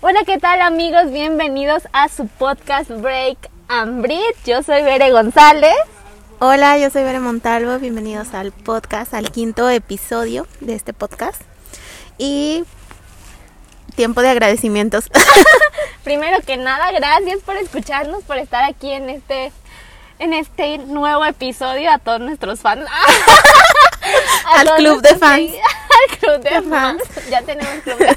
Hola, 0.00 0.20
¿qué 0.24 0.38
tal 0.38 0.60
amigos? 0.60 1.10
Bienvenidos 1.10 1.88
a 1.92 2.08
su 2.08 2.28
podcast 2.28 2.88
Break 2.88 3.36
and 3.66 4.00
Breathe. 4.00 4.36
Yo 4.46 4.62
soy 4.62 4.84
Bere 4.84 5.10
González. 5.10 5.74
Hola, 6.38 6.78
yo 6.78 6.88
soy 6.88 7.02
Bere 7.02 7.18
Montalvo. 7.18 7.80
Bienvenidos 7.80 8.32
al 8.32 8.52
podcast, 8.52 9.12
al 9.12 9.32
quinto 9.32 9.68
episodio 9.68 10.46
de 10.60 10.76
este 10.76 10.92
podcast. 10.92 11.42
Y 12.16 12.62
tiempo 13.96 14.22
de 14.22 14.28
agradecimientos. 14.28 15.10
Primero 16.04 16.42
que 16.46 16.56
nada, 16.56 16.92
gracias 16.92 17.40
por 17.40 17.56
escucharnos, 17.56 18.22
por 18.22 18.38
estar 18.38 18.62
aquí 18.62 18.92
en 18.92 19.10
este 19.10 19.50
en 20.18 20.32
este 20.32 20.78
nuevo 20.78 21.24
episodio 21.24 21.90
a 21.90 21.98
todos 21.98 22.20
nuestros 22.20 22.60
fans. 22.60 22.86
A 24.46 24.60
al 24.60 24.74
club 24.76 25.02
de 25.02 25.16
fans. 25.16 25.50
Al 25.52 26.18
club 26.18 26.40
de 26.42 26.62
fans. 26.62 27.02
Ya 27.30 27.42
tenemos 27.42 27.74
club 27.82 27.98
de 27.98 28.16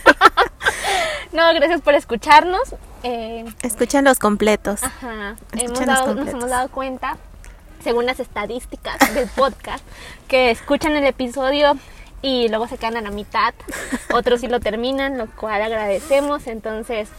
No, 1.34 1.54
gracias 1.54 1.82
por 1.82 1.94
escucharnos. 1.96 2.76
Eh, 3.04 3.46
Escuchen 3.62 4.06
los 4.06 4.20
completos. 4.20 4.84
Ajá. 4.84 5.36
Hemos 5.54 5.80
dado- 5.86 6.16
nos 6.16 6.28
hemos 6.30 6.50
dado 6.50 6.70
cuenta, 6.70 7.18
según 7.84 8.06
las 8.06 8.20
estadísticas 8.20 8.98
del 9.14 9.28
podcast, 9.30 9.84
que 10.28 10.52
escuchan 10.52 10.96
el 10.96 11.06
episodio 11.06 11.78
y 12.22 12.48
luego 12.50 12.68
se 12.68 12.78
quedan 12.78 12.98
a 12.98 13.02
la 13.02 13.12
mitad. 13.12 13.54
Otros 14.14 14.42
sí 14.42 14.48
lo 14.48 14.60
terminan, 14.60 15.18
lo 15.18 15.28
cual 15.32 15.62
agradecemos. 15.62 16.48
Entonces, 16.48 17.10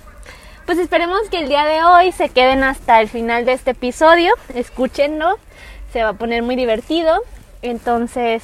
pues 0.66 0.78
esperemos 0.78 1.20
que 1.30 1.38
el 1.38 1.48
día 1.48 1.64
de 1.64 1.82
hoy 1.82 2.12
se 2.12 2.28
queden 2.28 2.64
hasta 2.64 3.00
el 3.00 3.08
final 3.08 3.44
de 3.44 3.52
este 3.52 3.72
episodio. 3.72 4.34
Escúchenlo. 4.54 5.38
Se 5.92 6.02
va 6.02 6.10
a 6.10 6.12
poner 6.14 6.42
muy 6.42 6.56
divertido. 6.56 7.22
Entonces, 7.62 8.42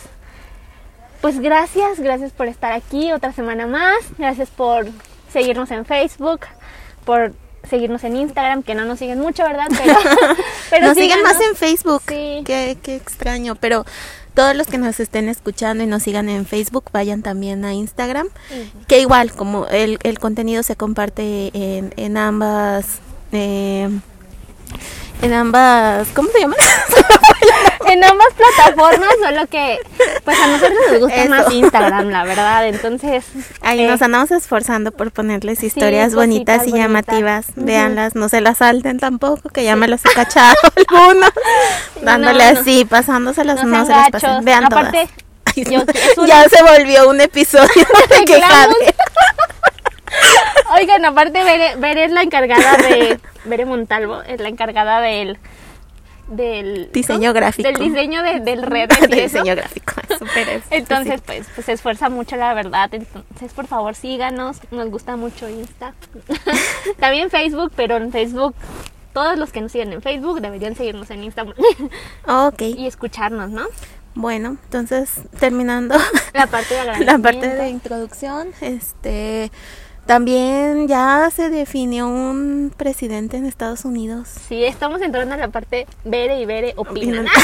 pues 1.21 1.41
gracias, 1.41 2.01
gracias 2.01 2.33
por 2.33 2.47
estar 2.47 2.73
aquí 2.73 3.13
otra 3.13 3.33
semana 3.33 3.67
más. 3.67 3.99
Gracias 4.19 4.51
por 4.51 4.87
seguirnos 5.33 5.71
en 5.71 5.85
Facebook, 5.85 6.41
por 7.05 7.35
seguirnos 7.69 8.05
en 8.05 8.17
Instagram, 8.17 8.63
que 8.63 8.75
no 8.75 8.85
nos 8.85 8.99
siguen 8.99 9.21
mucho, 9.21 9.45
¿verdad? 9.45 9.67
Pero, 9.77 9.95
pero 10.71 10.87
nos 10.89 10.97
siguen 10.97 11.23
más 11.23 11.41
en 11.41 11.57
Facebook. 11.57 12.03
Sí. 12.09 12.43
Qué, 12.45 12.79
qué 12.83 12.97
extraño. 12.97 13.57
Pero 13.57 13.85
todos 14.39 14.55
los 14.55 14.69
que 14.69 14.79
nos 14.79 15.01
estén 15.01 15.29
escuchando 15.29 15.83
y 15.83 15.89
nos 15.89 16.05
sigan 16.05 16.29
en 16.29 16.47
Facebook, 16.47 16.85
vayan 16.93 17.23
también 17.23 17.65
a 17.65 17.75
Instagram. 17.75 18.29
Que 18.87 19.01
igual, 19.01 19.33
como 19.33 19.67
el, 19.67 19.99
el 20.05 20.21
contenido 20.21 20.63
se 20.63 20.77
comparte 20.77 21.51
en, 21.55 21.93
en 21.97 22.17
ambas. 22.17 23.01
eh, 23.33 23.89
en 25.23 25.33
ambas. 25.35 26.09
¿Cómo 26.15 26.29
se 26.31 26.41
llama? 26.41 26.57
En 27.89 28.05
ambas 28.05 28.27
plataformas, 28.37 29.09
solo 29.23 29.47
que 29.47 29.79
pues 30.25 30.39
a 30.39 30.47
nosotros 30.49 30.79
nos 30.91 31.01
gusta 31.01 31.17
Eso. 31.23 31.31
más 31.31 31.51
Instagram, 31.53 32.09
la 32.11 32.25
verdad. 32.25 32.67
Entonces, 32.67 33.25
Ahí 33.63 33.81
eh, 33.83 33.87
nos 33.89 34.03
andamos 34.03 34.31
esforzando 34.31 34.93
por 34.93 35.11
ponerles 35.11 35.63
historias 35.63 36.15
bonitas 36.15 36.67
y 36.67 36.71
bonitas. 36.73 36.79
llamativas. 36.83 37.47
Ujú. 37.57 37.65
Véanlas, 37.65 38.15
no 38.15 38.29
se 38.29 38.43
las 38.43 38.59
salten 38.59 38.99
tampoco, 38.99 39.49
que 39.49 39.65
ya 39.65 39.75
me 39.75 39.89
los 39.89 40.05
he 40.05 40.11
cachado 40.13 40.55
algunos. 40.77 41.31
Dándole 42.03 42.53
no. 42.53 42.61
así, 42.61 42.85
pasándoselas, 42.85 43.65
no 43.65 43.79
no, 43.79 43.87
se 43.87 43.93
las 43.93 44.11
pasen. 44.11 44.45
Vean 44.45 44.65
Aparte, 44.67 45.09
todas. 45.55 45.71
yo- 45.71 45.81
es 45.95 46.19
una- 46.19 46.27
ya 46.29 46.49
se 46.49 46.63
volvió 46.63 47.09
un 47.09 47.23
episodio 47.23 47.87
de 48.11 48.25
quejade. 48.27 48.95
Oigan, 50.79 51.05
aparte 51.07 51.43
Bere 51.79 52.05
es 52.05 52.11
la 52.13 52.23
encargada 52.23 52.77
de 52.77 53.19
Bere 53.49 53.65
Montalvo, 53.65 54.23
es 54.23 54.41
la 54.41 54.49
encargada 54.49 55.01
del 55.01 55.39
del 56.29 56.91
Diseño 56.93 57.29
¿no? 57.31 57.35
gráfico. 57.35 57.67
del 57.67 57.79
diseño 57.79 58.23
de, 58.23 58.41
del 58.41 58.61
red 58.75 58.89
de 58.91 59.17
y 59.17 59.21
eso. 59.21 59.39
diseño 59.39 59.57
gráfico. 59.57 59.95
Súper 60.19 60.49
es- 60.51 60.63
Entonces, 60.71 61.23
pues, 61.25 61.47
pues 61.55 61.65
se 61.65 61.73
esfuerza 61.73 62.11
mucho, 62.11 62.37
la 62.37 62.53
verdad. 62.53 62.93
Entonces, 62.93 63.53
por 63.55 63.67
favor, 63.67 63.95
síganos. 63.95 64.59
Nos 64.71 64.91
gusta 64.91 65.17
mucho 65.17 65.49
Insta. 65.49 65.95
También 67.01 67.31
Facebook, 67.31 67.73
pero 67.75 67.97
en 67.97 68.13
Facebook, 68.13 68.55
todos 69.15 69.39
los 69.39 69.53
que 69.53 69.63
nos 69.63 69.73
siguen 69.73 69.93
en 69.95 70.03
Facebook 70.03 70.41
deberían 70.43 70.75
seguirnos 70.77 71.11
en 71.11 71.25
Insta 71.25 71.47
Ok, 72.27 72.61
y 72.63 72.87
escucharnos, 72.87 73.51
¿no? 73.51 73.67
bueno, 74.15 74.57
entonces 74.65 75.13
terminando 75.39 75.95
La 76.35 76.49
parte 76.49 76.75
de 76.75 77.05
la 77.05 77.19
parte 77.19 77.49
de 77.55 77.69
introducción, 77.69 78.49
este 78.61 79.53
también 80.09 80.89
ya 80.89 81.29
se 81.37 81.51
definió 81.51 82.09
un 82.09 82.73
presidente 82.75 83.37
en 83.37 83.45
Estados 83.45 83.85
Unidos. 83.85 84.27
Sí, 84.49 84.65
estamos 84.65 85.03
entrando 85.03 85.35
a 85.35 85.37
la 85.39 85.49
parte 85.49 85.87
Bere 86.05 86.41
y 86.41 86.47
Bere 86.47 86.73
opinan. 86.77 87.27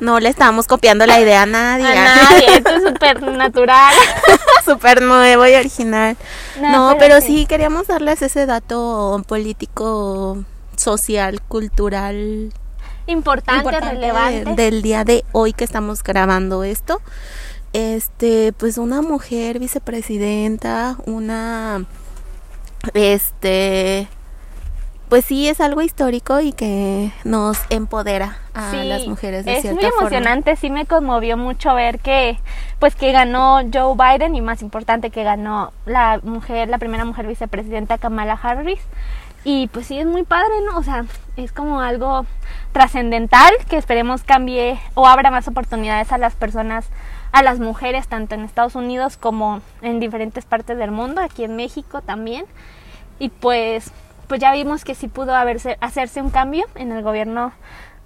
No 0.00 0.20
le 0.20 0.28
estábamos 0.28 0.66
copiando 0.66 1.06
la 1.06 1.20
idea 1.20 1.42
a 1.42 1.46
nadie. 1.46 1.86
A 1.86 1.94
nadie, 1.94 2.56
esto 2.56 2.70
es 2.70 2.82
súper 2.84 3.20
natural. 3.22 3.94
Súper 4.64 5.02
nuevo 5.02 5.46
y 5.46 5.54
original. 5.54 6.16
No, 6.60 6.70
No, 6.72 6.88
pero 6.98 7.16
pero, 7.16 7.20
sí. 7.20 7.38
sí. 7.40 7.46
queríamos 7.46 7.86
darles 7.86 8.22
ese 8.22 8.46
dato 8.46 9.22
político, 9.26 10.44
social, 10.76 11.42
cultural 11.42 12.52
Importante, 13.06 13.58
importante 13.64 13.94
relevante. 13.94 14.44
de- 14.50 14.54
del 14.70 14.82
día 14.82 15.04
de 15.04 15.24
hoy 15.32 15.52
que 15.52 15.64
estamos 15.64 16.02
grabando 16.02 16.64
esto. 16.64 17.00
Este, 17.74 18.52
pues 18.52 18.78
una 18.78 19.02
mujer 19.02 19.58
vicepresidenta, 19.58 20.96
una 21.06 21.84
este 22.94 24.08
pues 25.08 25.24
sí 25.26 25.48
es 25.48 25.60
algo 25.60 25.82
histórico 25.82 26.40
y 26.40 26.52
que 26.52 27.12
nos 27.24 27.58
empodera 27.70 28.38
a 28.54 28.70
Sí, 28.70 28.84
las 28.84 29.06
mujeres 29.06 29.44
de 29.44 29.56
es 29.56 29.62
cierta 29.62 29.80
muy 29.80 29.90
forma. 29.90 30.00
emocionante, 30.08 30.56
sí 30.56 30.70
me 30.70 30.86
conmovió 30.86 31.36
mucho 31.36 31.74
ver 31.74 31.98
que 31.98 32.38
pues 32.78 32.94
que 32.94 33.12
ganó 33.12 33.60
Joe 33.72 33.94
Biden 33.96 34.34
y 34.34 34.40
más 34.40 34.62
importante 34.62 35.10
que 35.10 35.22
ganó 35.22 35.72
la 35.84 36.20
mujer, 36.22 36.68
la 36.68 36.78
primera 36.78 37.04
mujer 37.04 37.26
vicepresidenta 37.26 37.98
Kamala 37.98 38.38
Harris. 38.40 38.80
Y 39.46 39.66
pues 39.68 39.86
sí 39.88 39.98
es 39.98 40.06
muy 40.06 40.22
padre, 40.22 40.54
¿no? 40.64 40.78
O 40.78 40.82
sea, 40.82 41.04
es 41.36 41.52
como 41.52 41.80
algo 41.82 42.24
trascendental 42.72 43.52
que 43.68 43.76
esperemos 43.76 44.22
cambie 44.22 44.80
o 44.94 45.06
abra 45.06 45.30
más 45.30 45.46
oportunidades 45.48 46.12
a 46.12 46.18
las 46.18 46.34
personas, 46.34 46.86
a 47.34 47.42
las 47.42 47.58
mujeres 47.58 48.06
tanto 48.06 48.36
en 48.36 48.44
Estados 48.44 48.76
Unidos 48.76 49.16
como 49.16 49.60
en 49.82 49.98
diferentes 49.98 50.44
partes 50.44 50.78
del 50.78 50.92
mundo, 50.92 51.20
aquí 51.20 51.42
en 51.42 51.56
México 51.56 52.00
también. 52.00 52.46
Y 53.18 53.28
pues 53.28 53.90
pues 54.28 54.40
ya 54.40 54.52
vimos 54.52 54.84
que 54.84 54.94
sí 54.94 55.08
pudo 55.08 55.34
haberse, 55.34 55.76
hacerse 55.80 56.22
un 56.22 56.30
cambio 56.30 56.64
en 56.76 56.92
el 56.92 57.02
gobierno 57.02 57.52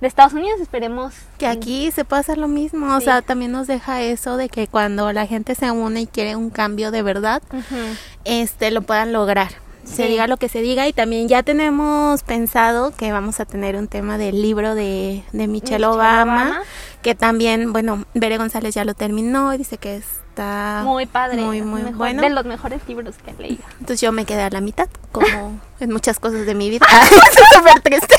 de 0.01 0.09
Estados 0.09 0.33
Unidos. 0.33 0.63
Esperemos 0.63 1.13
Que 1.37 1.47
aquí 1.47 1.91
se 1.91 2.07
puede 2.07 2.21
hacer 2.21 2.39
lo 2.39 2.49
mismo, 2.49 2.97
o 2.97 3.01
sea, 3.01 3.21
también 3.21 3.53
nos 3.53 3.67
deja 3.67 4.01
eso 4.01 4.39
de 4.39 4.49
que 4.49 4.67
cuando 4.67 5.13
la 5.13 5.27
gente 5.27 5.55
se 5.55 5.71
une 5.71 6.01
y 6.01 6.07
quiere 6.07 6.35
un 6.35 6.49
cambio 6.49 6.91
de 6.91 7.03
verdad, 7.03 7.43
este 8.25 8.71
lo 8.71 8.81
puedan 8.81 9.13
lograr. 9.13 9.49
Se 9.85 10.07
diga 10.07 10.27
lo 10.27 10.37
que 10.37 10.49
se 10.49 10.61
diga 10.61 10.87
y 10.87 10.93
también 10.93 11.29
ya 11.29 11.43
tenemos 11.43 12.23
pensado 12.23 12.95
que 12.95 13.11
vamos 13.11 13.41
a 13.41 13.47
tener 13.47 13.77
un 13.77 13.89
tema 13.89 14.19
del 14.19 14.43
libro 14.43 14.75
de, 14.75 15.23
de 15.33 15.47
Michelle, 15.47 15.49
Michelle 15.49 15.87
Obama, 15.87 16.45
Obama. 16.45 16.63
Que 17.03 17.15
también, 17.15 17.73
bueno, 17.73 18.05
Bere 18.15 18.39
González 18.39 18.75
ya 18.75 18.85
lo 18.85 18.95
terminó 18.95 19.55
y 19.55 19.59
dice 19.59 19.79
que 19.79 19.97
está 19.97 20.83
muy 20.85 21.07
padre. 21.07 21.37
muy, 21.43 21.63
muy 21.63 21.83
mejor- 21.83 21.97
bueno. 21.99 22.23
De 22.23 22.31
los 22.31 22.45
mejores 22.45 22.81
libros 22.89 23.17
que 23.25 23.31
he 23.31 23.35
leído. 23.43 23.63
Entonces 23.81 24.01
yo 24.01 24.13
me 24.13 24.25
quedé 24.25 24.43
a 24.43 24.51
la 24.51 24.61
mitad, 24.61 24.89
como 25.13 25.27
en 25.81 25.93
muchas 25.93 26.19
cosas 26.21 26.47
de 26.47 26.55
mi 26.55 26.71
vida. 26.71 26.87
Súper 27.57 27.81
triste. 27.83 28.15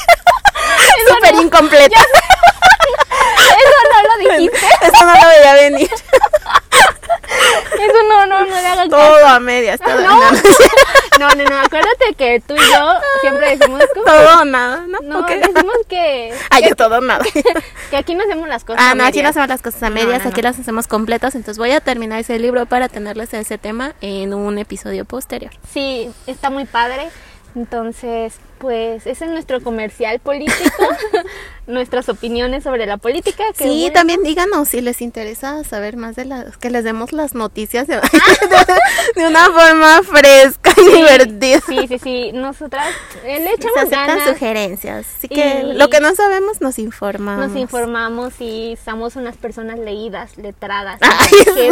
Súper 1.07 1.35
incompleto. 1.35 1.95
Eso 3.59 3.79
no 3.91 4.01
lo 4.03 4.35
dijiste. 4.37 4.67
Eso 4.81 5.05
no 5.05 5.13
lo 5.13 5.27
veía 5.29 5.53
venir. 5.53 5.89
Eso 7.79 8.03
no, 8.09 8.25
no, 8.25 8.39
no 8.39 8.45
le 8.45 8.67
hagas 8.67 8.89
caso. 8.89 8.89
Todo 8.89 9.27
a 9.27 9.39
medias. 9.39 9.79
Todo, 9.79 9.99
No. 10.01 10.19
no, 10.19 10.31
no, 10.31 10.39
No, 11.19 11.29
no, 11.35 11.43
no. 11.49 11.59
Acuérdate 11.61 12.13
que 12.17 12.41
tú 12.45 12.55
y 12.55 12.59
yo 12.59 12.93
siempre 13.21 13.57
decimos 13.57 13.83
como- 13.93 14.05
todo 14.05 14.41
o 14.41 14.45
nada, 14.45 14.83
¿no? 14.87 14.99
No, 15.01 15.21
decimos 15.23 15.75
que, 15.87 16.33
Ay, 16.49 16.63
yo 16.69 16.75
todo 16.75 16.97
o 16.97 17.01
nada. 17.01 17.23
que 17.89 17.97
aquí 17.97 18.15
no 18.15 18.23
hacemos 18.23 18.47
las 18.47 18.63
cosas. 18.63 18.81
Ah, 18.83 18.91
a 18.91 18.95
no, 18.95 19.05
aquí 19.05 19.21
no 19.21 19.29
hacemos 19.29 19.49
las 19.49 19.61
cosas 19.61 19.83
a 19.83 19.89
No, 19.89 19.95
medias, 19.95 20.23
no, 20.23 20.29
aquí 20.29 20.41
no. 20.41 20.49
las 20.49 20.59
hacemos 20.59 20.87
completas. 20.87 21.35
Entonces 21.35 21.57
voy 21.57 21.71
a 21.71 21.81
terminar 21.81 22.19
ese 22.19 22.39
libro 22.39 22.65
para 22.65 22.87
tenerles 22.89 23.33
ese 23.33 23.57
tema 23.57 23.93
en 24.01 24.33
un 24.33 24.57
episodio 24.57 25.05
posterior. 25.05 25.51
Sí, 25.73 26.09
está 26.27 26.49
muy 26.49 26.65
padre. 26.65 27.09
Entonces, 27.55 28.35
pues 28.59 29.07
ese 29.07 29.25
es 29.25 29.31
nuestro 29.31 29.61
comercial 29.61 30.19
político, 30.19 30.87
nuestras 31.67 32.07
opiniones 32.09 32.63
sobre 32.63 32.85
la 32.85 32.97
política. 32.97 33.43
que 33.57 33.63
Sí, 33.63 33.79
bueno, 33.81 33.93
también 33.93 34.23
díganos 34.23 34.67
si 34.69 34.81
les 34.81 35.01
interesa 35.01 35.63
saber 35.63 35.97
más 35.97 36.15
de 36.15 36.25
las, 36.25 36.57
que 36.57 36.69
les 36.69 36.83
demos 36.83 37.11
las 37.13 37.33
noticias 37.35 37.87
de, 37.87 37.95
de 39.15 39.27
una 39.27 39.45
forma 39.45 40.01
fresca 40.03 40.71
y 40.77 40.81
sí, 40.81 40.91
divertida. 40.95 41.59
Sí, 41.67 41.87
sí, 41.87 41.99
sí. 41.99 42.31
Nosotras 42.33 42.87
eh, 43.23 43.39
le 43.39 43.47
Se 43.49 43.53
echamos 43.55 43.77
aceptan 43.77 44.07
ganas, 44.07 44.29
sugerencias. 44.29 45.07
Así 45.17 45.27
que 45.27 45.63
Y- 45.65 45.73
lo 45.73 45.89
que 45.89 45.99
no 45.99 46.13
sabemos 46.15 46.61
nos 46.61 46.77
informamos. 46.79 47.47
nos 47.49 47.57
informamos 47.57 48.33
y 48.39 48.77
somos 48.83 49.15
unas 49.15 49.37
personas 49.37 49.79
leídas, 49.79 50.37
letradas, 50.37 50.99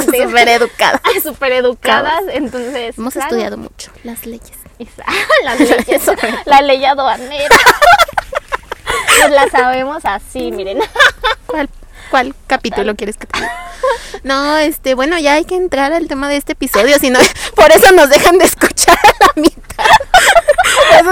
súper 0.06 0.48
educada. 0.48 1.02
súper 1.22 1.52
educadas. 1.54 2.24
Entonces, 2.32 2.98
Hemos 2.98 3.14
claro, 3.14 3.28
estudiado 3.30 3.58
mucho 3.58 3.92
las 4.04 4.26
leyes. 4.26 4.52
Esa- 4.80 5.04
las 5.44 5.60
leyes, 5.60 6.02
la 6.46 6.62
ley 6.62 6.84
aduanera. 6.86 7.56
Nos 9.22 9.32
la 9.32 9.50
sabemos 9.50 10.06
así, 10.06 10.52
miren. 10.52 10.80
¿Cuál, 11.48 11.70
cuál 12.12 12.36
capítulo 12.46 12.96
quieres 12.96 13.18
que 13.18 13.26
te 13.28 13.40
diga? 13.40 13.52
No, 14.24 14.58
este, 14.58 14.94
bueno, 14.96 15.18
ya 15.20 15.34
hay 15.34 15.46
que 15.46 15.56
entrar 15.56 15.94
al 15.94 16.08
tema 16.08 16.30
de 16.30 16.38
este 16.38 16.54
episodio, 16.54 16.98
si 17.00 17.10
no, 17.10 17.20
por 17.56 17.72
eso 17.72 17.92
nos 17.94 18.10
dejan 18.10 18.38
de 18.38 18.46
escuchar 18.46 18.98
a 18.98 19.40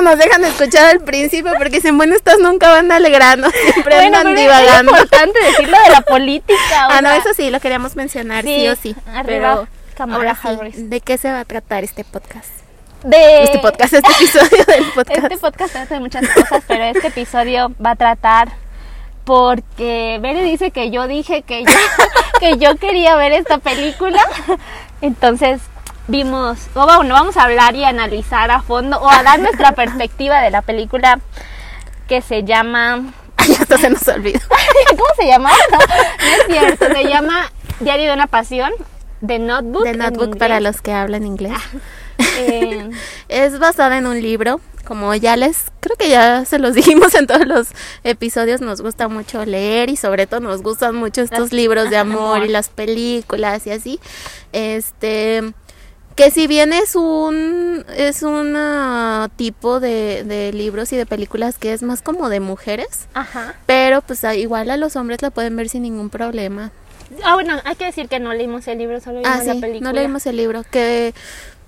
nos 0.01 0.17
dejan 0.17 0.43
escuchar 0.45 0.85
al 0.87 1.01
principio 1.01 1.51
porque 1.57 1.77
dicen, 1.77 1.97
bueno, 1.97 2.15
estas 2.15 2.39
nunca 2.39 2.69
van 2.69 2.91
alegrando, 2.91 3.49
siempre 3.51 3.95
Bueno, 3.95 4.17
andan 4.17 4.35
pero 4.35 4.35
es 4.35 4.41
divagando. 4.41 4.91
importante 4.91 5.39
decirlo 5.43 5.77
de 5.83 5.89
la 5.89 6.01
política. 6.01 6.87
Ah, 6.89 7.01
no, 7.01 7.09
eso 7.11 7.29
sí, 7.35 7.49
lo 7.49 7.59
queríamos 7.59 7.95
mencionar, 7.95 8.43
sí, 8.43 8.59
Sí, 8.61 8.67
o 8.67 8.75
sí. 8.75 8.95
arriba, 9.13 9.67
Pero 9.97 10.13
ahora 10.13 10.37
sí. 10.41 10.71
¿de 10.83 11.01
qué 11.01 11.17
se 11.17 11.31
va 11.31 11.41
a 11.41 11.45
tratar 11.45 11.83
este 11.83 12.03
podcast? 12.03 12.49
De 13.05 13.43
Este 13.43 13.59
podcast, 13.59 13.93
este 13.93 14.11
episodio 14.11 14.65
del 14.65 14.83
podcast. 14.95 15.23
Este 15.23 15.37
podcast 15.37 15.71
trata 15.73 15.93
de 15.93 15.99
muchas 15.99 16.27
cosas, 16.27 16.63
pero 16.67 16.83
este 16.85 17.07
episodio 17.07 17.71
va 17.83 17.91
a 17.91 17.95
tratar 17.95 18.49
porque 19.25 20.19
Bere 20.21 20.41
dice 20.41 20.71
que 20.71 20.89
yo 20.89 21.07
dije 21.07 21.43
que 21.43 21.63
yo, 21.63 21.71
que 22.39 22.57
yo 22.57 22.75
quería 22.77 23.15
ver 23.15 23.31
esta 23.31 23.59
película. 23.59 24.21
Entonces 25.01 25.61
vimos, 26.07 26.67
o 26.73 26.85
bueno, 26.85 27.13
vamos 27.13 27.37
a 27.37 27.43
hablar 27.43 27.75
y 27.75 27.83
analizar 27.83 28.49
a 28.49 28.61
fondo 28.61 28.97
o 28.97 29.09
a 29.09 29.21
dar 29.21 29.39
nuestra 29.39 29.73
perspectiva 29.73 30.41
de 30.41 30.49
la 30.49 30.63
película 30.63 31.19
que 32.07 32.21
se 32.21 32.43
llama 32.43 33.13
Ay, 33.37 33.51
hasta 33.59 33.77
se 33.77 33.89
nos 33.91 34.07
olvidó. 34.07 34.39
¿Cómo 34.89 35.09
se 35.15 35.27
llama? 35.27 35.51
No, 35.71 35.77
no 35.77 35.83
es 35.85 36.47
cierto, 36.47 36.85
se 36.87 37.03
llama 37.03 37.51
Diario 37.79 38.07
de 38.07 38.13
una 38.13 38.27
pasión, 38.27 38.71
The 39.25 39.37
Notebook. 39.37 39.83
De 39.83 39.93
Notebook 39.93 40.37
para 40.39 40.59
los 40.59 40.81
que 40.81 40.91
hablan 40.91 41.25
inglés. 41.25 41.53
Eh, 42.37 42.89
Es 43.29 43.59
basada 43.59 43.97
en 43.97 44.05
un 44.07 44.21
libro, 44.21 44.59
como 44.85 45.15
ya 45.15 45.35
les, 45.37 45.65
creo 45.79 45.95
que 45.95 46.09
ya 46.09 46.45
se 46.45 46.59
los 46.59 46.73
dijimos 46.75 47.15
en 47.15 47.27
todos 47.27 47.47
los 47.47 47.67
episodios, 48.03 48.61
nos 48.61 48.81
gusta 48.81 49.07
mucho 49.07 49.45
leer 49.45 49.89
y 49.89 49.95
sobre 49.97 50.27
todo 50.27 50.41
nos 50.41 50.61
gustan 50.61 50.95
mucho 50.95 51.21
estos 51.21 51.51
libros 51.53 51.89
de 51.89 51.97
amor 52.07 52.43
y 52.45 52.49
las 52.49 52.69
películas 52.69 53.65
y 53.67 53.71
así. 53.71 53.99
Este, 54.53 55.53
que 56.15 56.31
si 56.31 56.47
bien 56.47 56.71
es 56.73 56.95
un, 56.95 57.85
es 57.95 58.21
un 58.23 58.53
ah, 58.55 59.29
tipo 59.35 59.79
de, 59.79 60.23
de 60.23 60.53
libros 60.53 60.91
y 60.93 60.97
de 60.97 61.05
películas 61.05 61.57
que 61.57 61.73
es 61.73 61.83
más 61.83 62.01
como 62.01 62.29
de 62.29 62.39
mujeres, 62.39 63.07
ajá. 63.13 63.55
pero 63.65 64.01
pues 64.01 64.23
ah, 64.23 64.35
igual 64.35 64.69
a 64.71 64.77
los 64.77 64.95
hombres 64.95 65.21
la 65.21 65.29
pueden 65.31 65.55
ver 65.55 65.67
sin 65.69 65.81
ningún 65.83 66.09
problema. 66.09 66.71
Ah, 67.23 67.35
bueno, 67.35 67.59
hay 67.65 67.75
que 67.75 67.85
decir 67.85 68.07
que 68.07 68.19
no 68.19 68.33
leímos 68.33 68.67
el 68.67 68.77
libro, 68.79 68.99
solo 68.99 69.19
vimos 69.19 69.31
Ah, 69.31 69.43
la 69.43 69.53
sí, 69.53 69.59
película. 69.61 69.89
no 69.89 69.93
leímos 69.95 70.25
el 70.25 70.37
libro, 70.37 70.63
que 70.71 71.13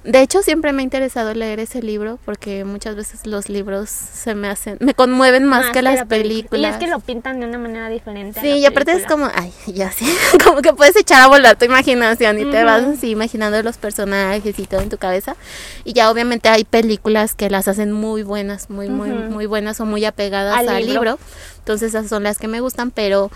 de 0.07 0.21
hecho 0.21 0.42
siempre 0.42 0.71
me 0.71 0.81
ha 0.81 0.83
interesado 0.83 1.33
leer 1.33 1.59
ese 1.59 1.81
libro 1.81 2.18
porque 2.24 2.63
muchas 2.63 2.95
veces 2.95 3.27
los 3.27 3.50
libros 3.50 3.89
se 3.89 4.36
me 4.36 4.48
hacen, 4.48 4.77
me 4.80 4.94
conmueven 4.94 5.44
más, 5.44 5.71
que, 5.71 5.81
las 5.81 5.95
la 5.95 6.06
película. 6.06 6.50
películas. 6.62 6.71
Y 6.71 6.74
es 6.74 6.77
que 6.80 6.88
lo 6.88 7.00
pintan 7.01 7.42
de 7.42 7.45
una 7.45 7.57
manera 7.57 7.89
diferente. 7.89 8.39
a 8.39 8.42
Sí, 8.42 8.50
la 8.51 8.56
y 8.56 8.65
aparte 8.65 8.94
es 8.94 9.06
como, 9.06 9.30
ay, 9.36 9.51
ya 9.68 9.92
sé, 9.92 10.06
como 10.45 10.62
que 10.62 10.71
puedes 10.71 10.95
echar 10.95 11.21
a 11.24 11.27
volar 11.27 11.57
tu 11.57 11.65
imaginación 11.65 12.39
y 12.39 12.50
te 12.50 12.63
vas 12.63 12.83
así 12.83 13.09
imaginando 13.12 13.62
los 13.62 13.77
personajes 13.77 14.57
y 14.57 14.65
todo 14.65 14.80
en 14.80 14.89
tu 14.89 14.98
cabeza. 14.98 15.36
Y 15.83 15.92
ya 15.92 16.09
obviamente 16.09 16.48
hay 16.48 16.63
películas 16.63 17.36
que 17.36 17.50
las 17.50 17.68
hacen 17.68 17.92
muy 17.92 18.24
buenas, 18.24 18.69
muy, 18.69 18.88
muy, 18.88 19.09
muy 19.09 19.45
buenas 19.45 19.81
o 19.81 19.86
muy 19.86 20.06
apegadas 20.06 20.57
Al 20.57 20.69
al, 20.69 20.86
libro. 20.86 20.94
libro. 20.94 21.19
Entonces 21.59 21.89
esas 21.94 22.07
son 22.07 22.24
las 22.24 22.38
que 22.38 22.48
me 22.48 22.62
gustan, 22.62 22.92
pero 22.92 23.30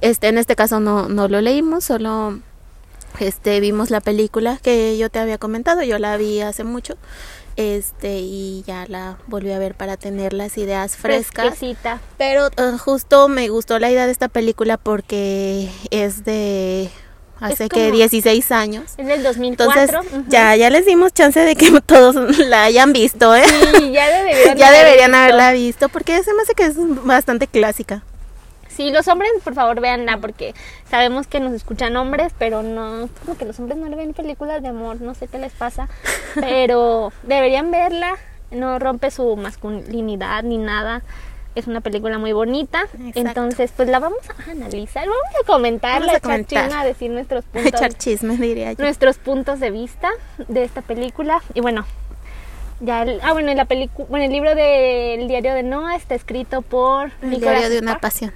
este 0.00 0.26
en 0.26 0.38
este 0.38 0.56
caso 0.56 0.80
no, 0.80 1.08
no 1.08 1.28
lo 1.28 1.40
leímos, 1.40 1.84
solo 1.84 2.40
este 3.20 3.60
vimos 3.60 3.90
la 3.90 4.00
película 4.00 4.58
que 4.62 4.96
yo 4.98 5.10
te 5.10 5.18
había 5.18 5.38
comentado, 5.38 5.82
yo 5.82 5.98
la 5.98 6.16
vi 6.16 6.40
hace 6.40 6.64
mucho. 6.64 6.96
Este, 7.56 8.18
y 8.18 8.62
ya 8.66 8.84
la 8.86 9.16
volví 9.28 9.50
a 9.50 9.58
ver 9.58 9.74
para 9.74 9.96
tener 9.96 10.34
las 10.34 10.58
ideas 10.58 10.94
frescas. 10.96 11.46
Fresquecita. 11.56 12.00
Pero 12.18 12.48
eh, 12.48 12.76
justo 12.78 13.28
me 13.28 13.48
gustó 13.48 13.78
la 13.78 13.90
idea 13.90 14.04
de 14.04 14.12
esta 14.12 14.28
película 14.28 14.76
porque 14.76 15.70
es 15.90 16.24
de 16.26 16.90
hace 17.40 17.70
que 17.70 17.84
como- 17.86 17.96
16 17.96 18.52
años. 18.52 18.84
Es 18.98 19.06
del 19.06 19.24
Entonces 19.24 19.90
2004. 19.90 20.00
ujú. 20.00 20.24
ya 20.28 20.54
ya 20.56 20.68
les 20.68 20.84
dimos 20.84 21.14
chance 21.14 21.40
de 21.40 21.56
que 21.56 21.80
todos 21.86 22.14
la 22.40 22.64
hayan 22.64 22.92
visto, 22.92 23.34
¿eh? 23.34 23.44
Sí, 23.78 23.90
ya 23.92 24.04
ya 24.54 24.68
haber 24.68 24.84
deberían 24.84 25.10
visto. 25.12 25.16
haberla 25.22 25.52
visto 25.52 25.88
porque 25.88 26.22
se 26.22 26.34
me 26.34 26.42
hace 26.42 26.52
que 26.54 26.64
es 26.66 26.74
bastante 27.06 27.46
clásica. 27.46 28.02
Sí, 28.76 28.90
los 28.90 29.08
hombres, 29.08 29.30
por 29.42 29.54
favor, 29.54 29.80
véanla 29.80 30.18
porque 30.18 30.54
sabemos 30.90 31.26
que 31.26 31.40
nos 31.40 31.52
escuchan 31.54 31.96
hombres, 31.96 32.32
pero 32.38 32.62
no, 32.62 33.08
como 33.24 33.36
que 33.38 33.44
los 33.46 33.58
hombres 33.58 33.78
no 33.78 33.88
le 33.88 33.96
ven 33.96 34.12
películas 34.12 34.60
de 34.62 34.68
amor, 34.68 35.00
no 35.00 35.14
sé 35.14 35.28
qué 35.28 35.38
les 35.38 35.52
pasa, 35.52 35.88
pero 36.34 37.12
deberían 37.22 37.70
verla, 37.70 38.16
no 38.50 38.78
rompe 38.78 39.10
su 39.10 39.34
masculinidad 39.36 40.42
ni 40.42 40.58
nada. 40.58 41.02
Es 41.54 41.66
una 41.66 41.80
película 41.80 42.18
muy 42.18 42.32
bonita, 42.34 42.82
Exacto. 42.82 43.18
entonces 43.20 43.72
pues 43.74 43.88
la 43.88 43.98
vamos 43.98 44.18
a 44.46 44.50
analizar, 44.50 45.06
vamos 45.08 45.24
a 45.42 45.46
comentarla, 45.46 45.98
Vamos 46.06 46.16
a 46.16 46.20
comentar. 46.20 46.84
decir 46.84 47.10
nuestros 47.10 47.44
puntos, 47.52 47.72
Echar 47.72 47.94
chismes 47.94 48.38
diría 48.38 48.72
yo. 48.74 48.84
nuestros 48.84 49.16
puntos 49.16 49.58
de 49.58 49.70
vista 49.70 50.10
de 50.48 50.64
esta 50.64 50.82
película 50.82 51.40
y 51.54 51.62
bueno, 51.62 51.86
ya 52.80 53.04
el, 53.04 53.20
ah 53.22 53.32
bueno, 53.32 53.54
la 53.54 53.64
película, 53.64 54.06
bueno, 54.10 54.26
el 54.26 54.32
libro 54.32 54.54
del 54.54 55.28
diario 55.28 55.54
de 55.54 55.62
Noah 55.62 55.96
está 55.96 56.14
escrito 56.14 56.60
por 56.60 57.10
El 57.22 57.40
diario 57.40 57.70
de 57.70 57.78
una 57.78 58.00
pasión. 58.00 58.32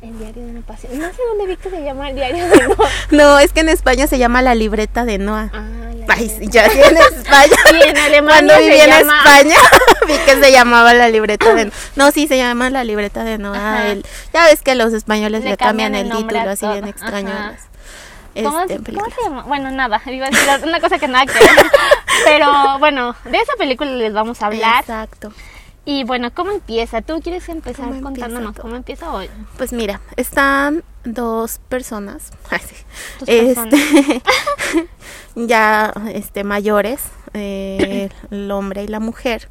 El 0.00 0.16
diario 0.18 0.44
de 0.44 0.50
una 0.52 0.60
pasión. 0.60 0.96
No 0.96 1.06
sé 1.08 1.16
dónde 1.28 1.46
vi 1.46 1.56
que 1.56 1.70
se 1.70 1.82
llama 1.82 2.10
el 2.10 2.14
diario 2.16 2.46
de 2.48 2.68
Noah. 2.68 2.88
No, 3.10 3.38
es 3.40 3.52
que 3.52 3.60
en 3.60 3.68
España 3.68 4.06
se 4.06 4.16
llama 4.18 4.42
la 4.42 4.54
libreta 4.54 5.04
de 5.04 5.18
Noah. 5.18 5.50
Ah, 5.52 5.66
la 6.06 6.14
Ay, 6.14 6.28
sí, 6.38 6.46
ya 6.48 6.70
sí, 6.70 6.78
en 6.80 6.96
España. 6.96 7.56
Y 7.72 7.88
en 7.88 7.98
Alemania 7.98 8.46
Cuando 8.46 8.58
viví 8.58 8.78
en 8.80 8.90
llama- 8.90 9.18
España, 9.24 9.56
vi 10.06 10.14
que 10.18 10.36
se 10.40 10.52
llamaba 10.52 10.94
la 10.94 11.08
libreta 11.08 11.52
de 11.52 11.72
No, 11.96 12.12
sí, 12.12 12.28
se 12.28 12.36
llama 12.38 12.70
la 12.70 12.84
libreta 12.84 13.24
de 13.24 13.38
Noah. 13.38 13.88
El- 13.88 14.06
ya 14.32 14.44
ves 14.44 14.62
que 14.62 14.76
los 14.76 14.92
españoles 14.92 15.42
Le 15.42 15.50
le, 15.50 15.56
cambian, 15.56 15.94
el 15.96 16.10
título 16.10 16.48
así 16.48 16.66
bien 16.68 16.86
extraño. 16.86 17.30
Ajá. 17.30 17.48
a 17.48 17.52
las, 17.52 17.68
¿Cómo, 18.44 18.60
este, 18.60 18.78
se- 18.78 18.92
cómo 18.94 19.06
se 19.12 19.22
llama? 19.24 19.42
Bueno, 19.42 19.70
nada, 19.72 20.00
iba 20.06 20.26
a 20.26 20.30
decir 20.30 20.48
una 20.62 20.78
cosa 20.80 20.98
que 21.00 21.08
nada 21.08 21.26
que 21.26 21.32
ver. 21.32 21.50
Pero 22.24 22.78
bueno, 22.78 23.16
de 23.24 23.36
esa 23.38 23.54
película 23.58 23.90
les 23.90 24.12
vamos 24.12 24.40
a 24.42 24.46
hablar. 24.46 24.80
Exacto. 24.82 25.32
Y 25.88 26.04
bueno, 26.04 26.30
¿cómo 26.34 26.50
empieza? 26.50 27.00
¿Tú 27.00 27.18
quieres 27.22 27.48
empezar 27.48 27.86
¿Cómo 27.86 27.94
empieza 27.94 28.26
contándonos 28.26 28.56
cómo 28.58 28.76
empieza 28.76 29.10
hoy? 29.10 29.30
Pues 29.56 29.72
mira, 29.72 30.02
están 30.16 30.84
dos 31.04 31.60
personas, 31.70 32.30
este, 33.26 34.22
ya 35.34 35.90
este, 36.12 36.44
mayores, 36.44 37.04
eh, 37.32 38.10
el 38.30 38.50
hombre 38.50 38.84
y 38.84 38.88
la 38.88 39.00
mujer, 39.00 39.48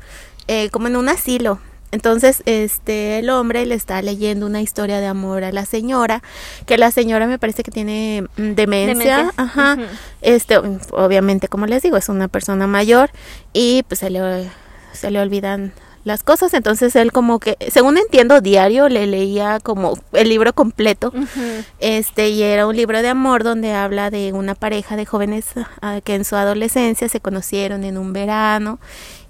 eh, 0.47 0.69
como 0.69 0.85
en 0.85 0.97
un 0.97 1.09
asilo. 1.09 1.57
Entonces, 1.89 2.43
este, 2.45 3.17
el 3.17 3.31
hombre 3.31 3.65
le 3.65 3.73
está 3.73 3.99
leyendo 4.03 4.45
una 4.45 4.61
historia 4.61 4.99
de 4.99 5.07
amor 5.07 5.43
a 5.43 5.51
la 5.51 5.65
señora, 5.65 6.21
que 6.67 6.77
la 6.77 6.91
señora 6.91 7.25
me 7.25 7.39
parece 7.39 7.63
que 7.63 7.71
tiene 7.71 8.27
mm, 8.37 8.51
demencia, 8.51 9.33
ajá, 9.37 9.75
este, 10.21 10.59
obviamente, 10.59 11.47
como 11.47 11.65
les 11.65 11.81
digo, 11.81 11.97
es 11.97 12.09
una 12.09 12.27
persona 12.27 12.67
mayor 12.67 13.09
y 13.53 13.81
pues 13.87 14.01
se 14.01 14.11
le, 14.11 14.51
se 14.93 15.09
le 15.09 15.19
olvidan 15.19 15.73
las 16.03 16.23
cosas, 16.23 16.53
entonces 16.53 16.95
él 16.95 17.11
como 17.11 17.39
que, 17.39 17.57
según 17.69 17.97
entiendo, 17.97 18.41
diario 18.41 18.89
le 18.89 19.07
leía 19.07 19.59
como 19.59 19.97
el 20.13 20.29
libro 20.29 20.53
completo, 20.53 21.11
este, 21.79 22.29
y 22.29 22.43
era 22.43 22.65
un 22.67 22.75
libro 22.75 23.01
de 23.01 23.09
amor 23.09 23.43
donde 23.43 23.73
habla 23.73 24.09
de 24.09 24.33
una 24.33 24.55
pareja 24.55 24.95
de 24.95 25.05
jóvenes 25.05 25.47
ah, 25.81 25.99
que 26.03 26.15
en 26.15 26.25
su 26.25 26.35
adolescencia 26.35 27.09
se 27.09 27.19
conocieron 27.19 27.83
en 27.83 27.97
un 27.97 28.13
verano 28.13 28.79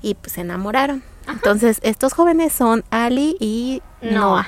y 0.01 0.13
pues 0.13 0.33
se 0.33 0.41
enamoraron. 0.41 1.03
Entonces, 1.27 1.79
estos 1.83 2.13
jóvenes 2.13 2.53
son 2.53 2.83
Ali 2.89 3.35
y 3.39 3.81
Noah. 4.01 4.11
Noah. 4.11 4.47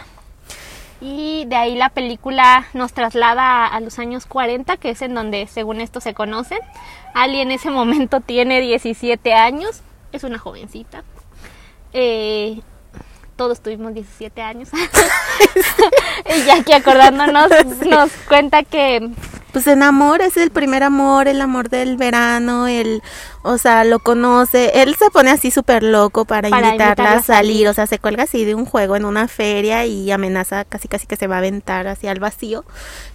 Y 1.02 1.46
de 1.46 1.56
ahí 1.56 1.76
la 1.76 1.90
película 1.90 2.68
nos 2.74 2.94
traslada 2.94 3.66
a 3.66 3.80
los 3.80 4.00
años 4.00 4.26
40, 4.26 4.78
que 4.78 4.90
es 4.90 5.02
en 5.02 5.14
donde 5.14 5.48
según 5.48 5.80
esto 5.80 6.02
se 6.02 6.14
conocen. 6.14 6.60
Ali 7.14 7.40
en 7.40 7.52
ese 7.52 7.72
momento 7.72 8.20
tiene 8.26 8.60
17 8.62 9.34
años, 9.34 9.82
es 10.12 10.24
una 10.24 10.38
jovencita. 10.38 11.04
Eh, 11.93 12.62
todos 13.36 13.62
tuvimos 13.62 13.93
17 13.93 14.41
años. 14.41 14.69
y 16.36 16.46
ya 16.46 16.58
aquí 16.58 16.74
acordándonos 16.74 17.50
nos 17.89 18.12
cuenta 18.27 18.63
que 18.63 19.10
Pues 19.51 19.65
se 19.65 19.72
enamora, 19.74 20.25
es 20.25 20.38
el 20.38 20.51
primer 20.51 20.84
amor, 20.84 21.27
el 21.27 21.41
amor 21.41 21.69
del 21.69 21.98
verano, 21.98 22.67
el, 22.67 23.01
o 23.41 23.58
sea, 23.58 23.84
lo 23.86 24.00
conoce, 24.00 24.81
él 24.81 24.96
se 24.96 25.10
pone 25.12 25.31
así 25.31 25.50
súper 25.51 25.81
loco 25.84 26.25
para, 26.25 26.50
Para 26.50 26.67
invitarla 26.67 26.91
invitarla 26.93 27.19
a 27.19 27.24
salir. 27.24 27.67
o 27.67 27.74
sea, 27.74 27.88
se 27.88 28.00
cuelga 28.00 28.24
así 28.24 28.43
de 28.43 28.55
un 28.55 28.65
juego 28.65 28.96
en 28.96 29.05
una 29.05 29.27
feria 29.27 29.86
y 29.86 30.12
amenaza 30.12 30.65
casi 30.65 30.88
casi 30.88 31.08
que 31.08 31.15
se 31.15 31.27
va 31.27 31.36
a 31.36 31.38
aventar 31.39 31.88
hacia 31.88 32.12
el 32.12 32.19
vacío, 32.19 32.65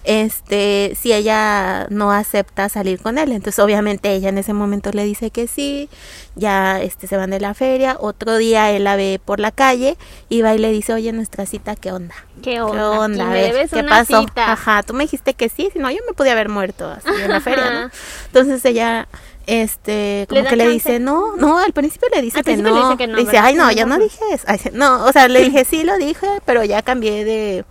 este, 0.03 0.93
si 0.99 1.13
ella 1.13 1.87
no 1.89 2.11
acepta 2.11 2.69
salir 2.69 2.99
con 2.99 3.17
él, 3.17 3.31
entonces 3.31 3.59
obviamente 3.63 4.11
ella 4.13 4.29
en 4.29 4.37
ese 4.37 4.53
momento 4.53 4.91
le 4.91 5.03
dice 5.03 5.29
que 5.29 5.47
sí, 5.47 5.89
ya, 6.35 6.81
este, 6.81 7.07
se 7.07 7.17
van 7.17 7.29
de 7.29 7.39
la 7.39 7.53
feria, 7.53 7.97
otro 7.99 8.37
día 8.37 8.71
él 8.71 8.83
la 8.83 8.95
ve 8.95 9.19
por 9.23 9.39
la 9.39 9.51
calle 9.51 9.97
y 10.29 10.41
va 10.41 10.53
y 10.55 10.57
le 10.57 10.71
dice, 10.71 10.93
oye, 10.93 11.11
nuestra 11.11 11.45
cita, 11.45 11.75
¿qué 11.75 11.91
onda? 11.91 12.15
qué 12.41 12.61
onda, 12.61 12.73
¿Qué 12.75 12.81
onda? 12.81 13.31
¿qué 13.31 13.83
pasó? 13.83 14.21
cita. 14.21 14.51
Ajá, 14.51 14.83
tú 14.83 14.93
me 14.93 15.03
dijiste 15.03 15.33
que 15.33 15.49
sí, 15.49 15.69
si 15.71 15.79
no 15.79 15.89
yo 15.89 15.99
me 16.07 16.13
podía 16.13 16.33
haber 16.33 16.49
muerto 16.49 16.89
así 16.89 17.09
en 17.21 17.31
la 17.31 17.41
feria, 17.41 17.71
¿no? 17.71 17.89
Entonces 18.27 18.63
ella 18.65 19.07
este 19.47 20.25
como 20.29 20.43
que 20.43 20.55
le 20.55 20.63
chance. 20.65 20.73
dice, 20.73 20.99
"No, 20.99 21.35
no, 21.37 21.57
al 21.59 21.73
principio 21.73 22.07
le 22.13 22.21
dice 22.21 22.39
Al 22.39 22.45
que 22.45 22.57
no." 22.57 22.69
le 22.73 22.81
dice 22.83 22.97
que 22.97 23.07
no, 23.07 23.17
dice, 23.17 23.31
¿verdad? 23.31 23.45
"Ay, 23.45 23.55
no, 23.55 23.71
yo 23.71 23.85
no 23.85 23.97
dije 23.97 24.19
eso." 24.31 24.43
Ay, 24.47 24.59
no, 24.73 25.05
o 25.05 25.11
sea, 25.11 25.27
le 25.27 25.41
dije, 25.43 25.65
"Sí 25.69 25.83
lo 25.83 25.97
dije, 25.97 26.27
pero 26.45 26.63
ya 26.63 26.81
cambié 26.81 27.23
de 27.25 27.65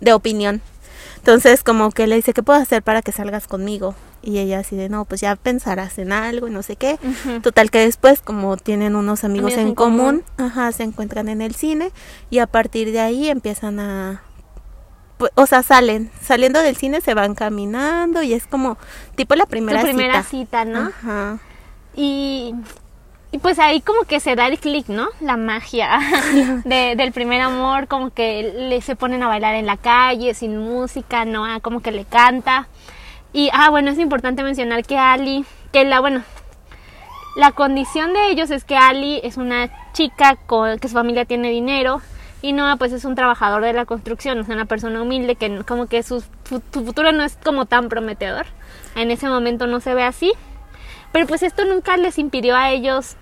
de 0.00 0.12
opinión." 0.12 0.60
Entonces 1.16 1.62
como 1.62 1.90
que 1.90 2.06
le 2.06 2.16
dice, 2.16 2.32
¿qué 2.32 2.42
puedo 2.42 2.58
hacer 2.58 2.82
para 2.82 3.02
que 3.02 3.12
salgas 3.12 3.46
conmigo? 3.48 3.94
Y 4.22 4.38
ella 4.38 4.60
así 4.60 4.76
de, 4.76 4.88
no, 4.88 5.04
pues 5.04 5.20
ya 5.20 5.36
pensarás 5.36 5.98
en 5.98 6.10
algo 6.12 6.48
y 6.48 6.50
no 6.50 6.62
sé 6.62 6.76
qué. 6.76 6.98
Total 7.42 7.70
que 7.70 7.80
después, 7.80 8.20
como 8.20 8.56
tienen 8.56 8.96
unos 8.96 9.24
amigos, 9.24 9.52
Amigos 9.52 9.62
en, 9.62 9.68
en 9.68 9.74
común, 9.74 10.24
común. 10.36 10.50
ajá, 10.50 10.72
se 10.72 10.84
encuentran 10.84 11.28
en 11.28 11.42
el 11.42 11.54
cine 11.54 11.90
y 12.30 12.38
a 12.38 12.46
partir 12.46 12.92
de 12.92 13.00
ahí 13.00 13.28
empiezan 13.28 13.78
a... 13.80 14.22
pu- 15.18 15.30
O 15.34 15.46
sea, 15.46 15.62
salen, 15.62 16.10
saliendo 16.22 16.60
del 16.62 16.76
cine 16.76 17.00
se 17.00 17.14
van 17.14 17.34
caminando 17.34 18.22
y 18.22 18.32
es 18.32 18.46
como 18.46 18.78
tipo 19.16 19.34
la 19.34 19.46
primera, 19.46 19.82
primera 19.82 20.22
cita. 20.22 20.62
cita, 20.62 20.64
¿no? 20.64 20.88
Ajá. 20.88 21.38
Y, 21.94 22.54
y 23.32 23.38
pues 23.38 23.58
ahí 23.58 23.80
como 23.80 24.02
que 24.04 24.20
se 24.20 24.36
da 24.36 24.46
el 24.46 24.58
clic, 24.58 24.88
¿no? 24.88 25.08
La 25.20 25.36
magia 25.36 25.98
de- 26.64 26.94
del 26.96 27.12
primer 27.12 27.40
amor, 27.40 27.88
como 27.88 28.10
que 28.10 28.52
le 28.56 28.80
se 28.80 28.96
ponen 28.96 29.22
a 29.22 29.28
bailar 29.28 29.54
en 29.54 29.66
la 29.66 29.76
calle, 29.76 30.34
sin 30.34 30.56
música, 30.58 31.24
¿no? 31.24 31.44
Ah, 31.44 31.58
como 31.60 31.80
que 31.80 31.90
le 31.92 32.04
canta. 32.04 32.68
Y, 33.32 33.50
ah, 33.52 33.68
bueno, 33.70 33.90
es 33.90 33.98
importante 33.98 34.42
mencionar 34.42 34.84
que 34.86 34.96
Ali, 34.96 35.44
que 35.72 35.84
la, 35.84 36.00
bueno, 36.00 36.22
la 37.36 37.52
condición 37.52 38.14
de 38.14 38.30
ellos 38.30 38.50
es 38.50 38.64
que 38.64 38.76
Ali 38.76 39.20
es 39.22 39.36
una 39.36 39.68
chica 39.92 40.36
con, 40.46 40.78
que 40.78 40.88
su 40.88 40.94
familia 40.94 41.24
tiene 41.26 41.50
dinero 41.50 42.00
y 42.42 42.52
Noah 42.52 42.76
pues 42.76 42.92
es 42.92 43.04
un 43.04 43.14
trabajador 43.14 43.62
de 43.62 43.72
la 43.72 43.84
construcción, 43.84 44.38
o 44.40 44.44
sea, 44.44 44.54
una 44.54 44.64
persona 44.66 45.02
humilde 45.02 45.34
que 45.36 45.62
como 45.66 45.86
que 45.86 46.02
su, 46.02 46.20
su 46.48 46.60
futuro 46.72 47.12
no 47.12 47.22
es 47.24 47.36
como 47.44 47.66
tan 47.66 47.88
prometedor. 47.88 48.46
En 48.94 49.10
ese 49.10 49.28
momento 49.28 49.66
no 49.66 49.80
se 49.80 49.94
ve 49.94 50.02
así. 50.04 50.32
Pero 51.12 51.26
pues 51.26 51.42
esto 51.42 51.64
nunca 51.64 51.96
les 51.96 52.18
impidió 52.18 52.54
a 52.54 52.70
ellos 52.70 53.16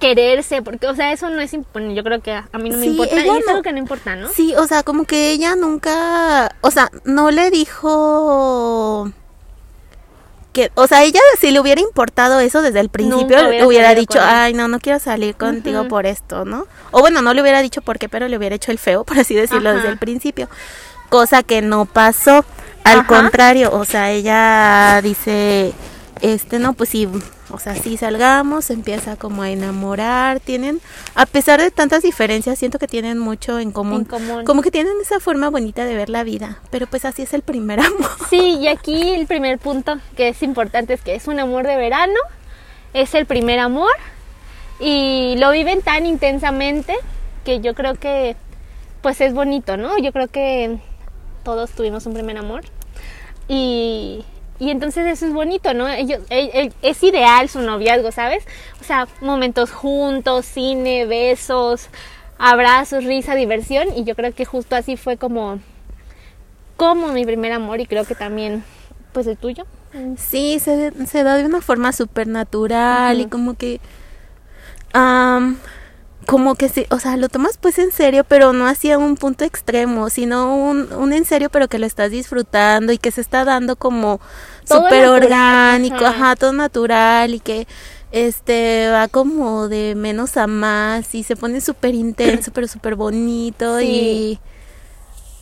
quererse, 0.00 0.60
porque, 0.60 0.86
o 0.88 0.94
sea, 0.94 1.12
eso 1.12 1.30
no 1.30 1.40
es, 1.40 1.54
imp- 1.54 1.64
bueno, 1.72 1.92
yo 1.92 2.02
creo 2.02 2.20
que 2.20 2.32
a, 2.32 2.48
mí 2.58 2.68
no 2.68 2.76
me 2.76 2.82
Sí, 2.84 2.90
importa, 2.90 3.14
y 3.16 3.18
es 3.20 3.26
no- 3.46 3.50
algo 3.52 3.62
que 3.62 3.72
no 3.72 3.78
importa, 3.78 4.16
¿no? 4.16 4.28
Sí, 4.28 4.54
o 4.56 4.66
sea, 4.66 4.82
como 4.82 5.04
que 5.04 5.30
ella 5.30 5.54
nunca, 5.56 6.50
o 6.60 6.70
sea, 6.70 6.90
no 7.04 7.30
le 7.30 7.50
dijo 7.50 9.10
que, 10.56 10.72
o 10.74 10.86
sea, 10.86 11.04
ella 11.04 11.20
si 11.38 11.50
le 11.50 11.60
hubiera 11.60 11.82
importado 11.82 12.40
eso 12.40 12.62
desde 12.62 12.80
el 12.80 12.88
principio, 12.88 13.42
Nunca 13.42 13.66
hubiera 13.66 13.94
dicho, 13.94 14.18
ay, 14.22 14.54
no, 14.54 14.68
no 14.68 14.80
quiero 14.80 14.98
salir 14.98 15.36
contigo 15.36 15.86
por 15.86 16.06
esto, 16.06 16.46
¿no? 16.46 16.66
O 16.92 17.00
bueno, 17.00 17.20
no 17.20 17.34
le 17.34 17.42
hubiera 17.42 17.60
dicho 17.60 17.82
por 17.82 17.98
qué, 17.98 18.08
pero 18.08 18.26
le 18.26 18.38
hubiera 18.38 18.56
hecho 18.56 18.72
el 18.72 18.78
feo, 18.78 19.04
por 19.04 19.18
así 19.18 19.34
decirlo, 19.34 19.68
Ajá. 19.68 19.76
desde 19.76 19.90
el 19.90 19.98
principio. 19.98 20.48
Cosa 21.10 21.42
que 21.42 21.60
no 21.60 21.84
pasó. 21.84 22.42
Al 22.84 23.00
Ajá. 23.00 23.06
contrario, 23.06 23.70
o 23.70 23.84
sea, 23.84 24.10
ella 24.12 24.98
dice, 25.02 25.74
este, 26.22 26.58
no, 26.58 26.72
pues 26.72 26.88
sí, 26.88 27.06
o 27.50 27.58
sea, 27.58 27.74
sí 27.74 27.96
salgamos, 27.96 28.70
empieza 28.70 29.16
como 29.16 29.42
a 29.42 29.50
enamorar, 29.50 30.40
tienen, 30.40 30.80
a 31.14 31.26
pesar 31.26 31.60
de 31.60 31.70
tantas 31.70 32.02
diferencias, 32.02 32.58
siento 32.58 32.78
que 32.78 32.88
tienen 32.88 33.18
mucho 33.18 33.58
en 33.58 33.72
común. 33.72 34.00
En 34.00 34.04
común. 34.04 34.44
Como 34.44 34.62
que 34.62 34.70
tienen 34.70 34.94
esa 35.00 35.20
forma 35.20 35.50
bonita 35.50 35.84
de 35.84 35.94
ver 35.94 36.08
la 36.08 36.24
vida, 36.24 36.60
pero 36.70 36.86
pues 36.86 37.04
así 37.04 37.22
es 37.22 37.34
el 37.34 37.42
primer 37.42 37.80
amor. 37.80 38.10
Sí, 38.28 38.58
y 38.60 38.68
aquí 38.68 39.14
el 39.14 39.26
primer 39.26 39.58
punto 39.58 39.98
que 40.16 40.28
es 40.28 40.42
importante 40.42 40.94
es 40.94 41.02
que 41.02 41.14
es 41.14 41.28
un 41.28 41.38
amor 41.38 41.66
de 41.66 41.76
verano, 41.76 42.18
es 42.92 43.14
el 43.14 43.26
primer 43.26 43.58
amor 43.58 43.92
y 44.80 45.36
lo 45.38 45.50
viven 45.50 45.82
tan 45.82 46.06
intensamente 46.06 46.94
que 47.44 47.60
yo 47.60 47.74
creo 47.74 47.94
que 47.94 48.36
pues 49.02 49.20
es 49.20 49.34
bonito, 49.34 49.76
¿no? 49.76 49.98
Yo 49.98 50.12
creo 50.12 50.28
que 50.28 50.78
todos 51.44 51.70
tuvimos 51.70 52.06
un 52.06 52.14
primer 52.14 52.36
amor 52.38 52.62
y, 53.48 54.24
y 54.58 54.70
entonces 54.70 55.06
eso 55.06 55.26
es 55.26 55.32
bonito, 55.32 55.74
¿no? 55.74 55.88
Ellos, 55.88 56.20
el- 56.30 56.50
el- 56.54 56.72
es 56.82 57.02
ideal 57.02 57.48
su 57.48 57.60
noviazgo, 57.60 58.12
¿sabes? 58.12 58.44
O 58.80 58.84
sea, 58.84 59.06
momentos 59.20 59.70
juntos, 59.72 60.46
cine, 60.46 61.06
besos, 61.06 61.88
abrazos, 62.38 63.04
risa, 63.04 63.34
diversión 63.34 63.88
y 63.96 64.04
yo 64.04 64.14
creo 64.14 64.34
que 64.34 64.44
justo 64.44 64.76
así 64.76 64.96
fue 64.96 65.16
como 65.16 65.58
como 66.76 67.08
mi 67.08 67.24
primer 67.24 67.52
amor 67.52 67.80
y 67.80 67.86
creo 67.86 68.04
que 68.04 68.14
también 68.14 68.62
pues 69.12 69.26
el 69.26 69.36
tuyo. 69.38 69.64
Sí, 70.18 70.58
se, 70.60 70.92
se 71.06 71.22
da 71.22 71.36
de 71.36 71.46
una 71.46 71.62
forma 71.62 71.92
súper 71.92 72.26
natural 72.26 73.18
y 73.20 73.26
como 73.26 73.54
que... 73.54 73.80
am, 74.92 75.58
como 76.26 76.54
que 76.56 76.68
sí, 76.68 76.86
o 76.90 76.98
sea, 76.98 77.16
lo 77.16 77.28
tomas 77.28 77.56
pues 77.58 77.78
en 77.78 77.92
serio, 77.92 78.24
pero 78.24 78.52
no 78.52 78.66
hacia 78.66 78.98
un 78.98 79.16
punto 79.16 79.44
extremo, 79.44 80.10
sino 80.10 80.54
un, 80.56 80.92
un 80.92 81.12
en 81.12 81.24
serio, 81.24 81.48
pero 81.50 81.68
que 81.68 81.78
lo 81.78 81.86
estás 81.86 82.10
disfrutando 82.10 82.92
y 82.92 82.98
que 82.98 83.10
se 83.10 83.20
está 83.20 83.44
dando 83.44 83.76
como 83.76 84.20
súper 84.64 85.06
orgánico, 85.08 86.04
ajá. 86.04 86.08
ajá, 86.08 86.36
todo 86.36 86.52
natural 86.52 87.34
y 87.34 87.40
que 87.40 87.66
este 88.12 88.88
va 88.90 89.08
como 89.08 89.68
de 89.68 89.94
menos 89.96 90.36
a 90.36 90.46
más 90.46 91.14
y 91.14 91.22
se 91.22 91.36
pone 91.36 91.60
súper 91.60 91.94
intenso, 91.94 92.50
pero 92.52 92.66
súper 92.68 92.94
bonito 92.96 93.78
Sí. 93.78 93.86
y... 93.86 94.40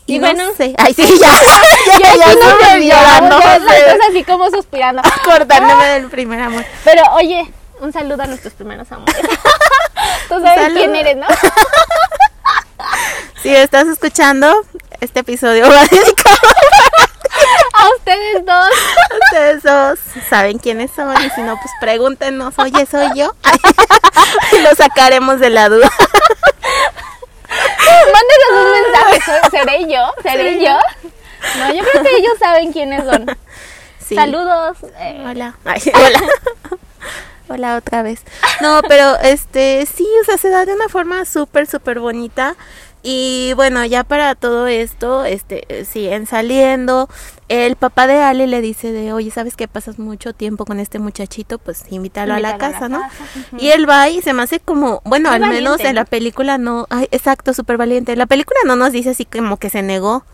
Y 0.06 0.18
no 0.18 0.26
bueno. 0.26 0.44
sé. 0.54 0.74
Ay, 0.76 0.92
sí, 0.92 1.02
ya. 1.18 1.40
ya, 1.98 2.14
ya, 2.14 2.26
Sí, 2.32 2.38
no 2.42 2.56
me 2.78 2.86
llorando. 2.86 3.40
ya 3.40 3.96
así 4.10 4.22
como 4.22 4.50
suspirando. 4.50 5.00
Acordándome 5.20 5.84
del 5.94 6.10
primer 6.10 6.42
amor. 6.42 6.62
Pero 6.84 7.02
oye, 7.14 7.50
un 7.80 7.90
saludo 7.90 8.22
a 8.22 8.26
nuestros 8.26 8.52
primeros 8.52 8.92
amores. 8.92 9.16
Tú 10.28 10.40
sabes 10.40 10.73
quién 10.73 10.94
eres, 10.96 11.16
¿no? 11.16 11.26
Si 13.42 13.54
estás 13.54 13.87
escuchando, 13.88 14.54
este 15.00 15.20
episodio 15.20 15.68
va 15.68 15.82
dedicado 15.90 16.38
A 17.75 17.88
ustedes 17.99 18.44
dos. 18.46 18.70
a 19.11 19.14
ustedes 19.25 19.62
dos. 19.62 19.99
Saben 20.30 20.58
quiénes 20.58 20.90
son 20.96 21.14
y 21.23 21.28
si 21.30 21.42
no, 21.42 21.56
pues 21.56 21.70
pregúntenos, 21.80 22.54
oye, 22.58 22.87
¿soy 22.87 23.08
yo? 23.14 23.34
y 24.52 24.58
lo 24.61 24.75
sacaremos 24.75 25.40
de 25.40 25.50
la 25.50 25.68
duda. 25.68 25.90
Mándenos 28.12 28.50
un 28.52 28.70
mensaje. 28.73 29.20
¿soy- 29.25 29.50
¿Seré 29.50 29.92
yo? 29.92 30.14
¿Seré 30.23 30.61
yo? 30.64 30.78
No, 31.58 31.75
yo 31.75 31.82
creo 31.84 32.02
que 32.02 32.16
ellos 32.16 32.32
saben 32.38 32.73
quiénes 32.73 33.04
son. 33.04 33.26
Sí. 34.06 34.14
Saludos. 34.14 34.78
eh, 34.99 35.23
Hola. 35.28 35.54
Ay, 35.64 35.82
hola. 35.94 36.20
Hola 37.48 37.76
otra 37.76 38.02
vez. 38.02 38.22
No, 38.60 38.80
pero 38.88 39.16
este 39.22 39.86
sí, 39.86 40.06
o 40.22 40.24
sea, 40.24 40.38
se 40.38 40.48
da 40.48 40.64
de 40.64 40.74
una 40.74 40.88
forma 40.88 41.24
súper, 41.24 41.66
súper 41.66 42.00
bonita. 42.00 42.56
Y 43.06 43.52
bueno, 43.54 43.84
ya 43.84 44.02
para 44.02 44.34
todo 44.34 44.66
esto, 44.66 45.26
este, 45.26 45.66
eh, 45.68 45.84
siguen 45.84 46.26
saliendo. 46.26 47.10
El 47.50 47.76
papá 47.76 48.06
de 48.06 48.22
Ale 48.22 48.46
le 48.46 48.62
dice 48.62 48.92
de, 48.92 49.12
oye, 49.12 49.30
¿sabes 49.30 49.56
que 49.56 49.68
pasas 49.68 49.98
mucho 49.98 50.32
tiempo 50.32 50.64
con 50.64 50.80
este 50.80 50.98
muchachito? 50.98 51.58
Pues 51.58 51.84
invítalo, 51.90 52.32
a 52.32 52.40
la 52.40 52.52
Invítalo 52.52 52.64
a 52.64 52.70
la 52.70 52.78
casa, 52.78 52.88
¿no? 52.88 53.00
casa. 53.02 53.16
Y 53.58 53.68
él 53.72 53.86
va 53.86 54.08
y 54.08 54.22
se 54.22 54.32
me 54.32 54.42
hace 54.42 54.58
como, 54.58 55.02
bueno, 55.04 55.28
Muy 55.28 55.36
al 55.42 55.50
menos 55.50 55.80
en 55.80 55.96
la 55.96 56.06
película 56.06 56.56
no, 56.56 56.86
ay, 56.88 57.06
exacto, 57.10 57.52
súper 57.52 57.76
valiente. 57.76 58.12
En 58.12 58.18
la 58.18 58.26
película 58.26 58.58
no 58.64 58.74
nos 58.74 58.92
dice 58.92 59.10
así 59.10 59.26
como 59.26 59.58
que 59.58 59.68
se 59.68 59.82
negó. 59.82 60.24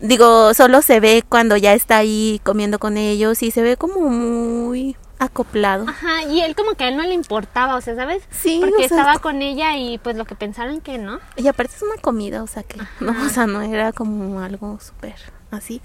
Digo, 0.00 0.54
solo 0.54 0.80
se 0.80 1.00
ve 1.00 1.22
cuando 1.28 1.58
ya 1.58 1.74
está 1.74 1.98
ahí 1.98 2.40
comiendo 2.42 2.78
con 2.78 2.96
ellos 2.96 3.42
y 3.42 3.50
se 3.50 3.60
ve 3.60 3.76
como 3.76 4.08
muy 4.08 4.96
acoplado. 5.20 5.86
Ajá, 5.88 6.24
y 6.24 6.40
él 6.40 6.56
como 6.56 6.74
que 6.74 6.84
a 6.84 6.88
él 6.88 6.96
no 6.96 7.02
le 7.04 7.14
importaba, 7.14 7.76
o 7.76 7.80
sea, 7.80 7.94
¿sabes? 7.94 8.22
Sí, 8.30 8.58
Porque 8.60 8.86
o 8.86 8.88
sea, 8.88 8.98
estaba 8.98 9.18
con 9.18 9.42
ella 9.42 9.76
y 9.76 9.98
pues 9.98 10.16
lo 10.16 10.24
que 10.24 10.34
pensaron 10.34 10.80
que 10.80 10.98
no. 10.98 11.20
Y 11.36 11.46
aparte 11.46 11.74
es 11.76 11.82
una 11.82 12.00
comida, 12.00 12.42
o 12.42 12.46
sea 12.46 12.62
que, 12.62 12.78
no, 13.00 13.12
o 13.12 13.28
sea, 13.28 13.46
no 13.46 13.62
era 13.62 13.92
como 13.92 14.40
algo 14.40 14.80
súper 14.80 15.14
así. 15.50 15.82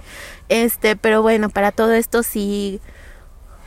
Este, 0.49 0.95
pero 0.95 1.21
bueno, 1.21 1.49
para 1.49 1.71
todo 1.71 1.93
esto 1.93 2.23
sí, 2.23 2.79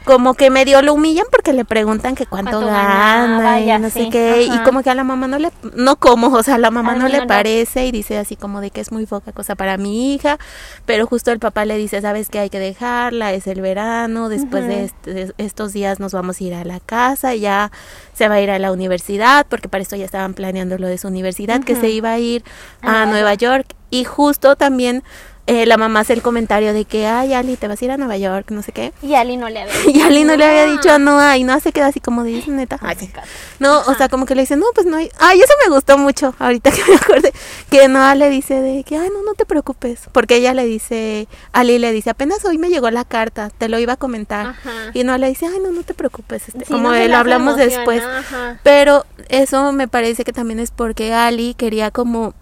como 0.09 0.33
que 0.33 0.49
medio 0.49 0.81
lo 0.81 0.95
humillan 0.95 1.27
porque 1.31 1.53
le 1.53 1.67
preguntan 1.67 2.15
que 2.15 2.25
cuánto, 2.25 2.53
Cuánto 2.53 2.67
gana 2.67 3.27
ganaba, 3.37 3.61
y 3.61 3.79
no 3.79 3.91
sé 3.91 4.05
sé, 4.05 4.09
qué. 4.11 4.43
Y 4.51 4.59
como 4.65 4.83
que 4.83 4.89
a 4.89 4.95
la 4.95 5.05
mamá 5.05 5.29
no 5.29 5.39
le, 5.39 5.51
no 5.75 5.97
como, 5.97 6.29
o 6.29 6.43
sea, 6.43 6.55
a 6.55 6.59
la 6.59 6.71
mamá 6.71 6.95
no 6.95 7.09
le 7.09 7.21
no. 7.21 7.27
parece 7.27 7.85
y 7.85 7.93
dice 7.93 8.17
así 8.17 8.35
como 8.35 8.63
de 8.63 8.71
que 8.71 8.81
es 8.81 8.91
muy 8.91 9.05
poca 9.05 9.33
cosa 9.33 9.55
para 9.55 9.77
mi 9.77 10.15
hija. 10.15 10.39
Pero 10.87 11.07
justo 11.07 11.31
el 11.31 11.39
papá 11.41 11.67
le 11.67 11.77
dice, 11.77 12.01
sabes 12.01 12.31
que 12.31 12.39
hay 12.39 12.49
que 12.49 12.59
dejarla, 12.59 13.35
es 13.35 13.47
el 13.47 13.61
verano, 13.61 14.31
después 14.31 14.67
de, 14.67 14.85
este- 14.85 15.15
de 15.27 15.35
estos 15.37 15.75
días 15.75 16.01
nos 16.01 16.13
vamos 16.13 16.41
a 16.41 16.45
ir 16.45 16.55
a 16.55 16.65
la 16.65 16.81
casa 16.81 17.35
ya 17.35 17.71
se 18.15 18.29
va 18.29 18.37
a 18.37 18.41
ir 18.41 18.51
a 18.51 18.59
la 18.59 18.73
universidad, 18.73 19.45
porque 19.47 19.69
para 19.69 19.83
esto 19.83 19.95
ya 19.95 20.07
estaban 20.07 20.33
planeando 20.33 20.79
lo 20.79 20.87
de 20.89 20.97
su 20.97 21.09
universidad, 21.09 21.63
que 21.63 21.77
se 21.77 21.91
iba 21.91 22.13
a 22.13 22.19
ir 22.19 22.43
A 22.81 23.03
a 23.03 23.07
Nueva 23.07 23.35
York. 23.35 23.75
Y 23.91 24.05
justo 24.05 24.57
también 24.57 25.03
eh, 25.49 25.67
la 25.67 25.77
mamá 25.79 26.01
hace 26.01 26.13
el 26.13 26.23
comentario 26.23 26.73
de 26.73 26.85
que, 26.85 27.07
ay, 27.07 27.33
Ali, 27.35 27.57
te 27.57 27.67
vas 27.69 27.81
a 27.83 27.85
ir 27.85 27.91
a 27.91 27.97
Nueva 27.97 28.17
York, 28.19 28.51
no 28.51 28.63
sé 28.63 28.71
qué. 28.73 28.93
Y 29.03 29.15
Ali 29.15 29.37
no 29.37 29.49
le 29.49 29.63
había 29.63 29.73
Y 29.93 30.01
Ali 30.03 30.23
no 30.25 30.37
le 30.37 30.45
había 30.45 30.63
Ah. 30.65 30.67
dicho 30.67 30.91
a 30.93 30.99
Noah 30.99 31.37
y 31.39 31.45
Noah 31.45 31.59
se 31.61 31.73
queda 31.73 31.87
así 31.87 31.99
como 32.01 32.23
de, 32.23 32.39
"¿Es 32.39 32.47
neta. 32.49 32.79
Ay, 32.83 32.97
sí. 33.01 33.11
No, 33.59 33.81
o 33.81 33.95
sea, 33.95 34.09
como 34.09 34.27
que 34.27 34.35
le 34.35 34.43
dice, 34.43 34.57
no, 34.57 34.67
pues 34.75 34.87
no 34.87 34.97
hay. 34.99 35.11
Ay, 35.19 35.41
eso 35.41 35.53
me 35.67 35.75
gustó 35.75 35.97
mucho, 35.99 36.35
ahorita 36.39 36.71
que 36.71 36.85
me 36.87 36.97
acordé, 36.97 37.33
que 37.71 37.89
Noah 37.89 38.15
le 38.15 38.29
dice 38.31 38.61
de 38.61 38.85
que, 38.85 38.97
ay, 38.97 39.09
no, 39.13 39.23
no 39.23 39.35
te 39.35 39.47
preocupes. 39.47 40.01
Porque 40.13 40.37
ella 40.37 40.55
le 40.55 40.65
dice, 40.67 41.27
Ali 41.53 41.79
le 41.79 41.93
dice, 41.93 42.11
apenas 42.11 42.45
hoy 42.45 42.59
me 42.59 42.69
llegó 42.69 42.91
la 42.91 43.05
carta, 43.05 43.51
te 43.57 43.69
lo 43.69 43.79
iba 43.79 43.95
a 43.95 43.97
comentar. 43.97 44.47
Ajá. 44.49 44.71
Y 44.95 45.03
Noah 45.05 45.19
le 45.19 45.29
dice, 45.29 45.47
ay, 45.47 45.59
no, 45.63 45.71
no 45.73 45.83
te 45.83 45.95
preocupes, 45.95 46.49
este, 46.49 46.65
Sí, 46.67 46.73
como 46.73 46.93
no 46.93 47.05
lo 47.07 47.17
hablamos 47.17 47.57
después. 47.57 48.03
Ajá. 48.03 48.59
Pero 48.63 49.07
eso 49.31 49.73
me 49.73 49.89
parece 49.89 50.25
que 50.25 50.33
también 50.33 50.61
es 50.61 50.71
porque 50.71 51.15
Ali 51.15 51.55
quería 51.55 51.91
como, 51.91 52.35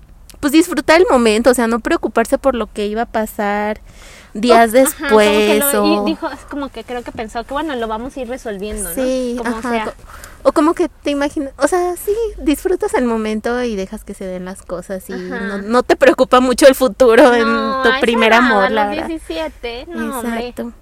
pues 0.46 0.52
disfrutar 0.52 1.00
el 1.00 1.06
momento, 1.10 1.50
o 1.50 1.54
sea, 1.54 1.66
no 1.66 1.80
preocuparse 1.80 2.38
por 2.38 2.54
lo 2.54 2.72
que 2.72 2.86
iba 2.86 3.02
a 3.02 3.06
pasar 3.06 3.80
días 4.32 4.72
Ajá, 4.74 5.08
como 5.08 5.18
que 5.20 5.24
después. 5.58 5.72
lo- 5.74 5.82
o... 5.82 6.02
y 6.02 6.10
dijo, 6.10 6.28
es 6.30 6.40
como 6.48 6.68
que 6.68 6.84
creo 6.84 7.02
que 7.02 7.10
pensó 7.10 7.42
que 7.44 7.52
bueno, 7.52 7.74
lo 7.74 7.88
vamos 7.88 8.16
a 8.16 8.20
ir 8.20 8.28
resolviendo, 8.28 8.88
Sí, 8.94 9.34
¿no? 9.36 9.42
Como 9.42 9.56
ajá, 9.58 9.70
sea. 9.70 9.84
co- 9.86 9.92
O 10.44 10.52
como 10.52 10.74
que 10.74 10.88
te 10.88 11.10
imaginas, 11.10 11.52
o 11.58 11.66
sea, 11.66 11.96
sí, 11.96 12.14
disfrutas 12.38 12.94
el 12.94 13.06
momento 13.06 13.60
y 13.64 13.74
dejas 13.74 14.04
que 14.04 14.14
se 14.14 14.24
den 14.24 14.44
las 14.44 14.62
cosas 14.62 15.08
y 15.10 15.14
no, 15.14 15.58
no 15.58 15.82
te 15.82 15.96
preocupa 15.96 16.38
mucho 16.40 16.68
el 16.68 16.74
futuro 16.76 17.34
en 17.34 17.44
tu 17.82 18.00
primer 18.00 18.32
amor, 18.32 18.70
la 18.70 18.84
los 18.84 18.94
verdad. 18.94 19.08
17, 19.08 19.86
no, 19.88 20.20
hombre. 20.20 20.48
Exacto. 20.48 20.72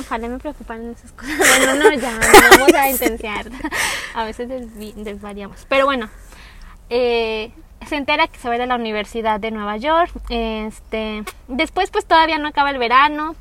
Ojalá 0.00 0.28
me 0.28 0.38
preocuparan 0.38 0.90
esas 0.90 1.12
cosas. 1.12 1.36
Bueno, 1.38 1.74
no, 1.84 1.92
ya, 1.92 2.10
no 2.12 2.50
vamos 2.58 2.74
a 2.74 2.90
intensiar. 2.90 3.46
A 4.14 4.24
veces 4.24 4.48
desvi- 4.48 4.94
desvariamos. 4.94 5.64
Pero 5.68 5.84
bueno, 5.86 6.08
eh, 6.90 7.52
se 7.86 7.96
entera 7.96 8.26
que 8.26 8.38
se 8.38 8.48
va 8.48 8.54
a 8.54 8.56
ir 8.56 8.62
a 8.62 8.66
la 8.66 8.74
Universidad 8.76 9.40
de 9.40 9.50
Nueva 9.50 9.76
York. 9.76 10.10
Este, 10.30 11.24
después, 11.48 11.90
pues 11.90 12.04
todavía 12.06 12.38
no 12.38 12.48
acaba 12.48 12.70
el 12.70 12.78
verano. 12.78 13.34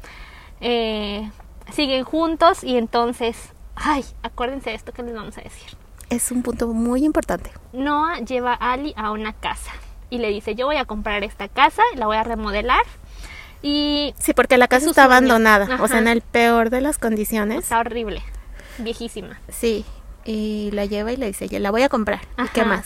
eh, 0.61 1.29
siguen 1.73 2.03
juntos 2.05 2.63
y 2.63 2.77
entonces, 2.77 3.37
ay, 3.75 4.05
acuérdense 4.23 4.69
de 4.69 4.75
esto 4.77 4.93
que 4.93 5.03
les 5.03 5.13
vamos 5.13 5.37
a 5.37 5.41
decir. 5.41 5.77
Es 6.09 6.31
un 6.31 6.41
punto 6.43 6.67
muy 6.69 7.03
importante. 7.03 7.51
Noah 7.73 8.19
lleva 8.19 8.53
a 8.53 8.71
Ali 8.71 8.93
a 8.95 9.11
una 9.11 9.33
casa 9.33 9.71
y 10.09 10.19
le 10.19 10.29
dice, 10.29 10.55
yo 10.55 10.65
voy 10.67 10.77
a 10.77 10.85
comprar 10.85 11.23
esta 11.25 11.49
casa, 11.49 11.81
la 11.95 12.05
voy 12.05 12.15
a 12.15 12.23
remodelar 12.23 12.81
y 13.61 14.13
Sí, 14.19 14.33
porque 14.33 14.57
la 14.57 14.67
casa 14.69 14.85
está 14.87 15.03
sueño. 15.03 15.15
abandonada, 15.15 15.81
o 15.81 15.87
sea, 15.89 15.97
en 15.99 16.07
el 16.07 16.21
peor 16.21 16.69
de 16.69 16.79
las 16.81 16.97
condiciones. 16.97 17.63
está 17.63 17.79
horrible, 17.79 18.21
viejísima. 18.77 19.39
Sí, 19.49 19.83
y 20.23 20.69
la 20.71 20.85
lleva 20.85 21.11
y 21.11 21.17
le 21.17 21.25
dice, 21.27 21.49
yo 21.49 21.59
la 21.59 21.71
voy 21.71 21.81
a 21.83 21.89
comprar. 21.89 22.21
¿Y 22.37 22.47
qué 22.49 22.63
más? 22.63 22.85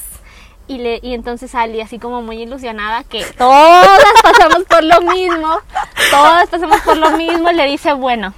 Y, 0.72 0.78
le, 0.78 1.00
y 1.04 1.14
entonces 1.14 1.54
Ali 1.54 1.82
así 1.82 2.00
como 2.00 2.22
muy 2.22 2.42
ilusionada 2.42 3.04
que 3.04 3.26
todas 3.38 3.88
pasamos 4.24 4.64
por 4.64 4.84
lo 4.84 5.02
mismo, 5.02 5.58
todas 6.10 6.48
pasamos 6.50 6.80
por 6.82 6.96
lo 6.98 7.12
mismo, 7.12 7.52
le 7.52 7.66
dice, 7.66 7.92
bueno, 7.94 8.34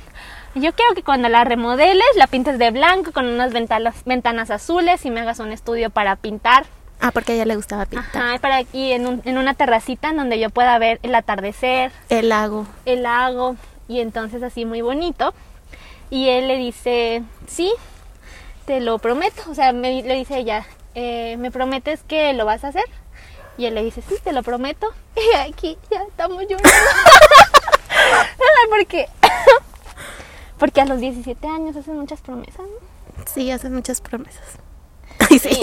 yo 0.55 0.73
quiero 0.73 0.93
que 0.95 1.03
cuando 1.03 1.29
la 1.29 1.43
remodeles 1.43 2.05
la 2.15 2.27
pintes 2.27 2.57
de 2.57 2.71
blanco 2.71 3.11
con 3.11 3.27
unas 3.27 3.53
ventanas, 3.53 3.95
ventanas 4.05 4.49
azules 4.51 5.05
y 5.05 5.11
me 5.11 5.21
hagas 5.21 5.39
un 5.39 5.51
estudio 5.51 5.89
para 5.91 6.15
pintar. 6.15 6.65
Ah, 7.01 7.11
porque 7.11 7.33
a 7.33 7.35
ella 7.35 7.45
le 7.45 7.55
gustaba 7.55 7.85
pintar. 7.85 8.09
Ajá, 8.23 8.39
para 8.39 8.57
aquí 8.57 8.93
en, 8.93 9.05
un- 9.07 9.21
en 9.25 9.37
una 9.37 9.53
terracita 9.55 10.09
en 10.09 10.17
donde 10.17 10.39
yo 10.39 10.49
pueda 10.49 10.77
ver 10.79 10.99
el 11.03 11.13
atardecer, 11.15 11.91
El 12.09 12.29
lago. 12.29 12.65
el 12.85 13.03
lago 13.03 13.55
y 13.87 13.99
entonces 13.99 14.41
así 14.41 14.65
muy 14.65 14.81
bonito. 14.81 15.33
Y 16.09 16.29
él 16.29 16.47
le 16.47 16.57
dice, 16.57 17.21
sí, 17.47 17.73
te 18.65 18.79
lo 18.79 18.99
prometo. 18.99 19.41
O 19.49 19.53
sea, 19.55 19.73
me, 19.73 20.01
le 20.03 20.13
dice 20.15 20.37
ella, 20.37 20.65
eh, 20.95 21.35
¿me 21.37 21.51
prometes 21.51 22.03
que 22.03 22.33
lo 22.33 22.45
vas 22.45 22.63
a 22.63 22.69
hacer? 22.69 22.85
Y 23.57 23.65
él 23.65 23.75
le 23.75 23.83
dice, 23.83 24.01
sí, 24.07 24.15
te 24.23 24.31
lo 24.31 24.43
prometo. 24.43 24.87
Y 25.15 25.35
aquí 25.37 25.77
ya 25.91 26.01
estamos 26.03 26.41
llorando. 26.41 26.69
Porque, 28.69 29.07
porque 30.57 30.81
a 30.81 30.85
los 30.85 30.99
17 30.99 31.47
años 31.47 31.75
hacen 31.75 31.97
muchas 31.97 32.21
promesas. 32.21 32.59
¿no? 32.59 33.25
Sí, 33.31 33.51
haces 33.51 33.71
muchas 33.71 34.01
promesas. 34.01 34.43
Sí. 35.29 35.39
Sí. 35.39 35.59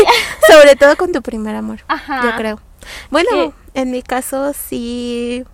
Sobre 0.49 0.75
todo 0.75 0.97
con 0.97 1.13
tu 1.13 1.23
primer 1.23 1.55
amor. 1.55 1.81
Ajá. 1.89 2.23
Yo 2.23 2.37
creo. 2.37 2.61
Bueno, 3.11 3.53
en 3.75 3.91
mi 3.91 4.03
caso 4.03 4.53
sí 4.53 5.45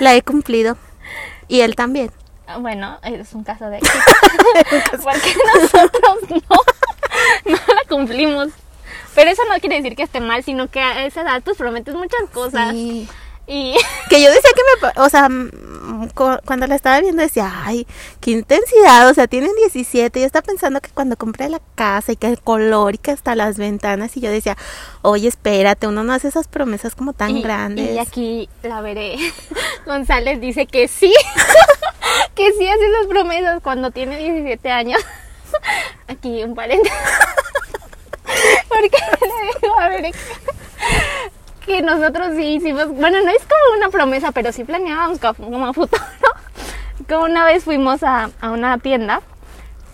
la 0.00 0.14
he 0.14 0.22
cumplido. 0.22 0.76
Y 1.46 1.60
él 1.60 1.76
también. 1.76 2.10
Bueno, 2.60 2.98
es 3.02 3.32
un 3.34 3.44
caso 3.44 3.66
de 3.66 3.78
éxito. 3.78 3.98
Porque 5.02 5.34
nosotros 5.54 6.16
no, 6.30 7.52
no 7.52 7.56
la 7.56 7.88
cumplimos. 7.88 8.48
Pero 9.14 9.30
eso 9.30 9.42
no 9.48 9.58
quiere 9.60 9.76
decir 9.76 9.96
que 9.96 10.02
esté 10.02 10.20
mal, 10.20 10.42
sino 10.44 10.68
que 10.70 10.80
a 10.80 11.06
esa 11.06 11.22
edad 11.22 11.42
pues 11.44 11.56
prometes 11.56 11.94
muchas 11.94 12.28
cosas. 12.32 12.72
Sí. 12.72 13.08
Y 13.46 13.74
Que 14.08 14.22
yo 14.22 14.30
decía 14.30 14.50
que 14.56 14.86
me... 14.86 15.02
O 15.04 15.08
sea, 15.10 15.28
cu- 16.14 16.38
cuando 16.46 16.66
la 16.66 16.74
estaba 16.76 16.98
viendo 17.00 17.22
decía, 17.22 17.52
ay, 17.64 17.86
qué 18.20 18.30
intensidad. 18.30 19.06
O 19.10 19.12
sea, 19.14 19.26
tienen 19.26 19.50
17. 19.58 20.18
Yo 20.18 20.24
estaba 20.24 20.42
pensando 20.46 20.80
que 20.80 20.88
cuando 20.90 21.16
compré 21.16 21.50
la 21.50 21.60
casa 21.74 22.12
y 22.12 22.16
que 22.16 22.26
el 22.26 22.40
color 22.40 22.94
y 22.94 22.98
que 22.98 23.10
hasta 23.10 23.34
las 23.34 23.58
ventanas. 23.58 24.16
Y 24.16 24.20
yo 24.22 24.30
decía, 24.30 24.56
oye, 25.02 25.28
espérate, 25.28 25.86
uno 25.86 26.04
no 26.04 26.14
hace 26.14 26.28
esas 26.28 26.48
promesas 26.48 26.94
como 26.94 27.12
tan 27.12 27.36
y- 27.36 27.42
grandes. 27.42 27.94
Y 27.94 27.98
aquí 27.98 28.48
la 28.62 28.80
veré. 28.80 29.16
González 29.86 30.40
dice 30.40 30.66
que 30.66 30.88
sí, 30.88 31.12
que 32.34 32.50
sí 32.52 32.66
hace 32.66 32.86
esas 32.88 33.06
promesas 33.08 33.60
cuando 33.62 33.90
tiene 33.90 34.16
17 34.16 34.70
años. 34.70 35.02
Aquí 36.08 36.42
un 36.42 36.54
paréntesis. 36.54 36.96
Porque 38.68 38.98
le 39.20 39.60
digo 39.60 39.80
a 39.80 39.88
ver 39.88 40.12
que, 41.66 41.82
nosotros 41.82 42.28
sí 42.36 42.44
hicimos, 42.56 42.88
bueno, 42.88 43.18
no 43.22 43.30
es 43.30 43.42
como 43.42 43.78
una 43.78 43.88
promesa, 43.90 44.32
pero 44.32 44.52
sí 44.52 44.64
planeábamos 44.64 45.18
co- 45.18 45.34
como 45.34 45.66
a 45.66 45.72
futuro. 45.72 46.02
Como 47.08 47.24
una 47.24 47.44
vez 47.44 47.64
fuimos 47.64 48.02
a, 48.02 48.30
a 48.40 48.50
una 48.50 48.78
tienda 48.78 49.20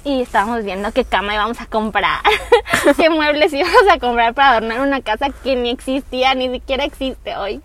y 0.04 0.22
estábamos 0.22 0.64
viendo 0.64 0.92
qué 0.92 1.04
cama 1.04 1.34
íbamos 1.34 1.60
a 1.60 1.66
comprar, 1.66 2.20
qué 2.96 3.10
muebles 3.10 3.52
íbamos 3.52 3.82
a 3.90 3.98
comprar 3.98 4.32
para 4.34 4.50
adornar 4.52 4.80
una 4.80 5.00
casa 5.02 5.28
que 5.42 5.56
ni 5.56 5.70
existía, 5.70 6.34
ni 6.34 6.50
siquiera 6.50 6.84
existe 6.84 7.36
hoy. 7.36 7.60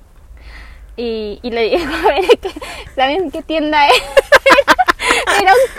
Y, 0.98 1.39
le 1.43 1.69
digo 1.78 1.93
a 2.06 2.08
ver, 2.08 2.26
que, 2.39 2.52
¿saben 2.95 3.32
qué 3.32 3.41
tienda 3.41 3.88
es? 3.88 3.93
Era 5.41 5.52
un 5.54 5.76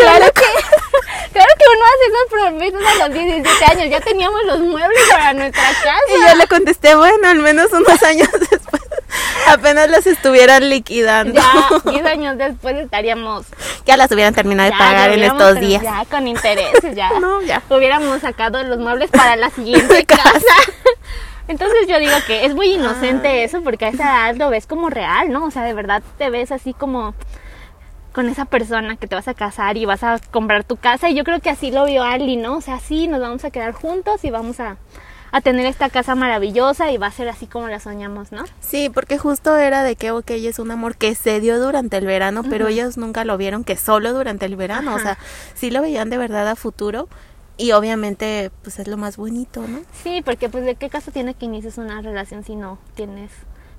claro 0.00 0.32
que, 0.32 0.42
claro 1.32 1.52
que 1.58 1.64
uno 1.74 1.84
hace 1.90 2.04
esas 2.08 2.26
promesas 2.30 3.00
a 3.00 3.08
los 3.08 3.14
17 3.14 3.64
años, 3.64 3.90
ya 3.90 4.00
teníamos 4.00 4.40
los 4.44 4.60
muebles 4.60 5.08
para 5.10 5.32
nuestra 5.32 5.62
casa. 5.62 6.14
Y 6.16 6.28
yo 6.28 6.34
le 6.36 6.46
contesté, 6.46 6.94
bueno, 6.94 7.28
al 7.28 7.38
menos 7.38 7.72
unos 7.72 8.02
años 8.02 8.28
después, 8.32 8.82
apenas 9.46 9.90
las 9.90 10.06
estuvieran 10.06 10.68
liquidando. 10.68 11.40
Ya 11.40 11.90
10 11.90 12.06
años 12.06 12.38
después 12.38 12.76
estaríamos 12.76 13.46
Ya 13.86 13.96
las 13.96 14.10
hubieran 14.12 14.34
terminado 14.34 14.70
de 14.70 14.76
pagar 14.76 15.10
en 15.10 15.22
estos 15.22 15.60
días. 15.60 15.82
Ya, 15.82 16.04
con 16.10 16.26
intereses, 16.26 16.94
ya. 16.94 17.10
No, 17.20 17.42
ya. 17.42 17.62
Hubiéramos 17.68 18.20
sacado 18.20 18.62
los 18.62 18.78
muebles 18.78 19.10
para 19.10 19.36
la 19.36 19.50
siguiente 19.50 20.04
casa. 20.06 20.56
Entonces 21.48 21.88
yo 21.88 21.98
digo 21.98 22.14
que 22.28 22.44
es 22.44 22.54
muy 22.54 22.74
inocente 22.74 23.42
eso 23.42 23.60
porque 23.62 23.86
a 23.86 23.88
esa 23.88 24.04
edad 24.04 24.36
lo 24.36 24.50
ves 24.50 24.66
como 24.66 24.88
real, 24.88 25.32
¿no? 25.32 25.44
O 25.44 25.50
sea, 25.50 25.62
de 25.64 25.74
verdad 25.74 26.00
te 26.16 26.30
ves 26.30 26.52
así 26.52 26.72
como 26.72 27.14
con 28.12 28.28
esa 28.28 28.44
persona 28.44 28.96
que 28.96 29.06
te 29.06 29.14
vas 29.14 29.28
a 29.28 29.34
casar 29.34 29.76
y 29.76 29.84
vas 29.84 30.02
a 30.02 30.18
comprar 30.30 30.64
tu 30.64 30.76
casa. 30.76 31.08
Y 31.08 31.14
yo 31.14 31.24
creo 31.24 31.40
que 31.40 31.50
así 31.50 31.70
lo 31.70 31.84
vio 31.84 32.02
Ali, 32.02 32.36
¿no? 32.36 32.56
O 32.56 32.60
sea, 32.60 32.78
sí, 32.80 33.06
nos 33.08 33.20
vamos 33.20 33.44
a 33.44 33.50
quedar 33.50 33.72
juntos 33.72 34.24
y 34.24 34.30
vamos 34.30 34.60
a, 34.60 34.76
a 35.32 35.40
tener 35.40 35.66
esta 35.66 35.90
casa 35.90 36.14
maravillosa 36.14 36.90
y 36.90 36.98
va 36.98 37.06
a 37.06 37.12
ser 37.12 37.28
así 37.28 37.46
como 37.46 37.68
la 37.68 37.80
soñamos, 37.80 38.32
¿no? 38.32 38.44
Sí, 38.60 38.90
porque 38.90 39.18
justo 39.18 39.56
era 39.56 39.82
de 39.82 39.96
que, 39.96 40.10
ok, 40.10 40.30
es 40.30 40.58
un 40.58 40.70
amor 40.70 40.96
que 40.96 41.14
se 41.14 41.40
dio 41.40 41.60
durante 41.60 41.96
el 41.96 42.06
verano, 42.06 42.42
pero 42.48 42.68
ellos 42.68 42.96
nunca 42.96 43.24
lo 43.24 43.36
vieron 43.36 43.64
que 43.64 43.76
solo 43.76 44.12
durante 44.12 44.46
el 44.46 44.56
verano, 44.56 44.94
o 44.94 44.98
sea, 44.98 45.18
sí 45.54 45.70
lo 45.70 45.82
veían 45.82 46.10
de 46.10 46.18
verdad 46.18 46.48
a 46.48 46.56
futuro 46.56 47.08
y 47.56 47.72
obviamente 47.72 48.50
pues 48.62 48.78
es 48.78 48.88
lo 48.88 48.96
más 48.96 49.18
bonito, 49.18 49.66
¿no? 49.68 49.80
Sí, 50.02 50.22
porque 50.24 50.48
pues 50.48 50.64
de 50.64 50.76
qué 50.76 50.88
caso 50.88 51.10
tiene 51.10 51.34
que 51.34 51.44
inicies 51.44 51.76
una 51.76 52.00
relación 52.00 52.42
si 52.42 52.56
no 52.56 52.78
tienes, 52.94 53.30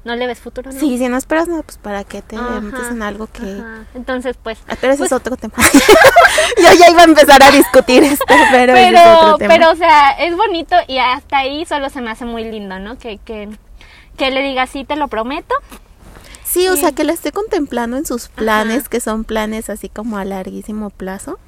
no 0.03 0.15
le 0.15 0.25
ves 0.27 0.39
futuro, 0.39 0.71
¿no? 0.71 0.79
Sí, 0.79 0.97
si 0.97 1.07
no 1.07 1.17
esperas 1.17 1.47
nada, 1.47 1.61
pues 1.63 1.77
para 1.77 2.03
qué 2.03 2.21
te 2.21 2.35
Ajá, 2.35 2.59
metes 2.59 2.89
en 2.89 3.03
algo 3.03 3.27
que... 3.27 3.43
ajá. 3.43 3.85
Entonces, 3.93 4.35
pues. 4.41 4.57
Ah, 4.67 4.75
Pero 4.81 4.93
ese 4.93 4.99
pues, 4.99 5.11
es 5.11 5.15
otro 5.15 5.37
tema. 5.37 5.53
Yo 6.57 6.73
ya 6.79 6.89
iba 6.89 7.01
a 7.01 7.05
empezar 7.05 7.43
a 7.43 7.51
discutir 7.51 8.03
esto, 8.03 8.25
pero, 8.51 8.73
ese 8.73 8.87
es 8.87 9.01
pero, 9.01 9.19
otro 9.19 9.37
tema. 9.37 9.53
pero, 9.53 9.71
o 9.71 9.75
sea, 9.75 10.11
es 10.11 10.35
bonito 10.35 10.75
y 10.87 10.97
hasta 10.97 11.37
ahí 11.39 11.65
solo 11.65 11.89
se 11.89 12.01
me 12.01 12.09
hace 12.11 12.25
muy 12.25 12.43
lindo, 12.45 12.79
¿no? 12.79 12.97
Que, 12.97 13.19
que, 13.19 13.49
que 14.17 14.31
le 14.31 14.41
diga, 14.41 14.65
sí, 14.67 14.83
te 14.85 14.95
lo 14.95 15.07
prometo. 15.07 15.53
Sí, 16.43 16.67
o 16.67 16.75
sea, 16.75 16.91
que 16.91 17.03
la 17.05 17.13
esté 17.13 17.31
contemplando 17.31 17.95
en 17.95 18.05
sus 18.05 18.27
planes, 18.27 18.81
Ajá. 18.81 18.89
que 18.89 18.99
son 18.99 19.23
planes 19.23 19.69
así 19.69 19.87
como 19.87 20.17
a 20.17 20.25
larguísimo 20.25 20.89
plazo. 20.89 21.39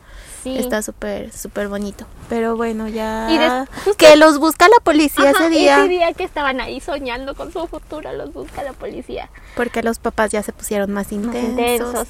Sí. 0.44 0.58
Está 0.58 0.82
súper, 0.82 1.32
súper 1.32 1.70
bonito. 1.70 2.06
Pero 2.30 2.58
bueno, 2.58 2.88
ya... 2.90 3.28
Y 3.32 3.38
des- 3.38 3.70
justo- 3.86 3.96
Que 3.98 4.16
los 4.18 4.40
busca 4.40 4.68
la 4.68 4.76
policía 4.84 5.30
Ajá, 5.30 5.46
ese 5.48 5.50
día. 5.50 5.78
ese 5.80 5.88
día 5.88 6.14
que 6.14 6.24
estaban 6.26 6.60
ahí 6.60 6.82
soñando 6.82 7.34
con 7.34 7.52
su 7.54 7.66
futuro, 7.68 8.12
los 8.14 8.34
busca 8.34 8.62
la 8.64 8.74
policía. 8.74 9.30
Porque 9.56 9.82
los 9.84 10.00
papás 10.00 10.32
ya 10.32 10.44
se 10.44 10.52
pusieron 10.52 10.92
más 10.92 11.06
Más 11.12 11.14
intensos. 11.14 11.50
intensos. 11.50 12.08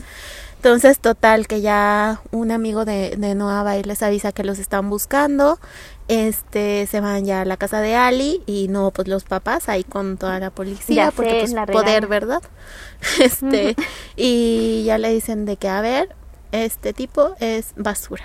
Entonces, 0.56 0.98
total, 1.00 1.46
que 1.46 1.60
ya 1.62 2.22
un 2.32 2.50
amigo 2.52 2.86
de, 2.86 3.16
de 3.18 3.36
Noah 3.36 3.64
va 3.64 3.76
y 3.78 3.84
les 3.84 4.02
avisa 4.02 4.32
que 4.32 4.44
los 4.46 4.60
están 4.60 4.90
buscando. 4.90 5.60
Este, 6.08 6.88
se 6.90 7.00
van 7.02 7.26
ya 7.26 7.42
a 7.42 7.46
la 7.46 7.58
casa 7.58 7.82
de 7.82 7.96
Ali 7.96 8.42
y 8.46 8.68
no, 8.70 8.92
pues 8.92 9.08
los 9.08 9.24
papás 9.26 9.68
ahí 9.70 9.84
con 9.84 10.18
toda 10.18 10.40
la 10.40 10.50
policía, 10.52 11.06
Ya 11.06 11.12
porque 11.12 11.32
sé, 11.32 11.40
pues 11.40 11.52
la 11.54 11.66
poder. 11.66 12.08
¿verdad? 12.08 12.42
Este, 13.20 13.76
y 14.16 14.84
ya 14.86 14.98
le 14.98 15.12
dicen 15.14 15.46
de 15.46 15.58
que, 15.58 15.68
a 15.68 15.82
ver, 15.82 16.16
este 16.54 16.94
tipo 16.94 17.36
es 17.40 17.74
basura. 17.76 18.24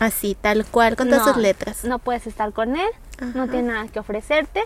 Así, 0.00 0.36
tal 0.38 0.66
cual, 0.66 0.96
con 0.96 1.08
todas 1.08 1.26
No, 1.26 1.32
sus 1.32 1.42
letras. 1.42 1.84
No 1.84 1.98
puedes 1.98 2.26
estar 2.26 2.52
con 2.52 2.76
él, 2.76 2.88
no 3.34 3.48
tiene 3.48 3.72
nada 3.72 3.88
que 3.88 3.98
ofrecerte. 3.98 4.62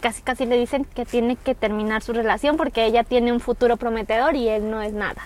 Casi, 0.00 0.20
casi 0.22 0.46
le 0.46 0.58
dicen 0.58 0.84
que 0.84 1.04
tiene 1.06 1.36
que 1.36 1.54
terminar 1.54 2.02
su 2.02 2.12
relación 2.12 2.56
porque 2.56 2.84
ella 2.84 3.04
tiene 3.04 3.32
un 3.32 3.38
futuro 3.40 3.76
prometedor 3.76 4.34
y 4.34 4.48
él 4.48 4.68
no 4.70 4.82
es 4.82 4.92
nada. 4.92 5.22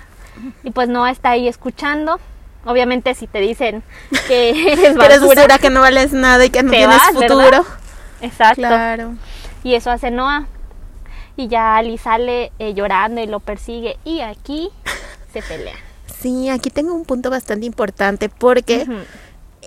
Y 0.62 0.70
pues 0.70 0.88
no 0.88 1.06
está 1.06 1.30
ahí 1.30 1.48
escuchando. 1.48 2.20
Obviamente 2.66 3.14
si 3.14 3.26
te 3.26 3.40
dicen 3.40 3.82
que 4.28 4.50
eres 4.72 4.76
Que 4.76 4.82
eres 4.84 4.96
basura, 4.96 5.42
basura, 5.42 5.58
que 5.58 5.70
no 5.70 5.80
vales 5.80 6.12
nada 6.12 6.44
y 6.44 6.50
que 6.50 6.62
no 6.62 6.70
tienes 6.70 6.88
vas, 6.88 7.14
¿verdad? 7.14 7.28
futuro. 7.28 7.64
exacto. 8.20 8.60
Claro. 8.62 9.14
Y 9.64 9.74
eso 9.74 9.90
hace 9.90 10.10
Noah. 10.10 10.46
Y 11.36 11.48
ya 11.48 11.76
Ali 11.76 11.96
sale 11.96 12.52
eh, 12.58 12.74
llorando 12.74 13.20
y 13.22 13.26
lo 13.26 13.40
persigue. 13.40 13.96
Y 14.04 14.20
aquí 14.20 14.70
se 15.32 15.42
pelean. 15.42 15.85
Sí, 16.20 16.48
aquí 16.48 16.70
tengo 16.70 16.94
un 16.94 17.04
punto 17.04 17.30
bastante 17.30 17.66
importante 17.66 18.28
porque 18.28 18.86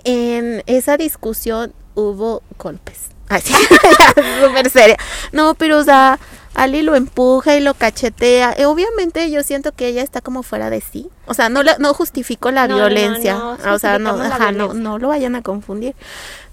en 0.03 0.63
esa 0.65 0.97
discusión 0.97 1.73
hubo 1.95 2.41
golpes. 2.57 3.09
Así, 3.29 3.53
súper 4.43 4.69
seria. 4.69 4.97
No, 5.31 5.53
pero 5.53 5.77
o 5.77 5.83
sea, 5.83 6.17
Ali 6.55 6.81
lo 6.81 6.95
empuja 6.95 7.55
y 7.55 7.59
lo 7.59 7.75
cachetea. 7.75 8.53
Eh, 8.57 8.65
obviamente 8.65 9.29
yo 9.29 9.43
siento 9.43 9.71
que 9.71 9.87
ella 9.87 10.01
está 10.01 10.19
como 10.21 10.41
fuera 10.41 10.69
de 10.71 10.81
sí. 10.81 11.09
O 11.27 11.33
sea, 11.35 11.47
no, 11.49 11.61
la- 11.61 11.77
no 11.77 11.93
justifico 11.93 12.49
la 12.51 12.67
No, 12.67 12.75
violencia. 12.77 13.33
no 13.35 13.57
o 13.73 13.79
sea, 13.79 13.99
no, 13.99 14.11
ajá, 14.19 14.51
no, 14.51 14.73
no 14.73 14.97
lo 14.97 15.09
vayan 15.09 15.35
a 15.35 15.43
confundir. 15.43 15.95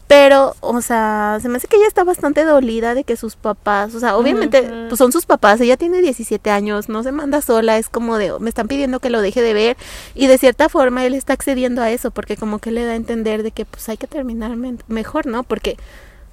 Pero, 0.09 0.55
o 0.61 0.81
sea, 0.83 1.39
se 1.43 1.49
me 1.49 1.57
hace 1.57 1.67
que 1.67 1.77
ella 1.77 1.89
está 1.89 2.05
bastante 2.05 2.45
dolida 2.45 2.95
de 2.95 3.03
que 3.03 3.17
sus 3.17 3.35
papás, 3.35 3.93
o 3.95 3.99
sea, 3.99 4.17
obviamente 4.17 4.63
pues 4.89 4.99
son 4.99 5.11
sus 5.11 5.27
papás, 5.27 5.61
ella 5.61 5.77
tiene 5.77 6.01
17 6.01 6.49
años, 6.51 6.89
no 6.89 7.03
se 7.03 7.11
manda 7.11 7.41
sola, 7.41 7.77
es 7.77 7.89
como 7.89 8.17
de, 8.17 8.33
me 8.39 8.49
están 8.49 8.69
pidiendo 8.69 9.01
que 9.01 9.11
lo 9.11 9.21
deje 9.21 9.43
de 9.43 9.53
ver 9.53 9.77
y 10.15 10.29
de 10.29 10.39
cierta 10.39 10.69
forma 10.69 11.05
él 11.05 11.15
está 11.15 11.33
accediendo 11.33 11.83
a 11.83 11.91
eso 11.91 12.13
porque 12.13 12.37
como 12.37 12.61
que 12.61 12.71
le 12.71 12.85
da 12.85 12.93
a 12.93 12.97
entender 12.97 13.43
de 13.43 13.51
que 13.51 13.65
pues 13.65 13.89
hay 13.89 13.97
que 13.97 14.07
terminar 14.07 14.57
mejor, 14.87 15.27
¿no? 15.27 15.43
Porque 15.43 15.77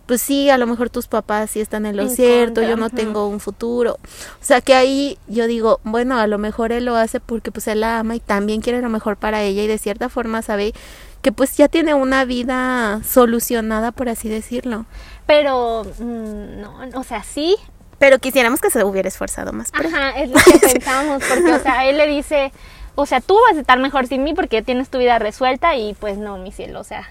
pues 0.06 0.22
sí, 0.22 0.50
a 0.50 0.58
lo 0.58 0.68
mejor 0.68 0.90
tus 0.90 1.08
papás 1.08 1.52
sí 1.52 1.62
están 1.62 1.86
en 1.86 1.96
lo 1.96 2.04
En 2.04 2.10
cierto, 2.10 2.62
contra, 2.62 2.70
yo 2.70 2.78
no 2.78 2.90
tengo 2.90 3.28
un 3.28 3.40
futuro. 3.40 3.94
O 3.94 4.44
sea 4.44 4.62
que 4.62 4.74
ahí 4.74 5.18
yo 5.28 5.48
digo, 5.48 5.80
bueno, 5.84 6.18
a 6.20 6.28
lo 6.28 6.38
mejor 6.38 6.72
él 6.72 6.86
lo 6.86 6.96
hace 6.96 7.20
porque 7.20 7.52
pues 7.52 7.68
él 7.68 7.82
la 7.82 8.00
ama 8.00 8.16
y 8.16 8.20
también 8.20 8.62
quiere 8.62 8.82
lo 8.82 8.90
mejor 8.90 9.16
para 9.18 9.42
ella 9.42 9.64
y 9.64 9.68
de 9.68 9.78
cierta 9.78 10.10
forma 10.10 10.42
sabe 10.42 10.74
que 11.22 11.32
pues 11.32 11.56
ya 11.56 11.70
tiene 11.70 11.94
una 11.94 12.26
vida 12.26 13.02
solucionada, 13.04 13.94
por 13.94 14.10
así 14.10 14.28
decirlo. 14.28 14.86
Pero, 15.26 15.84
mm, 16.00 16.62
no, 16.62 16.80
o 16.96 17.04
sea, 17.04 17.24
sí. 17.24 17.56
Pero 17.98 18.20
quisiéramos 18.20 18.60
que 18.60 18.70
se 18.70 18.84
hubiera 18.84 19.08
esforzado 19.08 19.54
más 19.54 19.72
por. 19.72 19.86
Ajá, 19.86 20.10
es 20.20 20.30
lo 20.30 20.36
que 20.46 20.60
pensamos, 20.60 21.24
porque, 21.28 21.54
o 21.54 21.60
sea, 21.60 21.88
él 21.88 21.98
le 21.98 22.08
dice, 22.08 22.52
o 22.96 23.06
sea, 23.06 23.22
tú 23.22 23.38
vas 23.48 23.56
a 23.56 23.62
estar 23.62 23.80
mejor 23.80 24.08
sin 24.08 24.24
mí 24.24 24.34
porque 24.34 24.62
tienes 24.62 24.90
tu 24.90 24.98
vida 24.98 25.18
resuelta 25.18 25.78
y 25.78 25.94
pues 25.94 26.18
no, 26.18 26.38
mi 26.38 26.52
cielo, 26.52 26.82
o 26.82 26.84
sea, 26.84 27.10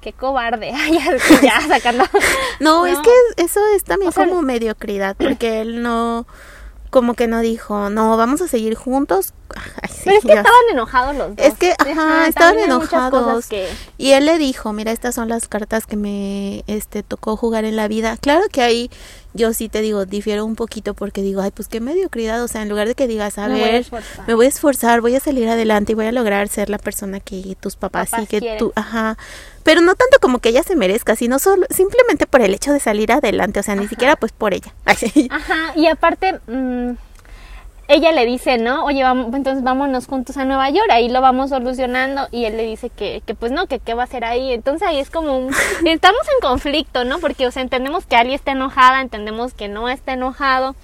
qué 0.00 0.12
cobarde. 0.12 0.72
ya, 0.92 1.40
ya 1.42 1.60
sacando. 1.68 2.04
No, 2.60 2.86
es 2.86 2.98
que 2.98 3.10
eso 3.42 3.60
es 3.74 3.84
también 3.84 4.08
O 4.10 4.12
sea, 4.12 4.26
como 4.26 4.42
mediocridad, 4.42 5.16
porque 5.16 5.60
él 5.62 5.82
no, 5.82 6.26
como 6.90 7.14
que 7.14 7.26
no 7.28 7.40
dijo, 7.40 7.88
no, 7.90 8.16
vamos 8.16 8.40
a 8.40 8.48
seguir 8.48 8.74
juntos. 8.74 9.32
Ay, 9.82 9.88
sí, 9.92 10.00
Pero 10.04 10.16
es 10.16 10.22
que 10.22 10.28
ya 10.28 10.34
estaban 10.36 10.60
enojados 10.70 11.16
los 11.16 11.36
dos. 11.36 11.46
Es 11.46 11.54
que, 11.54 11.74
ajá, 11.78 12.26
estaban 12.28 12.58
enojados. 12.58 13.46
que- 13.46 13.68
Y 13.98 14.12
él 14.12 14.26
le 14.26 14.38
dijo, 14.38 14.72
mira, 14.72 14.92
estas 14.92 15.14
son 15.14 15.28
las 15.28 15.48
cartas 15.48 15.86
que 15.86 15.96
me 15.96 16.64
este, 16.66 17.02
tocó 17.02 17.36
jugar 17.36 17.64
en 17.64 17.76
la 17.76 17.88
vida. 17.88 18.16
Claro 18.16 18.42
que 18.50 18.62
ahí 18.62 18.90
yo 19.34 19.52
sí 19.52 19.68
te 19.68 19.80
digo, 19.80 20.06
difiero 20.06 20.44
un 20.44 20.56
poquito 20.56 20.94
porque 20.94 21.22
digo, 21.22 21.40
ay, 21.40 21.50
pues 21.52 21.68
qué 21.68 21.80
mediocridad. 21.80 22.42
O 22.42 22.48
sea, 22.48 22.62
en 22.62 22.68
lugar 22.68 22.88
de 22.88 22.94
que 22.94 23.06
digas, 23.06 23.38
a 23.38 23.48
Me 23.48 23.54
voy 23.60 23.62
a 23.62 23.72
ver, 23.72 23.86
me 24.26 24.34
voy 24.34 24.46
a 24.46 24.48
esforzar, 24.48 25.00
voy 25.00 25.14
a 25.16 25.20
salir 25.20 25.48
adelante 25.48 25.92
y 25.92 25.94
voy 25.94 26.06
a 26.06 26.12
lograr 26.12 26.48
ser 26.48 26.68
la 26.70 26.78
persona 26.78 27.20
que 27.20 27.56
tus 27.60 27.76
papás, 27.76 28.10
Papás 28.10 28.24
y 28.24 28.26
que 28.28 28.38
quieren. 28.40 28.58
tú, 28.58 28.72
ajá. 28.74 29.16
Pero 29.62 29.82
no 29.82 29.94
tanto 29.94 30.18
como 30.20 30.38
que 30.38 30.48
ella 30.48 30.62
se 30.62 30.74
merezca, 30.74 31.14
sino 31.16 31.38
solo, 31.38 31.66
simplemente 31.70 32.26
por 32.26 32.40
el 32.40 32.54
hecho 32.54 32.72
de 32.72 32.80
salir 32.80 33.12
adelante. 33.12 33.60
O 33.60 33.62
sea, 33.62 33.74
ni 33.74 33.82
Ajá. 33.82 33.90
siquiera 33.90 34.16
pues 34.16 34.32
por 34.32 34.54
ella. 34.54 34.74
Ajá, 35.30 35.72
y 35.76 35.86
aparte, 35.86 36.40
mm, 36.46 36.92
ella 37.92 38.12
le 38.12 38.24
dice, 38.24 38.56
¿no? 38.56 38.84
Oye, 38.84 39.02
vamos, 39.02 39.34
entonces 39.34 39.64
vámonos 39.64 40.06
juntos 40.06 40.36
a 40.36 40.44
Nueva 40.44 40.70
York, 40.70 40.88
ahí 40.90 41.08
lo 41.08 41.20
vamos 41.20 41.50
solucionando. 41.50 42.28
Y 42.30 42.44
él 42.44 42.56
le 42.56 42.64
dice 42.64 42.88
que, 42.88 43.20
que 43.26 43.34
pues 43.34 43.50
no, 43.50 43.66
que 43.66 43.80
qué 43.80 43.94
va 43.94 44.02
a 44.02 44.04
hacer 44.04 44.24
ahí. 44.24 44.52
Entonces 44.52 44.86
ahí 44.86 45.00
es 45.00 45.10
como 45.10 45.36
un... 45.36 45.52
Estamos 45.84 46.20
en 46.22 46.40
conflicto, 46.48 47.04
¿no? 47.04 47.18
Porque, 47.18 47.48
o 47.48 47.50
sea, 47.50 47.62
entendemos 47.62 48.06
que 48.06 48.14
Ali 48.14 48.32
está 48.32 48.52
enojada, 48.52 49.00
entendemos 49.00 49.54
que 49.54 49.66
no 49.66 49.88
está 49.88 50.12
enojado, 50.12 50.76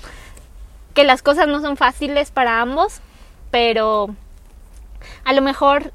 que 0.95 1.05
las 1.05 1.23
cosas 1.23 1.47
no 1.47 1.61
son 1.61 1.77
fáciles 1.77 2.33
para 2.33 2.61
ambos, 2.61 3.01
pero 3.53 4.09
a 5.25 5.33
lo 5.33 5.43
mejor 5.43 5.93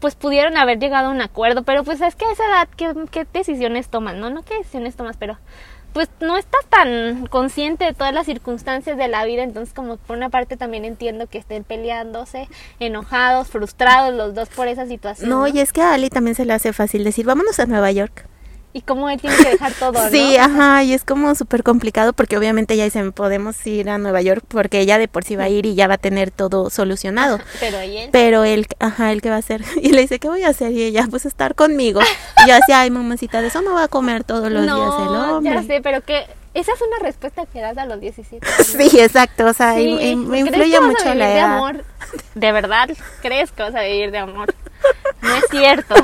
pues 0.00 0.14
pudieron 0.16 0.58
haber 0.58 0.78
llegado 0.78 1.08
a 1.08 1.12
un 1.12 1.22
acuerdo, 1.22 1.62
pero 1.62 1.82
pues 1.82 2.02
es 2.02 2.14
que 2.14 2.26
a 2.26 2.32
esa 2.32 2.44
edad, 2.46 2.68
¿qué, 2.76 2.94
qué 3.10 3.26
decisiones 3.32 3.88
toman? 3.88 4.20
No, 4.20 4.28
no 4.28 4.42
qué 4.42 4.58
decisiones 4.58 4.96
tomas, 4.96 5.16
pero 5.16 5.38
pues 5.98 6.10
no 6.20 6.36
estás 6.36 6.64
tan 6.66 7.26
consciente 7.26 7.84
de 7.84 7.92
todas 7.92 8.14
las 8.14 8.24
circunstancias 8.24 8.96
de 8.96 9.08
la 9.08 9.24
vida, 9.24 9.42
entonces 9.42 9.74
como 9.74 9.96
por 9.96 10.16
una 10.16 10.30
parte 10.30 10.56
también 10.56 10.84
entiendo 10.84 11.26
que 11.26 11.38
estén 11.38 11.64
peleándose, 11.64 12.46
enojados, 12.78 13.48
frustrados 13.48 14.14
los 14.14 14.32
dos 14.32 14.48
por 14.48 14.68
esa 14.68 14.86
situación. 14.86 15.28
no, 15.28 15.48
y 15.48 15.58
es 15.58 15.72
que 15.72 15.82
a 15.82 15.94
Ali 15.94 16.08
también 16.08 16.36
se 16.36 16.44
le 16.44 16.52
hace 16.52 16.72
fácil 16.72 17.02
decir, 17.02 17.26
vámonos 17.26 17.58
a 17.58 17.66
Nueva 17.66 17.90
York. 17.90 18.28
Y 18.78 18.82
cómo 18.82 19.10
él 19.10 19.20
tiene 19.20 19.34
que 19.36 19.48
dejar 19.50 19.72
todo, 19.72 19.92
¿no? 19.92 20.08
Sí, 20.10 20.36
ajá, 20.36 20.84
y 20.84 20.92
es 20.94 21.04
como 21.04 21.34
súper 21.34 21.64
complicado 21.64 22.12
porque 22.12 22.36
obviamente 22.38 22.76
ya 22.76 22.84
dicen, 22.84 23.10
podemos 23.12 23.66
ir 23.66 23.90
a 23.90 23.98
Nueva 23.98 24.22
York 24.22 24.44
porque 24.46 24.78
ella 24.80 24.98
de 24.98 25.08
por 25.08 25.24
sí 25.24 25.34
va 25.34 25.44
a 25.44 25.48
ir 25.48 25.66
y 25.66 25.74
ya 25.74 25.88
va 25.88 25.94
a 25.94 25.98
tener 25.98 26.30
todo 26.30 26.70
solucionado. 26.70 27.40
Pero 27.58 27.82
¿y 27.82 27.98
él? 27.98 28.08
Pero 28.12 28.44
él, 28.44 28.66
ajá, 28.78 29.10
él 29.10 29.20
qué 29.20 29.30
va 29.30 29.36
a 29.36 29.40
hacer. 29.40 29.62
Y 29.82 29.90
le 29.90 30.02
dice, 30.02 30.20
¿qué 30.20 30.28
voy 30.28 30.44
a 30.44 30.48
hacer? 30.50 30.70
Y 30.72 30.82
ella, 30.84 31.06
pues 31.10 31.26
estar 31.26 31.54
conmigo. 31.56 32.00
Y 32.44 32.48
yo 32.48 32.54
así, 32.54 32.70
ay, 32.72 32.90
mamacita, 32.90 33.40
de 33.42 33.48
eso 33.48 33.62
no 33.62 33.74
va 33.74 33.84
a 33.84 33.88
comer 33.88 34.22
todos 34.22 34.50
los 34.50 34.62
días 34.62 34.76
el 34.76 35.08
hombre. 35.16 35.54
ya 35.54 35.62
sé, 35.64 35.80
pero 35.82 36.00
que 36.02 36.24
esa 36.54 36.72
es 36.72 36.80
una 36.80 36.98
respuesta 37.00 37.46
que 37.46 37.60
das 37.60 37.76
a 37.78 37.84
los 37.86 38.00
17. 38.00 38.46
Sí, 38.64 39.00
exacto, 39.00 39.46
o 39.46 39.52
sea, 39.52 39.74
Sí, 39.74 39.82
in- 39.88 40.00
in- 40.00 40.28
me 40.28 40.42
¿crees 40.42 40.46
influye 40.56 40.70
que 40.72 40.78
vas 40.78 40.84
a 40.84 40.88
mucho 40.88 41.04
vivir 41.04 41.16
la 41.18 41.26
de 41.28 41.34
edad. 41.34 41.54
amor? 41.56 41.84
¿De 42.34 42.52
verdad 42.52 42.88
crees 43.22 43.50
que 43.50 43.62
vas 43.64 43.74
a 43.74 43.82
vivir 43.82 44.10
de 44.12 44.18
amor? 44.18 44.54
No 45.20 45.34
es 45.34 45.44
cierto. 45.50 45.94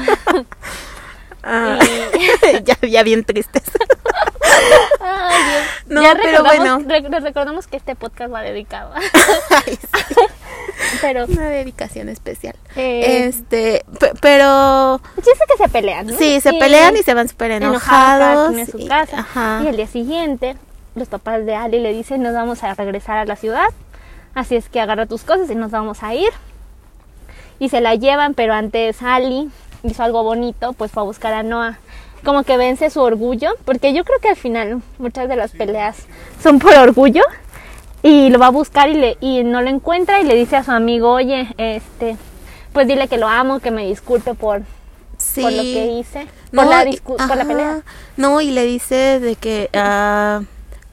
Ah, 1.45 1.79
Y- 1.83 2.63
ya, 2.65 2.77
ya 2.81 3.03
bien 3.03 3.25
tristes. 3.25 3.63
Ay, 5.01 5.43
Dios. 5.51 5.65
No, 5.87 6.03
ya 6.03 6.17
pero 6.21 6.43
bueno. 6.45 6.81
re- 6.87 7.21
recordamos 7.21 7.67
que 7.67 7.77
este 7.77 7.95
podcast 7.97 8.33
va 8.33 8.43
dedicado. 8.43 8.93
Ay, 9.51 9.77
sí, 9.77 10.15
Pero 11.01 11.27
una 11.27 11.49
dedicación 11.49 12.09
especial. 12.09 12.55
Eh. 12.77 13.27
Este, 13.27 13.85
pe- 14.01 14.13
pero 14.21 15.01
sí 15.17 15.31
sé 15.37 15.45
que 15.49 15.63
se 15.63 15.69
pelean, 15.69 16.07
¿no? 16.07 16.17
sí, 16.17 16.41
se 16.41 16.53
pelean 16.55 16.97
y 16.97 17.03
se 17.03 17.15
van 17.15 17.29
súper 17.29 17.51
enojados, 17.53 18.57
en 18.57 18.67
su 18.71 18.79
y- 18.79 18.89
casa. 18.89 19.21
ajá. 19.21 19.61
Y 19.65 19.69
al 19.69 19.77
día 19.77 19.87
siguiente, 19.87 20.57
los 20.95 21.09
papás 21.09 21.45
de 21.47 21.55
Ali 21.55 21.81
le 21.81 21.93
dicen, 21.93 22.23
nos 22.23 22.35
vamos 22.35 22.63
a 22.65 22.75
regresar 22.75 23.19
a 23.19 23.25
la 23.25 23.37
ciudad. 23.37 23.67
Así 24.35 24.57
es 24.57 24.69
que 24.69 24.81
agarra 24.81 25.07
tus 25.07 25.23
cosas 25.23 25.51
y 25.51 25.55
nos 25.55 25.71
vamos 25.71 26.03
a 26.03 26.15
ir. 26.15 26.31
Y 27.59 27.69
se 27.69 27.81
la 27.81 27.95
llevan, 27.95 28.35
pero 28.35 28.53
antes 28.55 29.01
Ali 29.03 29.49
hizo 29.85 30.03
algo 30.03 30.23
bonito, 30.23 30.73
pues 30.73 30.91
fue 30.91 31.03
a 31.03 31.07
buscar 31.07 31.33
a 31.35 31.43
Noah. 31.43 31.79
Como 32.25 32.43
que 32.43 32.57
vence 32.57 32.89
su 32.91 33.01
orgullo, 33.01 33.51
porque 33.65 33.93
yo 33.93 34.05
creo 34.05 34.19
que 34.19 34.31
al 34.31 34.37
final 34.37 34.83
muchas 34.99 35.29
de 35.29 35.37
las 35.37 35.53
peleas 35.53 35.97
son 36.43 36.59
por 36.59 36.75
orgullo. 36.75 37.23
Y 38.03 38.29
lo 38.31 38.39
va 38.39 38.47
a 38.47 38.51
buscar 38.51 38.89
y, 38.91 38.95
le, 38.95 39.17
y 39.21 39.45
no 39.45 39.63
lo 39.63 39.71
encuentra 39.71 40.21
y 40.21 40.25
le 40.25 40.35
dice 40.35 40.57
a 40.57 40.65
su 40.65 40.73
amigo, 40.73 41.11
oye, 41.13 41.49
este, 41.59 42.17
pues 42.73 42.87
dile 42.87 43.09
que 43.09 43.17
lo 43.19 43.29
amo, 43.29 43.61
que 43.61 43.71
me 43.71 43.87
disculpe 43.87 44.35
por, 44.35 44.63
Sí. 45.17 45.41
por 45.43 45.53
lo 45.53 45.63
que 45.63 45.87
hice, 45.87 46.27
por, 46.55 46.65
No, 46.65 46.71
la, 46.71 46.85
y- 46.87 46.93
discu- 46.93 47.17
por 47.29 47.37
la 47.37 47.45
pelea. 47.45 47.81
No, 48.19 48.41
y 48.43 48.51
le 48.51 48.65
dice 48.65 49.21
de 49.21 49.37
que 49.37 49.71
ah, 49.73 50.43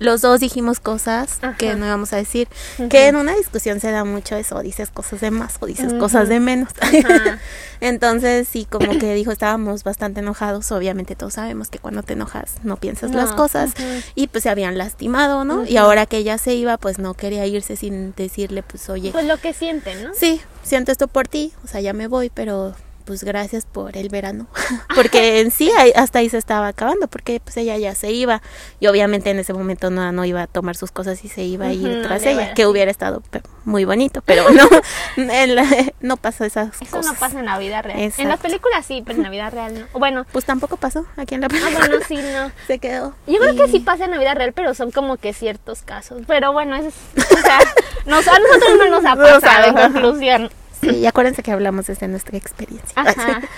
los 0.02 0.22
dos 0.22 0.40
dijimos 0.40 0.80
cosas 0.80 1.40
que 1.60 1.76
no 1.76 1.86
íbamos 1.86 2.12
a 2.12 2.18
decir. 2.18 2.48
Que 2.90 3.08
en 3.08 3.16
una 3.16 3.36
discusión 3.36 3.80
se 3.80 3.92
da 3.92 4.04
mucho 4.04 4.36
eso, 4.36 4.60
dices 4.62 4.90
cosas 4.90 5.22
de 5.22 5.30
más 5.30 5.58
o 5.60 5.68
dices 5.68 5.94
cosas 5.94 6.28
de 6.28 6.40
menos. 6.40 6.70
Entonces, 7.82 8.48
sí, 8.48 8.66
como 8.70 8.98
que 8.98 9.14
dijo, 9.14 9.32
estábamos 9.32 9.84
bastante 9.84 10.22
enojados. 10.22 10.72
Obviamente 10.72 11.16
todos 11.16 11.34
sabemos 11.36 11.70
que 11.70 11.78
cuando 11.78 12.02
te 12.02 12.14
enojas 12.14 12.56
no 12.64 12.78
piensas 12.78 13.12
las 13.12 13.32
cosas. 13.32 13.74
Y 14.16 14.28
pues 14.28 14.44
se 14.44 14.50
habían 14.50 14.78
lastimado, 14.78 15.46
¿no? 15.46 15.66
Y 15.66 15.78
ahora 15.78 16.08
que 16.08 16.18
ella 16.18 16.40
se 16.40 16.56
iba, 16.56 16.78
pues 16.78 16.98
no 16.98 17.14
quería 17.14 17.46
irse 17.46 17.76
sin 17.76 18.14
decirle, 18.16 18.64
pues 18.64 18.90
oye, 18.90 19.12
Pues 19.12 19.26
lo 19.26 19.38
que 19.38 19.54
sienten, 19.54 20.04
¿no? 20.04 20.10
sí, 20.16 20.42
siento 20.64 20.92
esto 20.92 21.08
por 21.08 21.28
ti, 21.28 21.54
o 21.64 21.68
sea, 21.68 21.80
ya 21.80 21.94
me 21.94 22.08
voy, 22.08 22.32
pero 22.34 22.74
pues 23.02 23.24
gracias 23.24 23.66
por 23.66 23.98
el 23.98 24.10
verano. 24.10 24.48
porque 24.96 25.40
en 25.42 25.52
sí 25.52 25.72
hasta 25.96 26.20
ahí 26.20 26.30
se 26.30 26.38
estaba 26.38 26.68
acabando, 26.70 27.08
porque 27.08 27.40
pues 27.44 27.58
ella 27.58 27.78
ya 27.78 27.96
se 27.96 28.12
iba. 28.12 28.42
Y 28.80 28.88
obviamente 28.88 29.30
en 29.30 29.40
ese 29.40 29.54
momento 29.54 29.90
no, 29.90 30.12
no 30.12 30.26
iba 30.26 30.44
a 30.44 30.48
tomar 30.48 30.76
sus 30.76 30.92
cosas 30.92 31.24
y 31.24 31.28
se 31.30 31.44
iba 31.44 31.68
a 31.68 31.74
ir 31.74 32.02
tras 32.04 32.26
ella, 32.26 32.54
que 32.54 32.66
hubiera 32.66 32.92
estado 32.92 33.22
muy 33.66 33.86
bonito, 33.86 34.22
pero 34.26 34.50
no, 34.52 34.68
en 35.18 35.56
la- 35.56 35.94
no 36.00 36.18
pasó 36.18 36.46
esas 36.46 36.70
Eso 36.82 36.98
cosas. 36.98 37.14
no 37.14 37.20
pasa 37.20 37.40
en 37.40 37.46
la 37.46 37.58
vida 37.60 37.82
real. 37.82 38.12
En 38.18 38.28
las 38.28 38.40
películas 38.40 38.86
sí, 38.86 39.04
pero 39.06 39.18
en 39.18 39.24
la 39.24 39.30
vida 39.30 39.50
real 39.50 39.88
no. 39.92 40.00
Bueno, 40.00 40.26
Pues 40.32 40.46
tampoco 40.46 40.78
pasó 40.78 41.06
aquí 41.18 41.36
en 41.36 41.42
la 41.42 41.48
ah, 41.48 41.50
película. 41.50 41.78
bueno, 41.80 41.96
sí, 42.08 42.16
no. 42.16 42.52
Se 42.68 42.80
quedó. 42.80 43.14
Yo 43.28 43.38
creo 43.40 43.56
que 43.56 43.68
sí 43.72 43.80
pasa 43.80 44.06
en 44.06 44.12
la 44.12 44.18
vida 44.18 44.34
real, 44.34 44.54
pero 44.54 44.74
son 44.74 44.92
como 44.92 45.18
que 45.18 45.34
ciertos 45.34 45.82
casos. 45.84 46.24
Pero 46.28 46.54
bueno, 46.54 46.76
eso 46.76 46.88
es, 46.90 47.26
o 47.32 47.38
sea, 47.38 47.60
nos, 48.06 48.28
a 48.28 48.40
nosotros 48.40 48.78
no 48.78 48.90
nos 48.90 49.06
ha 49.06 49.16
pasado 49.16 49.68
en 49.68 49.92
conclusión. 49.92 50.50
Sí, 50.82 50.90
y 50.98 51.06
acuérdense 51.06 51.44
que 51.44 51.52
hablamos 51.52 51.86
desde 51.88 52.08
nuestra 52.08 52.38
experiencia. 52.38 52.94
Ajá. 52.96 53.42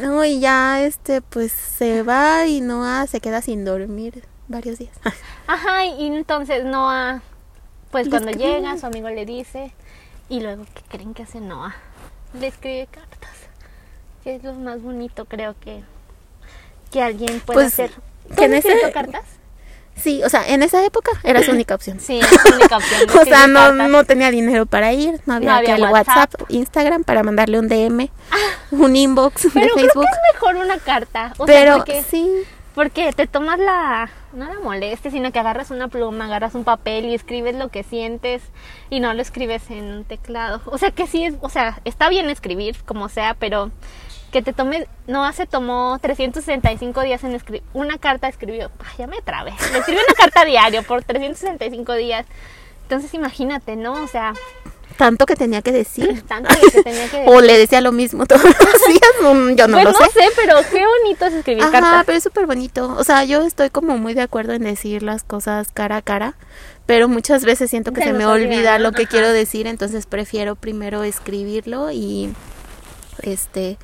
No, 0.00 0.24
y 0.24 0.40
ya 0.40 0.82
este 0.82 1.22
pues 1.22 1.52
se 1.52 2.02
va 2.02 2.46
y 2.46 2.60
Noah 2.60 3.06
se 3.06 3.20
queda 3.20 3.40
sin 3.42 3.64
dormir 3.64 4.24
varios 4.48 4.78
días. 4.78 4.94
Ajá, 5.46 5.84
y 5.86 6.06
entonces 6.08 6.64
Noah, 6.64 7.22
pues 7.92 8.08
cuando 8.08 8.32
llega, 8.32 8.76
su 8.76 8.86
amigo 8.86 9.08
le 9.08 9.24
dice, 9.24 9.72
y 10.28 10.40
luego, 10.40 10.64
¿qué 10.74 10.82
creen 10.88 11.14
que 11.14 11.22
hace 11.22 11.40
Noah? 11.40 11.76
Le 12.40 12.48
escribe 12.48 12.88
cartas. 12.90 13.30
Que 14.24 14.34
es 14.36 14.42
lo 14.42 14.54
más 14.54 14.82
bonito, 14.82 15.26
creo 15.26 15.54
que, 15.60 15.82
que 16.90 17.00
alguien 17.02 17.38
puede 17.40 17.58
Pues, 17.60 17.66
hacer. 17.74 17.90
que 18.30 18.34
¿Tú 18.34 18.42
en 18.42 18.52
has 18.54 18.58
ese- 18.64 18.72
escrito 18.72 18.92
cartas? 18.92 19.24
Sí, 19.96 20.22
o 20.24 20.28
sea, 20.28 20.46
en 20.48 20.62
esa 20.62 20.84
época 20.84 21.12
era 21.22 21.42
su 21.42 21.52
única 21.52 21.74
opción. 21.74 22.00
Sí, 22.00 22.18
es 22.20 22.44
la 22.44 22.56
única 22.56 22.76
opción. 22.76 23.00
O 23.20 23.24
sea, 23.24 23.46
no, 23.46 23.72
no 23.72 24.04
tenía 24.04 24.30
dinero 24.30 24.66
para 24.66 24.92
ir, 24.92 25.20
no 25.26 25.34
había, 25.34 25.50
No 25.50 25.56
había 25.56 25.76
que 25.76 25.82
el 25.82 25.88
WhatsApp. 25.90 26.16
WhatsApp, 26.34 26.50
Instagram 26.50 27.04
para 27.04 27.22
mandarle 27.22 27.58
un 27.58 27.68
DM, 27.68 28.08
un 28.72 28.96
inbox 28.96 29.48
Pero 29.54 29.66
de 29.66 29.72
creo 29.72 29.86
Facebook. 29.86 30.04
que 30.04 30.10
es 30.10 30.34
mejor 30.34 30.56
una 30.56 30.78
carta. 30.78 31.32
O 31.38 31.46
sea, 31.46 31.54
Pero 31.54 31.76
porque, 31.76 32.02
sí, 32.02 32.28
porque 32.74 33.12
te 33.12 33.26
tomas 33.26 33.58
la. 33.58 34.10
No 34.32 34.46
la 34.52 34.58
molestes, 34.58 35.12
sino 35.12 35.30
que 35.30 35.38
agarras 35.38 35.70
una 35.70 35.86
pluma, 35.86 36.24
agarras 36.24 36.56
un 36.56 36.64
papel 36.64 37.04
y 37.04 37.14
escribes 37.14 37.54
lo 37.54 37.68
que 37.68 37.84
sientes 37.84 38.42
y 38.90 38.98
no 38.98 39.14
lo 39.14 39.22
escribes 39.22 39.70
en 39.70 39.84
un 39.84 40.04
teclado. 40.04 40.60
O 40.66 40.76
sea, 40.76 40.90
que 40.90 41.06
sí 41.06 41.24
es. 41.24 41.34
O 41.40 41.48
sea, 41.48 41.80
está 41.84 42.08
bien 42.08 42.28
escribir, 42.30 42.76
como 42.84 43.08
sea, 43.08 43.34
pero 43.38 43.70
que 44.34 44.42
te 44.42 44.52
tome. 44.52 44.88
No 45.06 45.32
se 45.32 45.46
tomó 45.46 45.96
365 46.02 47.02
días 47.02 47.22
en 47.22 47.34
escribir. 47.36 47.62
Una 47.72 47.98
carta 47.98 48.26
escribió. 48.26 48.68
Ay, 48.80 48.94
ya 48.98 49.06
me 49.06 49.22
trabé. 49.22 49.52
Le 49.72 49.78
escribió 49.78 50.02
una 50.06 50.14
carta 50.14 50.44
diario 50.44 50.82
por 50.82 51.04
365 51.04 51.94
días. 51.94 52.26
Entonces, 52.82 53.14
imagínate, 53.14 53.76
¿no? 53.76 53.92
O 53.92 54.08
sea, 54.08 54.34
tanto 54.96 55.24
que 55.24 55.36
tenía 55.36 55.62
que 55.62 55.70
decir. 55.70 56.22
tanto 56.28 56.52
que 56.72 56.82
tenía 56.82 57.08
que 57.08 57.24
O 57.28 57.40
le 57.40 57.56
decía 57.56 57.80
lo 57.80 57.92
mismo 57.92 58.26
todos 58.26 58.42
los 58.42 58.86
días, 58.88 59.56
yo 59.56 59.68
no 59.68 59.76
pues 59.76 59.84
lo 59.84 59.92
no 59.92 59.98
sé. 59.98 60.10
sé, 60.10 60.28
pero 60.34 60.56
qué 60.68 60.84
bonito 60.84 61.26
es 61.26 61.34
escribir 61.34 61.62
Ajá, 61.62 61.70
cartas. 61.70 62.02
pero 62.04 62.18
es 62.18 62.24
súper 62.24 62.46
bonito. 62.46 62.92
O 62.98 63.04
sea, 63.04 63.22
yo 63.22 63.42
estoy 63.42 63.70
como 63.70 63.98
muy 63.98 64.14
de 64.14 64.22
acuerdo 64.22 64.52
en 64.52 64.64
decir 64.64 65.04
las 65.04 65.22
cosas 65.22 65.68
cara 65.72 65.98
a 65.98 66.02
cara, 66.02 66.34
pero 66.86 67.06
muchas 67.06 67.44
veces 67.44 67.70
siento 67.70 67.92
que 67.92 68.02
Se 68.02 68.12
me 68.12 68.26
olvida, 68.26 68.80
lo 68.80 68.90
que 68.90 69.06
quiero 69.06 69.32
decir, 69.32 69.68
entonces 69.68 70.06
prefiero 70.06 70.56
primero 70.56 71.04
escribirlo 71.04 71.92
y 71.92 72.34
este, 73.22 73.78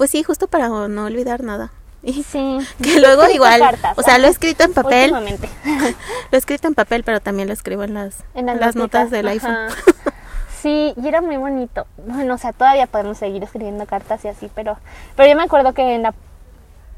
pues 0.00 0.12
sí, 0.12 0.22
justo 0.22 0.46
para 0.46 0.68
no 0.68 1.04
olvidar 1.04 1.42
nada. 1.42 1.72
Y 2.02 2.22
Sí. 2.22 2.58
que 2.82 3.00
luego 3.00 3.28
igual, 3.28 3.60
cartas, 3.60 3.98
o 3.98 4.02
sea, 4.02 4.16
lo 4.16 4.28
he 4.28 4.30
escrito 4.30 4.64
en 4.64 4.72
papel, 4.72 5.10
lo 5.12 5.18
he 5.18 6.36
escrito 6.38 6.68
en 6.68 6.74
papel, 6.74 7.04
pero 7.04 7.20
también 7.20 7.48
lo 7.48 7.52
escribo 7.52 7.82
en 7.82 7.92
las, 7.92 8.24
En 8.34 8.46
las, 8.46 8.58
las 8.58 8.76
notas 8.76 9.10
del 9.10 9.28
ajá. 9.28 9.32
iPhone. 9.32 9.56
Sí, 10.62 10.94
y 10.96 11.06
era 11.06 11.20
muy 11.20 11.36
bonito. 11.36 11.86
Bueno, 12.06 12.34
o 12.34 12.38
sea, 12.38 12.54
todavía 12.54 12.86
podemos 12.86 13.18
seguir 13.18 13.42
escribiendo 13.42 13.84
cartas 13.84 14.24
y 14.24 14.28
así, 14.28 14.50
pero, 14.54 14.78
pero 15.16 15.28
yo 15.28 15.36
me 15.36 15.42
acuerdo 15.42 15.74
que 15.74 15.94
en 15.94 16.02
la 16.02 16.14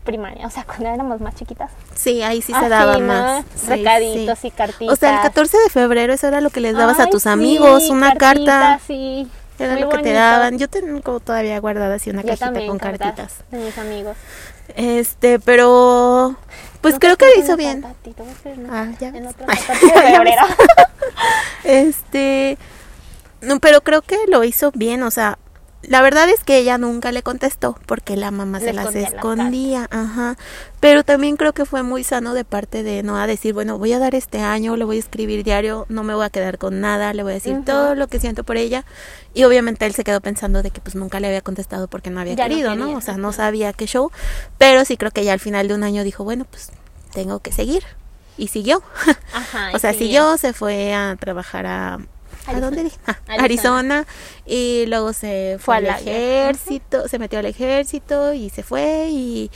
primaria, 0.04 0.46
o 0.46 0.50
sea, 0.50 0.62
cuando 0.64 0.88
éramos 0.88 1.20
más 1.20 1.34
chiquitas, 1.34 1.72
Sí, 1.94 2.22
ahí 2.22 2.40
sí 2.40 2.52
se 2.52 2.58
así, 2.58 2.68
daba 2.68 2.98
más. 2.98 3.44
Sí, 3.56 3.66
recaditos 3.68 4.38
sí. 4.38 4.48
y 4.48 4.50
cartitas. 4.52 4.92
O 4.92 4.96
sea, 4.96 5.16
el 5.16 5.22
14 5.22 5.58
de 5.58 5.70
febrero 5.70 6.12
eso 6.12 6.28
era 6.28 6.40
lo 6.40 6.50
que 6.50 6.60
les 6.60 6.76
dabas 6.76 7.00
a 7.00 7.06
tus 7.06 7.26
amigos, 7.26 7.88
una 7.88 8.14
cartitas, 8.14 8.60
carta. 8.60 8.80
Sí, 8.86 9.28
Era 9.64 9.72
muy 9.74 9.82
lo 9.82 9.88
que 9.90 9.98
te 9.98 10.12
daban. 10.12 10.58
Yo 10.58 10.68
tengo 10.68 11.20
todavía 11.20 11.58
guardada 11.60 11.94
así 11.96 12.10
una 12.10 12.22
Yo 12.22 12.28
cajita 12.28 12.66
con 12.66 12.78
cartitas. 12.78 13.44
de 13.50 13.58
mis 13.58 13.78
amigos. 13.78 14.16
Este, 14.76 15.38
pero 15.38 16.36
pues 16.80 16.94
No 16.94 17.00
creo 17.00 17.16
que 17.16 17.26
lo 17.34 17.42
hizo 17.42 17.56
bien. 17.56 17.84
Ah, 18.70 18.88
ya 19.00 19.08
En 19.08 19.26
otro 19.26 19.46
Ay, 19.48 19.58
14 19.66 19.86
de 19.86 20.16
ya. 20.16 20.46
Este, 21.64 22.58
no, 23.40 23.60
pero 23.60 23.82
creo 23.82 24.02
que 24.02 24.18
lo 24.28 24.42
hizo 24.44 24.72
bien, 24.72 25.02
o 25.02 25.10
sea, 25.10 25.38
la 25.82 26.00
verdad 26.00 26.28
es 26.28 26.44
que 26.44 26.58
ella 26.58 26.78
nunca 26.78 27.10
le 27.10 27.22
contestó 27.22 27.76
porque 27.86 28.16
la 28.16 28.30
mamá 28.30 28.60
Le 28.60 28.66
se 28.66 28.72
las 28.72 28.94
escondía 28.94 29.88
ajá. 29.90 30.36
Pero 30.78 31.04
también 31.04 31.36
creo 31.36 31.52
que 31.52 31.64
fue 31.64 31.82
muy 31.82 32.04
sano 32.04 32.34
de 32.34 32.44
parte 32.44 32.82
de 32.82 33.02
no 33.02 33.16
a 33.16 33.26
decir, 33.26 33.52
bueno, 33.52 33.78
voy 33.78 33.92
a 33.92 33.98
dar 33.98 34.14
este 34.14 34.40
año, 34.40 34.76
le 34.76 34.84
voy 34.84 34.96
a 34.96 35.00
escribir 35.00 35.44
diario, 35.44 35.86
no 35.88 36.02
me 36.04 36.14
voy 36.14 36.24
a 36.24 36.30
quedar 36.30 36.58
con 36.58 36.80
nada, 36.80 37.12
le 37.14 37.22
voy 37.22 37.32
a 37.32 37.34
decir 37.34 37.64
todo 37.64 37.94
lo 37.94 38.06
que 38.06 38.20
siento 38.20 38.44
por 38.44 38.56
ella. 38.56 38.84
Y 39.34 39.44
obviamente 39.44 39.86
él 39.86 39.94
se 39.94 40.04
quedó 40.04 40.20
pensando 40.20 40.62
de 40.62 40.70
que 40.70 40.80
pues 40.80 40.94
nunca 40.94 41.18
le 41.20 41.28
había 41.28 41.40
contestado 41.40 41.88
porque 41.88 42.10
no 42.10 42.20
había 42.20 42.34
Ya 42.34 42.48
querido, 42.48 42.74
¿no? 42.76 42.84
quería, 42.84 42.98
O 42.98 43.00
sea, 43.00 43.16
no 43.16 43.32
sabía 43.32 43.72
qué 43.72 43.86
show, 43.86 44.10
pero 44.58 44.84
sí 44.84 44.96
creo 44.96 45.10
que 45.10 45.24
ya 45.24 45.32
al 45.32 45.40
final 45.40 45.68
de 45.68 45.74
un 45.74 45.82
año 45.82 46.04
dijo, 46.04 46.22
bueno, 46.24 46.46
pues 46.48 46.70
tengo 47.12 47.40
que 47.40 47.52
seguir. 47.52 47.82
Y 48.38 48.48
siguió. 48.48 48.82
Ajá, 49.32 49.70
o 49.74 49.78
sea, 49.78 49.92
siguió. 49.92 50.06
siguió, 50.06 50.36
se 50.38 50.52
fue 50.52 50.94
a 50.94 51.16
trabajar 51.18 51.66
a 51.66 51.98
¿A 52.46 52.50
Arizona. 52.50 52.60
dónde? 52.76 52.92
Ah, 53.06 53.16
Arizona. 53.28 53.44
Arizona. 53.44 54.06
Y 54.46 54.84
luego 54.86 55.12
se 55.12 55.56
Fue 55.60 55.76
al 55.76 55.84
guerra. 55.84 55.98
ejército, 56.00 57.08
se 57.08 57.18
metió 57.18 57.38
al 57.38 57.46
ejército 57.46 58.32
y 58.32 58.50
se 58.50 58.62
fue 58.62 59.08
y, 59.10 59.50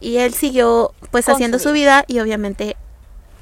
y 0.00 0.16
él 0.18 0.32
siguió 0.34 0.92
pues 1.10 1.26
Con 1.26 1.34
haciendo 1.34 1.58
su 1.58 1.72
vida 1.72 2.04
y 2.08 2.20
obviamente 2.20 2.76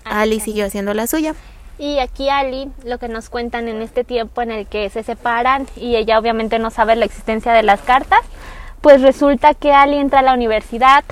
Ali 0.05 0.41
siguió 0.41 0.67
haciendo 0.67 0.93
la 0.95 1.07
suya. 1.07 1.35
Y 1.79 1.99
aquí 1.99 2.29
Ali, 2.29 2.69
lo 2.85 2.99
que 2.99 3.09
nos 3.09 3.31
cuentan 3.31 3.69
en 3.69 3.81
este 3.81 4.05
tiempo 4.05 4.43
en 4.43 4.51
el 4.51 4.67
que 4.67 4.91
se 4.91 5.03
separan 5.03 5.67
y 5.77 5.97
ella 5.97 6.19
obviamente 6.19 6.59
no 6.59 6.71
sabe 6.71 6.95
la 6.97 7.07
existencia 7.07 7.53
de 7.53 7.63
las 7.63 7.81
cartas, 7.81 8.21
pues 8.83 9.01
resulta 9.01 9.55
que 9.55 9.73
Ali 9.73 9.97
entra 9.97 10.19
a 10.19 10.23
la 10.23 10.35
universidad, 10.35 11.05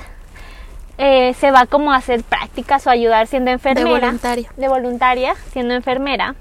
eh, 0.98 1.32
se 1.40 1.50
va 1.52 1.64
como 1.66 1.92
a 1.92 1.96
hacer 1.96 2.22
prácticas 2.24 2.86
o 2.86 2.90
ayudar 2.90 3.28
siendo 3.28 3.50
enfermera. 3.50 3.88
voluntaria. 4.08 4.50
De 4.56 4.68
voluntaria, 4.68 5.34
siendo 5.52 5.72
enfermera. 5.74 6.34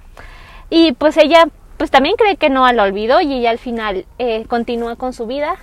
Y 0.69 0.91
pues 0.93 1.17
ella 1.17 1.47
pues 1.77 1.91
también 1.91 2.15
cree 2.15 2.37
que 2.37 2.49
no 2.49 2.71
la 2.71 2.83
olvidó 2.83 3.21
y 3.21 3.33
ella 3.33 3.51
al 3.51 3.59
final 3.59 4.05
eh, 4.17 4.45
continúa 4.47 4.95
con 4.95 5.13
su 5.13 5.27
vida. 5.27 5.55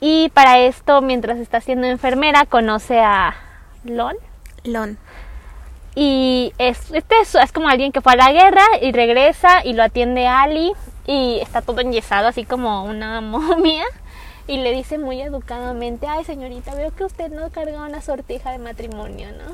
Y 0.00 0.28
para 0.30 0.58
esto, 0.58 1.00
mientras 1.02 1.38
está 1.38 1.60
siendo 1.60 1.86
enfermera, 1.86 2.46
conoce 2.46 3.00
a 3.00 3.34
Lon. 3.84 4.16
Lon. 4.64 4.98
Y 5.94 6.52
es, 6.58 6.90
este 6.92 7.20
es, 7.20 7.34
es 7.34 7.52
como 7.52 7.68
alguien 7.68 7.92
que 7.92 8.00
fue 8.00 8.12
a 8.12 8.16
la 8.16 8.32
guerra 8.32 8.64
y 8.80 8.92
regresa 8.92 9.64
y 9.64 9.72
lo 9.72 9.82
atiende 9.82 10.26
Ali 10.26 10.72
y 11.06 11.38
está 11.40 11.62
todo 11.62 11.80
enyesado 11.80 12.28
así 12.28 12.44
como 12.44 12.84
una 12.84 13.20
momia 13.22 13.84
y 14.46 14.58
le 14.58 14.72
dice 14.72 14.98
muy 14.98 15.20
educadamente, 15.22 16.06
ay 16.06 16.24
señorita, 16.24 16.74
veo 16.74 16.94
que 16.94 17.04
usted 17.04 17.30
no 17.30 17.50
carga 17.50 17.82
una 17.82 18.02
sortija 18.02 18.50
de 18.50 18.58
matrimonio, 18.58 19.28
¿no? 19.32 19.44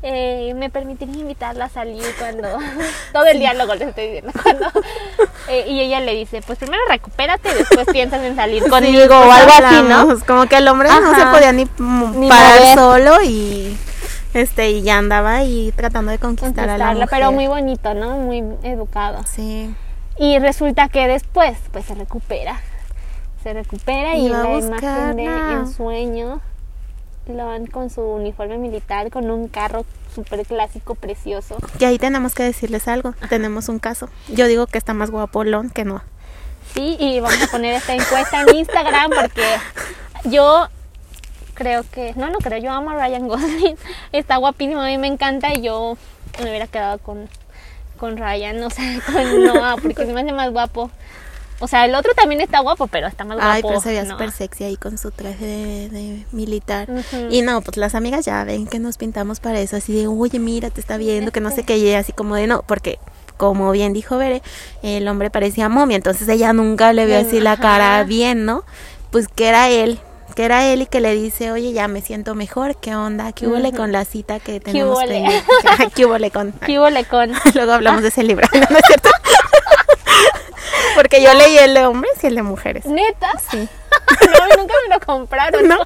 Eh, 0.00 0.52
me 0.54 0.70
permitiría 0.70 1.16
invitarla 1.16 1.64
a 1.64 1.68
salir 1.68 2.04
cuando 2.20 2.46
todo 3.12 3.24
el 3.26 3.40
diálogo 3.40 3.74
le 3.74 3.86
estoy 3.86 4.04
diciendo 4.06 4.30
cuando 4.42 4.66
eh, 5.48 5.64
y 5.66 5.80
ella 5.80 5.98
le 5.98 6.14
dice 6.14 6.40
pues 6.46 6.56
primero 6.56 6.80
recupérate 6.88 7.50
y 7.50 7.54
después 7.54 7.84
piensas 7.92 8.22
en 8.22 8.36
salir 8.36 8.62
Sí, 8.62 8.70
conmigo 8.70 9.18
o 9.18 9.24
pues 9.24 9.36
algo 9.40 9.66
así 9.66 9.82
no 9.88 10.20
Como 10.24 10.46
que 10.46 10.56
el 10.58 10.68
hombre 10.68 10.88
no 10.88 11.14
se 11.16 11.26
podía 11.26 11.50
ni, 11.52 11.64
Ni 12.16 12.28
parar 12.28 12.60
mover. 12.60 12.74
solo 12.78 13.22
y 13.24 13.76
este 14.34 14.70
y 14.70 14.82
ya 14.82 14.98
andaba 14.98 15.34
ahí 15.36 15.72
tratando 15.74 16.12
de 16.12 16.18
conquistar 16.18 16.68
a 16.68 16.78
la 16.78 16.84
Conquistarla, 16.86 17.04
mujer. 17.06 17.18
pero 17.18 17.32
muy 17.32 17.46
bonito 17.48 17.94
no 17.94 18.18
muy 18.18 18.44
educado 18.62 19.24
Sí. 19.26 19.74
Y 20.16 20.38
resulta 20.38 20.88
que 20.88 21.06
después, 21.08 21.56
pues 21.72 21.84
se 21.86 21.94
recupera. 21.94 22.60
Se 23.42 23.52
recupera 23.52 24.14
y, 24.16 24.26
Y 24.26 24.28
la 24.28 24.48
imagen 24.58 25.16
de 25.16 25.52
ensueño 25.52 26.40
lo 27.32 27.46
van 27.46 27.66
con 27.66 27.90
su 27.90 28.00
uniforme 28.00 28.58
militar, 28.58 29.10
con 29.10 29.30
un 29.30 29.48
carro 29.48 29.84
súper 30.14 30.44
clásico, 30.46 30.94
precioso. 30.94 31.56
Y 31.78 31.84
ahí 31.84 31.98
tenemos 31.98 32.34
que 32.34 32.42
decirles 32.42 32.88
algo. 32.88 33.14
Tenemos 33.28 33.68
un 33.68 33.78
caso. 33.78 34.08
Yo 34.28 34.46
digo 34.46 34.66
que 34.66 34.78
está 34.78 34.94
más 34.94 35.10
guapo 35.10 35.44
Lon 35.44 35.70
que 35.70 35.84
no. 35.84 36.02
Sí, 36.74 36.96
y 36.98 37.20
vamos 37.20 37.42
a 37.42 37.46
poner 37.48 37.74
esta 37.74 37.94
encuesta 37.94 38.42
en 38.42 38.56
Instagram 38.56 39.10
porque 39.10 39.44
yo 40.24 40.68
creo 41.54 41.84
que, 41.90 42.14
no, 42.14 42.30
no 42.30 42.38
creo, 42.38 42.58
yo 42.60 42.70
amo 42.70 42.90
a 42.90 42.94
Ryan 42.94 43.26
Gosling. 43.26 43.76
Está 44.12 44.36
guapísimo, 44.36 44.80
a 44.80 44.86
mí 44.86 44.98
me 44.98 45.08
encanta 45.08 45.52
y 45.52 45.62
yo 45.62 45.96
me 46.38 46.50
hubiera 46.50 46.66
quedado 46.66 46.98
con, 46.98 47.28
con 47.96 48.16
Ryan, 48.16 48.62
o 48.62 48.70
sea, 48.70 49.00
con 49.06 49.44
Noah, 49.44 49.76
porque 49.82 50.06
se 50.06 50.12
me 50.12 50.20
hace 50.20 50.32
más 50.32 50.50
guapo. 50.52 50.90
O 51.60 51.66
sea, 51.68 51.84
el 51.84 51.94
otro 51.94 52.12
también 52.14 52.40
está 52.40 52.60
guapo, 52.60 52.86
pero 52.86 53.06
está 53.06 53.24
más 53.24 53.36
guapo. 53.36 53.50
Ay, 53.50 53.62
pero 53.62 53.80
se 53.80 53.88
veía 53.88 54.04
Noah. 54.04 54.12
súper 54.12 54.30
sexy 54.30 54.64
ahí 54.64 54.76
con 54.76 54.96
su 54.96 55.10
traje 55.10 55.44
de, 55.44 55.88
de 55.88 56.26
militar. 56.32 56.88
Y 57.30 57.42
no, 57.42 57.60
pues 57.62 57.76
las 57.76 57.94
amigas 57.94 58.24
ya 58.24 58.44
ven 58.44 58.66
que 58.66 58.78
nos 58.78 58.96
pintamos 58.96 59.40
para 59.40 59.58
eso, 59.60 59.76
así 59.76 59.92
de, 59.92 60.06
oye, 60.06 60.38
mira, 60.38 60.70
te 60.70 60.80
está 60.80 60.96
viendo, 60.96 61.32
que 61.32 61.40
no 61.40 61.50
sé 61.50 61.64
qué, 61.64 61.76
y 61.78 61.92
así 61.94 62.12
como 62.12 62.36
de 62.36 62.46
no, 62.46 62.62
porque 62.62 62.98
como 63.36 63.70
bien 63.70 63.92
dijo 63.92 64.18
Bere, 64.18 64.42
el 64.82 65.06
hombre 65.08 65.30
parecía 65.30 65.68
momia, 65.68 65.96
entonces 65.96 66.28
ella 66.28 66.52
nunca 66.52 66.92
le 66.92 67.06
vio 67.06 67.18
así 67.18 67.40
la 67.40 67.52
Ajá. 67.52 67.62
cara 67.62 68.04
bien, 68.04 68.44
¿no? 68.44 68.64
Pues 69.10 69.28
que 69.28 69.46
era 69.46 69.70
él, 69.70 70.00
que 70.34 70.44
era 70.44 70.66
él 70.66 70.82
y 70.82 70.86
que 70.86 71.00
le 71.00 71.14
dice, 71.14 71.50
oye, 71.52 71.72
ya 71.72 71.88
me 71.88 72.00
siento 72.02 72.34
mejor, 72.34 72.76
¿qué 72.76 72.94
onda? 72.94 73.32
¿Qué 73.32 73.46
hubo 73.46 73.72
con 73.72 73.92
la 73.92 74.04
cita 74.04 74.38
que 74.40 74.60
tenemos? 74.60 74.98
¿Qué 75.94 76.04
hubo 76.04 76.16
con? 76.32 76.52
¿Qué 76.66 76.78
hubo 76.78 76.88
con? 77.08 77.32
Luego 77.54 77.72
hablamos 77.72 78.02
de 78.02 78.08
ese 78.08 78.22
libro, 78.24 78.46
¿no, 78.52 78.60
¿No 78.60 78.76
es 78.76 78.86
cierto? 78.86 79.08
Porque 80.98 81.22
yo 81.22 81.32
leí 81.32 81.56
el 81.58 81.74
de 81.74 81.86
hombres 81.86 82.12
y 82.24 82.26
el 82.26 82.34
de 82.34 82.42
mujeres. 82.42 82.84
¿Neta? 82.84 83.30
Sí. 83.50 83.68
No, 84.26 84.56
nunca 84.56 84.74
me 84.88 84.94
lo 84.94 85.00
compraron. 85.00 85.68
No, 85.68 85.78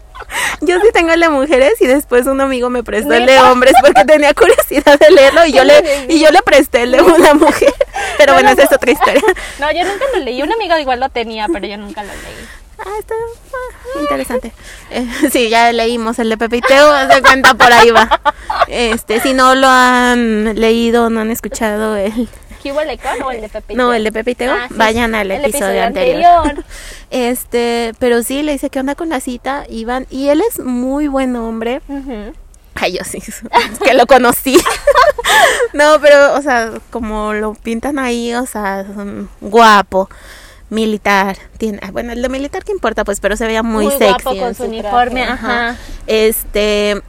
yo 0.60 0.80
sí 0.80 0.88
tengo 0.92 1.12
el 1.12 1.20
de 1.20 1.28
mujeres 1.28 1.74
y 1.80 1.86
después 1.86 2.26
un 2.26 2.40
amigo 2.40 2.70
me 2.70 2.82
prestó 2.82 3.12
el 3.14 3.26
de 3.26 3.38
hombres 3.40 3.74
porque 3.80 4.04
tenía 4.04 4.32
curiosidad 4.34 4.98
de 4.98 5.10
leerlo 5.10 5.44
y 5.44 5.52
yo 5.52 5.62
¿Qué 5.62 6.06
le 6.06 6.14
y 6.14 6.20
yo 6.20 6.30
le 6.30 6.40
presté 6.42 6.82
el 6.84 6.92
de 6.92 7.02
una 7.02 7.34
mujer. 7.34 7.74
Pero 8.18 8.32
No, 8.32 8.34
bueno, 8.34 8.48
no, 8.48 8.54
esa 8.54 8.62
es 8.62 8.72
otra 8.72 8.90
historia. 8.90 9.22
No, 9.58 9.70
yo 9.72 9.84
nunca 9.84 10.04
lo 10.14 10.20
leí. 10.20 10.40
Un 10.42 10.52
amigo 10.52 10.78
igual 10.78 11.00
lo 11.00 11.08
tenía, 11.08 11.46
pero 11.52 11.66
yo 11.66 11.76
nunca 11.76 12.02
lo 12.02 12.12
leí. 12.12 12.46
Ah, 12.78 12.98
está 12.98 13.14
ah, 13.14 14.00
interesante. 14.00 14.52
Eh, 14.90 15.06
sí, 15.30 15.48
ya 15.48 15.72
leímos 15.72 16.18
el 16.18 16.28
de 16.30 16.38
Pepe 16.38 16.56
y 16.58 16.60
Teo, 16.60 16.90
haz 16.90 17.08
de 17.08 17.22
cuenta 17.22 17.54
por 17.54 17.72
ahí 17.72 17.90
va. 17.90 18.20
Este, 18.68 19.20
si 19.20 19.34
no 19.34 19.54
lo 19.54 19.68
han 19.68 20.58
leído, 20.58 21.10
no 21.10 21.20
han 21.20 21.30
escuchado 21.30 21.96
el 21.96 22.12
¿Qué 22.12 22.20
hubo 22.22 22.41
con 22.70 23.22
o 23.26 23.30
el 23.30 23.40
de 23.40 23.48
Pepe? 23.48 23.72
y 23.72 23.76
no, 23.76 23.84
Teo? 23.88 23.94
el 23.94 24.04
de 24.04 24.12
Pepe 24.12 24.30
y 24.30 24.34
Teo, 24.34 24.52
Ah, 24.54 24.66
sí, 24.68 24.74
vayan 24.76 25.14
al 25.14 25.30
el 25.30 25.44
episodio, 25.44 25.82
anterior. 25.82 26.64
Este, 27.10 27.92
pero 27.98 28.22
sí 28.22 28.42
le 28.42 28.52
dice, 28.52 28.70
"¿Qué 28.70 28.80
onda 28.80 28.94
con 28.94 29.08
la 29.10 29.20
cita?" 29.20 29.64
Iban 29.68 30.06
y 30.10 30.28
él 30.28 30.40
es 30.48 30.60
muy 30.60 31.08
buen 31.08 31.36
hombre. 31.36 31.82
Ujú. 31.88 32.32
Ay, 32.74 32.92
yo 32.96 33.04
sí, 33.04 33.18
es 33.18 33.42
que 33.84 33.92
lo 33.94 34.06
conocí. 34.06 34.58
no, 35.74 36.00
pero, 36.00 36.34
o 36.34 36.40
sea, 36.42 36.70
como 36.90 37.34
lo 37.34 37.54
pintan 37.54 37.98
ahí, 37.98 38.32
o 38.34 38.46
sea, 38.46 38.84
guapo, 39.40 40.08
militar, 40.70 41.36
tiene, 41.58 41.78
ah, 41.82 41.90
bueno, 41.92 42.12
el 42.12 42.22
de 42.22 42.28
militar 42.30 42.64
que 42.64 42.72
importa, 42.72 43.04
pues, 43.04 43.20
pero 43.20 43.36
se 43.36 43.46
veía 43.46 43.62
muy, 43.62 43.84
Muy 43.84 43.94
sexy. 43.98 44.22
guapo 44.24 44.36
con 44.40 44.54
su 44.54 44.62
traje, 44.64 44.80
uniforme, 44.80 45.22
ajá. 45.24 45.76
Este, 46.06 47.02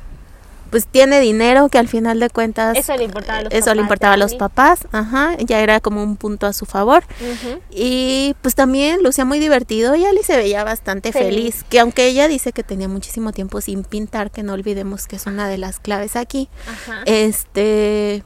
pues 0.74 0.88
tiene 0.88 1.20
dinero 1.20 1.70
que 1.70 1.78
al 1.78 1.88
final 1.88 2.20
de 2.20 2.32
cuentas 2.32 2.76
Eso 2.76 2.98
le 2.98 3.04
importaba 3.04 3.38
a 3.38 3.42
los 3.44 3.54
eso 3.54 3.60
papás 3.66 3.76
le 3.76 3.82
importaba 3.84 4.14
a 4.16 4.18
los 4.18 4.34
papás, 4.34 4.80
ajá, 4.92 5.38
ya 5.38 5.60
era 5.60 5.80
como 5.80 6.02
un 6.02 6.16
punto 6.18 6.48
a 6.48 6.54
su 6.54 6.66
favor. 6.66 7.04
Ujú. 7.22 7.60
Y 7.70 8.36
pues 8.42 8.56
también 8.56 9.04
lucía 9.04 9.24
muy 9.24 9.38
divertido 9.38 9.94
y 9.96 10.04
Ali 10.04 10.24
se 10.24 10.36
veía 10.36 10.64
bastante 10.64 11.12
Feliz. 11.12 11.28
feliz. 11.28 11.66
Que 11.70 11.80
aunque 11.80 12.08
ella 12.08 12.28
dice 12.28 12.54
que 12.54 12.64
tenía 12.64 12.88
muchísimo 12.88 13.34
tiempo 13.34 13.62
sin 13.62 13.84
pintar, 13.84 14.32
que 14.32 14.42
no 14.42 14.54
olvidemos 14.54 15.06
que 15.06 15.18
es 15.18 15.28
una 15.28 15.48
de 15.48 15.60
las 15.60 15.80
claves 15.80 16.16
aquí, 16.16 16.50
Ajá. 16.68 17.04
este, 17.06 18.24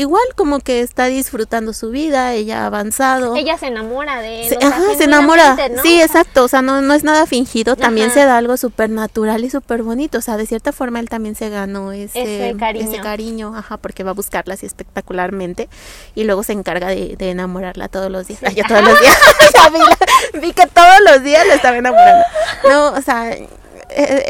igual 0.00 0.22
como 0.36 0.60
que 0.60 0.80
está 0.80 1.06
disfrutando 1.06 1.72
su 1.72 1.90
vida, 1.90 2.32
ella 2.32 2.62
ha 2.62 2.66
avanzado. 2.66 3.34
Ella 3.36 3.56
se 3.58 3.66
enamora 3.66 4.20
de 4.20 4.42
él. 4.42 4.48
Se, 4.48 4.56
o 4.56 4.60
sea, 4.60 4.68
ajá, 4.68 4.82
se 4.96 5.04
enamora. 5.04 5.56
Sí, 5.82 6.00
exacto. 6.00 6.44
O 6.44 6.48
sea, 6.48 6.62
no, 6.62 6.80
no 6.82 6.94
es 6.94 7.04
nada 7.04 7.26
fingido. 7.26 7.76
También 7.76 8.10
se 8.10 8.24
da 8.24 8.36
algo 8.36 8.56
súper 8.56 8.90
natural 8.90 9.44
y 9.44 9.50
súper 9.50 9.82
bonito. 9.82 10.18
O 10.18 10.20
sea, 10.20 10.36
de 10.36 10.46
cierta 10.46 10.72
forma 10.72 11.00
él 11.00 11.08
también 11.08 11.34
se 11.34 11.48
ganó 11.48 11.92
ese, 11.92 12.22
Ese 12.48 12.56
cariño. 12.58 12.90
ese 12.92 13.00
cariño, 13.00 13.54
Ajá, 13.56 13.76
porque 13.76 14.04
va 14.04 14.10
a 14.10 14.14
buscarla 14.14 14.54
así 14.54 14.66
espectacularmente. 14.66 15.68
Y 16.14 16.24
luego 16.24 16.42
se 16.42 16.52
encarga 16.52 16.88
de, 16.88 17.16
de 17.16 17.30
enamorarla 17.30 17.88
todos 17.88 18.10
los 18.10 18.26
días. 18.26 18.40
Ay, 18.44 18.54
yo 18.54 18.64
todos 18.68 18.82
los 18.82 19.00
días. 19.00 19.16
Ya 19.54 19.68
vi, 19.70 19.78
la- 19.78 20.40
vi 20.40 20.52
que 20.52 20.66
todos 20.66 20.96
los 21.10 21.22
días 21.22 21.46
la 21.46 21.54
estaba 21.54 21.76
enamorando. 21.76 22.24
No, 22.68 22.92
o 22.92 23.00
sea, 23.00 23.32
e- 23.32 23.48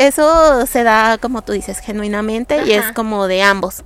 eso 0.06 0.66
se 0.66 0.82
da, 0.82 1.18
como 1.18 1.42
tú 1.42 1.52
dices, 1.52 1.78
genuinamente. 1.80 2.62
Y 2.66 2.72
es 2.72 2.92
como 2.92 3.26
de 3.26 3.42
ambos. 3.42 3.82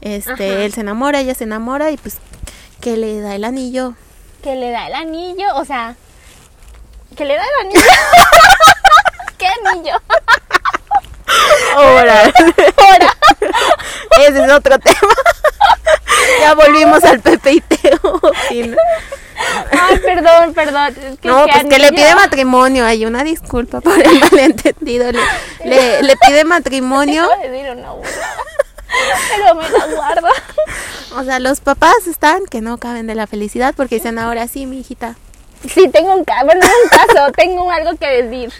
Este, 0.00 0.32
Ajá. 0.32 0.44
él 0.64 0.72
se 0.72 0.80
enamora, 0.80 1.20
ella 1.20 1.34
se 1.34 1.44
enamora 1.44 1.90
y 1.90 1.96
pues 1.96 2.16
que 2.80 2.96
le 2.96 3.20
da 3.20 3.34
el 3.34 3.44
anillo. 3.44 3.94
Que 4.42 4.54
le 4.56 4.70
da 4.70 4.86
el 4.86 4.94
anillo, 4.94 5.54
o 5.56 5.64
sea, 5.64 5.96
que 7.16 7.24
le 7.24 7.36
da 7.36 7.42
el 7.42 7.66
anillo. 7.66 7.80
¿Qué 9.38 9.46
anillo? 9.46 10.00
Ahora. 11.76 12.32
Ese 14.18 14.44
es 14.44 14.52
otro 14.52 14.78
tema. 14.78 15.14
ya 16.40 16.54
volvimos 16.54 17.04
al 17.04 17.20
Pepe 17.20 17.52
y 17.52 17.60
Teo. 17.60 18.20
Ay, 19.72 19.98
perdón, 19.98 20.54
perdón. 20.54 20.88
es 20.88 21.18
que 21.18 21.28
No, 21.28 21.46
pues 21.46 21.64
que 21.64 21.78
le 21.78 21.92
pide 21.92 22.14
matrimonio. 22.14 22.84
Hay 22.84 23.06
una 23.06 23.24
disculpa 23.24 23.80
por 23.80 23.98
el 23.98 24.20
malentendido. 24.20 25.10
Le, 25.12 25.20
le, 25.64 26.02
le 26.02 26.16
pide 26.16 26.44
matrimonio. 26.44 27.28
Decir 27.42 27.70
una. 27.70 27.88
Pero 29.36 29.54
me 29.54 29.68
la 29.68 29.86
guardo. 29.94 30.28
O 31.16 31.24
sea, 31.24 31.40
los 31.40 31.58
papás 31.58 32.06
están 32.06 32.46
que 32.48 32.60
no 32.60 32.78
caben 32.78 33.08
de 33.08 33.16
la 33.16 33.26
felicidad 33.26 33.74
porque 33.76 33.96
dicen 33.96 34.16
ahora 34.16 34.46
sí, 34.46 34.66
mi 34.66 34.78
hijita. 34.78 35.16
Sí, 35.68 35.88
tengo 35.88 36.14
un 36.14 36.24
caso. 36.24 36.46
Bueno, 36.46 36.60
no 36.60 36.68
un 36.84 36.88
caso, 36.88 37.32
tengo 37.36 37.70
algo 37.70 37.96
que 37.96 38.22
decir. 38.22 38.52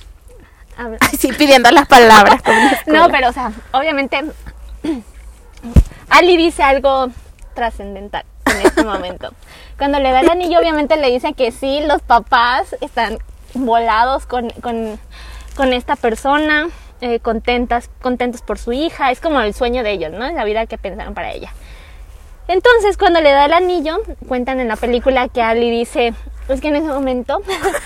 A 0.77 0.89
ver. 0.89 0.99
Ay, 1.01 1.17
sí, 1.17 1.33
pidiendo 1.33 1.71
las 1.71 1.87
palabras. 1.87 2.43
No, 2.87 3.09
pero, 3.09 3.29
o 3.29 3.33
sea, 3.33 3.53
obviamente. 3.73 4.25
Ali 6.09 6.37
dice 6.37 6.65
algo 6.65 7.09
trascendental 7.55 8.25
en 8.47 8.67
este 8.67 8.83
momento. 8.83 9.33
Cuando 9.79 10.01
le 10.01 10.11
da 10.11 10.21
el 10.21 10.31
anillo, 10.31 10.59
obviamente 10.59 10.97
le 10.97 11.09
dice 11.09 11.35
que 11.35 11.53
sí, 11.53 11.81
los 11.87 12.03
papás 12.03 12.75
están 12.81 13.19
volados 13.55 14.27
con, 14.27 14.51
con, 14.61 14.99
con 15.55 15.73
esta 15.73 15.95
persona, 15.95 16.69
eh, 17.01 17.21
contentas, 17.21 17.91
contentos 18.01 18.43
por 18.43 18.59
su 18.59 18.73
hija. 18.73 19.11
Es 19.11 19.21
como 19.21 19.41
el 19.41 19.55
sueño 19.55 19.83
de 19.83 19.93
ellos, 19.93 20.13
¿no? 20.13 20.25
Es 20.25 20.35
la 20.35 20.45
vida 20.45 20.67
que 20.67 20.79
pensaron 20.79 21.15
para 21.15 21.33
ella. 21.33 21.53
Entonces, 22.49 22.97
cuando 22.97 23.21
le 23.21 23.31
da 23.31 23.45
el 23.45 23.53
anillo, 23.53 23.99
cuentan 24.27 24.61
en 24.61 24.69
la 24.69 24.77
película 24.77 25.29
que 25.29 25.41
Ali 25.41 25.71
dice, 25.71 26.15
es 26.49 26.61
que 26.61 26.69
en 26.69 26.77
ese 26.77 26.89
momento 26.89 27.41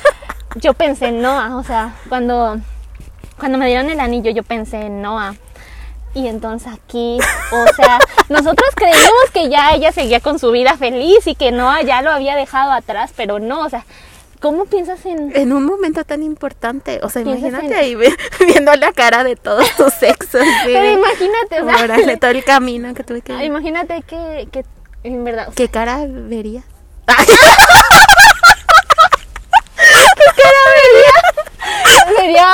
yo 0.57 0.73
pensé 0.73 1.09
en 1.09 1.21
Noah, 1.21 1.57
o 1.57 1.63
sea, 1.63 1.95
cuando, 2.09 2.59
cuando 3.39 3.59
me 3.59 3.67
dieron 3.67 3.91
el 3.91 4.01
anillo 4.01 4.31
yo 4.31 4.43
pensé 4.43 4.87
en 4.87 5.03
Noah. 5.03 5.35
Y 6.15 6.29
entonces 6.29 6.73
aquí, 6.73 7.19
o 7.53 7.75
sea, 7.75 7.99
nosotros 8.29 8.69
creímos 8.75 9.31
que 9.33 9.49
ya 9.51 9.75
ella 9.75 9.93
seguía 9.93 10.21
con 10.21 10.39
su 10.39 10.51
vida 10.53 10.77
feliz 10.77 11.27
y 11.27 11.35
que 11.35 11.51
Noah 11.51 11.83
ya 11.83 12.03
lo 12.03 12.11
había 12.11 12.37
dejado 12.37 12.73
atrás, 12.73 13.13
pero 13.17 13.41
no, 13.41 13.61
o 13.61 13.69
sea, 13.69 13.85
¿cómo 14.45 14.67
piensas 14.67 15.07
en... 15.07 15.35
En 15.35 15.55
un 15.55 15.65
momento 15.65 16.05
tan 16.05 16.23
importante. 16.23 17.01
O 17.03 17.09
sea, 17.09 17.23
imagínate 17.23 17.65
en- 17.65 17.73
ahí 17.73 17.97
viendo 18.47 18.75
la 18.75 18.93
cara 18.93 19.25
de 19.25 19.37
todos 19.37 19.71
tus 19.75 19.91
sexos. 20.05 20.43
Pero 20.67 20.91
imagínate, 20.99 21.63
o 21.63 21.65
sea, 21.67 21.83
Órale, 21.83 22.17
todo 22.21 22.31
el 22.31 22.45
camino 22.45 22.93
que 22.93 23.05
tuve 23.05 23.23
que 23.23 23.43
imagínate 23.43 24.03
que, 24.03 24.47
que 24.53 24.67
en 25.03 25.25
verdad, 25.25 25.49
¿Qué 25.57 25.69
cara 25.71 26.05
verías? 26.07 26.65
sería, 32.19 32.47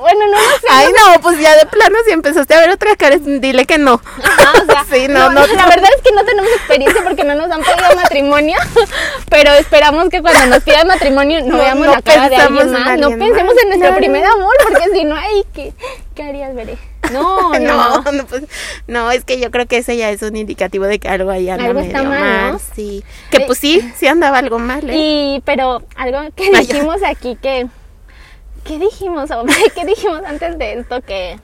bueno, 0.00 0.26
no 0.26 0.36
lo 0.36 0.58
sé. 0.58 0.66
Ay, 0.70 0.88
no, 0.88 1.20
pues 1.20 1.40
ya 1.40 1.56
de 1.56 1.66
plano, 1.66 1.96
si 2.06 2.12
empezaste 2.12 2.54
a 2.54 2.60
ver 2.60 2.70
otra 2.70 2.96
cara, 2.96 3.16
dile 3.18 3.66
que 3.66 3.78
no. 3.78 4.00
Ajá, 4.22 4.62
o 4.62 4.64
sea, 4.66 4.84
Sí, 4.92 5.08
no, 5.08 5.30
no. 5.30 5.46
La 5.46 5.66
verdad 5.66 5.88
es 5.96 6.02
que 6.02 6.12
no 6.14 6.24
tenemos 6.24 6.50
experiencia 6.52 7.02
porque 7.02 7.24
no 7.24 7.34
nos 7.34 7.50
han 7.50 7.62
pedido 7.62 7.96
matrimonio, 7.96 8.56
pero 9.30 9.52
esperamos 9.52 10.08
que 10.10 10.20
cuando 10.20 10.46
nos 10.46 10.62
pidan 10.62 10.86
matrimonio 10.86 11.40
no, 11.40 11.56
No, 11.56 11.58
veamos 11.58 11.86
la 11.86 12.02
cara 12.02 12.28
de 12.28 12.36
alguien 12.36 12.66
en 12.68 12.72
más. 12.72 12.98
No 12.98 13.08
pensemos 13.10 13.54
más, 13.54 13.62
en 13.62 13.68
nuestro 13.68 13.96
primer 13.96 14.24
amor, 14.24 14.54
porque 14.62 14.84
si 14.92 15.04
no, 15.04 15.16
ay, 15.16 15.44
¿qué, 15.54 15.72
qué 16.14 16.22
harías, 16.22 16.54
Veré? 16.54 16.78
No, 17.12 17.58
no. 17.58 18.02
No, 18.12 18.26
pues, 18.26 18.44
no, 18.86 19.10
es 19.10 19.24
que 19.24 19.40
yo 19.40 19.50
creo 19.50 19.66
que 19.66 19.78
ese 19.78 19.96
ya 19.96 20.10
es 20.10 20.22
un 20.22 20.36
indicativo 20.36 20.84
de 20.84 20.98
que 20.98 21.08
algo 21.08 21.30
ahí 21.30 21.48
anda 21.48 21.66
Algo 21.66 21.80
está 21.80 22.02
mal, 22.02 22.52
¿no? 22.52 22.60
Sí. 22.74 23.04
Que 23.30 23.38
Eh, 23.38 23.44
pues 23.46 23.58
sí, 23.58 23.80
sí 23.96 24.06
andaba 24.06 24.38
algo 24.38 24.58
mal, 24.58 24.88
¿eh? 24.88 24.94
Y, 24.96 25.42
pero 25.44 25.82
algo 25.96 26.20
que 26.36 26.50
dijimos 26.50 27.02
aquí 27.04 27.36
que. 27.40 27.66
¿Qué 28.64 28.78
dijimos? 28.78 29.30
¿Qué 29.74 29.84
dijimos 29.84 30.22
antes 30.24 30.58
de 30.58 30.78
esto? 30.78 31.00
Que, 31.02 31.38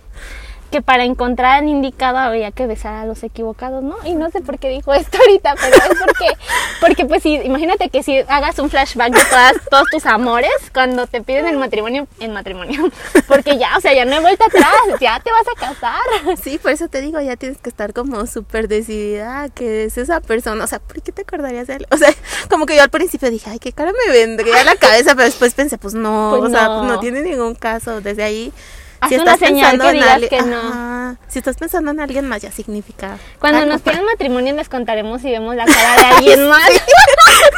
que 0.71 0.83
para 0.83 1.05
encontrar 1.05 1.63
al 1.63 1.69
indicado 1.69 2.19
había 2.19 2.51
que 2.53 2.67
besar 2.67 2.95
a 2.95 3.05
los 3.07 3.23
equivocados, 3.23 3.83
¿no? 3.83 3.97
Y 4.05 4.15
no 4.15 4.31
sé 4.31 4.41
por 4.41 4.59
qué 4.59 4.69
dijo 4.69 4.93
esto 4.95 5.19
ahorita, 5.19 5.55
pero 5.61 5.77
es 5.77 5.99
porque, 5.99 6.27
porque 6.81 7.05
pues 7.07 7.23
si, 7.23 7.35
imagínate 7.35 7.89
que 7.89 8.03
si 8.03 8.19
hagas 8.29 8.59
un 8.59 8.71
flashback 8.71 9.13
de 9.13 9.25
todas, 9.25 9.55
todos 9.71 9.87
tus 9.91 10.07
amores 10.07 10.51
cuando 10.73 11.07
te 11.07 11.23
piden 11.23 11.47
el 11.47 11.59
matrimonio, 11.59 12.07
en 12.21 12.33
matrimonio, 12.33 12.91
porque 13.29 13.59
ya, 13.59 13.77
o 13.77 13.81
sea, 13.81 13.95
ya 13.95 14.05
no 14.05 14.15
hay 14.17 14.21
vuelta 14.21 14.47
atrás, 14.47 14.73
ya 15.01 15.21
te 15.21 15.31
vas 15.31 15.47
a 15.49 15.61
casar. 15.61 16.39
Sí, 16.43 16.59
por 16.59 16.71
eso 16.73 16.89
te 16.89 17.01
digo, 17.01 17.21
ya 17.21 17.37
tienes 17.37 17.59
que 17.59 17.69
estar 17.71 17.93
como 17.93 18.27
súper 18.27 18.69
decidida 18.69 19.49
que 19.51 19.85
es 19.85 19.99
esa 19.99 20.21
persona. 20.21 20.65
O 20.65 20.67
sea, 20.67 20.79
¿por 20.79 21.01
qué 21.03 21.13
te 21.13 21.23
acordarías 21.23 21.67
de 21.67 21.77
él? 21.77 21.87
O 21.91 21.97
sea, 21.97 22.11
como 22.51 22.67
que 22.67 22.77
yo 22.77 22.83
al 22.83 22.91
principio 22.91 23.31
dije, 23.31 23.51
ay, 23.51 23.59
qué 23.59 23.73
cara 23.73 23.93
me 23.93 24.13
vendría 24.13 24.61
a 24.61 24.65
la 24.65 24.77
cabeza, 24.77 25.15
pero 25.15 25.25
después 25.25 25.55
pensé, 25.55 25.79
pues 25.79 25.95
no, 25.95 26.35
Pues 26.39 26.51
o 26.51 26.55
sea, 26.55 26.69
no. 26.69 26.83
no 26.85 27.01
tiene 27.01 27.23
ningún 27.23 27.55
caso. 27.55 28.01
Desde 28.01 28.23
ahí, 28.23 28.53
Haz 29.01 29.13
una 29.13 29.37
señal 29.37 29.81
que 29.81 29.93
digas 29.93 30.21
que 30.29 30.43
no. 30.43 30.57
Ajá, 30.59 31.17
si 31.29 31.39
estás 31.39 31.57
pensando 31.57 31.91
en 31.91 32.01
alguien 32.01 32.27
más, 32.29 32.43
ya 32.43 32.51
significa. 32.51 33.19
Cuando 33.39 33.65
nos 33.67 33.81
pidan 33.81 34.05
matrimonio 34.05 34.55
les 34.55 34.69
contaremos 34.69 35.23
si 35.23 35.31
vemos 35.31 35.55
la 35.57 35.65
cara 35.67 35.95
de 35.97 36.07
alguien 36.17 36.49
más. 36.49 36.69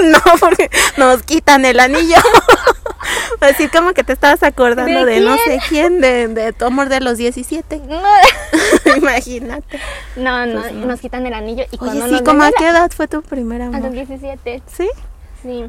No, 0.00 0.20
porque 0.40 0.70
nos 0.96 1.22
quitan 1.22 1.64
el 1.64 1.78
anillo. 1.78 2.16
Va 3.42 3.46
a 3.48 3.50
decir 3.50 3.70
como 3.70 3.92
que 3.92 4.02
te 4.04 4.12
estabas 4.12 4.42
acordando 4.42 5.04
¿De 5.04 5.14
de, 5.14 5.20
no 5.20 5.36
sé 5.36 5.58
quién, 5.68 6.00
de, 6.00 6.28
de 6.28 6.52
tu 6.52 6.64
amor 6.64 6.88
de 6.88 7.00
los 7.00 7.18
17. 7.18 7.80
No, 7.86 8.02
Imagínate. 8.96 9.80
no, 10.16 10.46
no, 10.46 10.60
Pues 10.60 10.72
no. 10.72 10.86
nos 10.86 11.00
quitan 11.00 11.26
el 11.26 11.34
anillo 11.34 11.64
y 11.70 11.78
Oye, 11.82 12.02
sí, 12.18 12.24
¿cómo 12.24 12.42
a 12.44 12.52
qué 12.52 12.68
edad 12.68 12.90
fue 12.94 13.08
tu 13.08 13.22
primer 13.22 13.62
a 13.62 13.66
los 13.66 13.74
amor? 13.76 13.92
17, 13.92 14.62
¿Sí? 14.66 14.88
sí. 15.42 15.66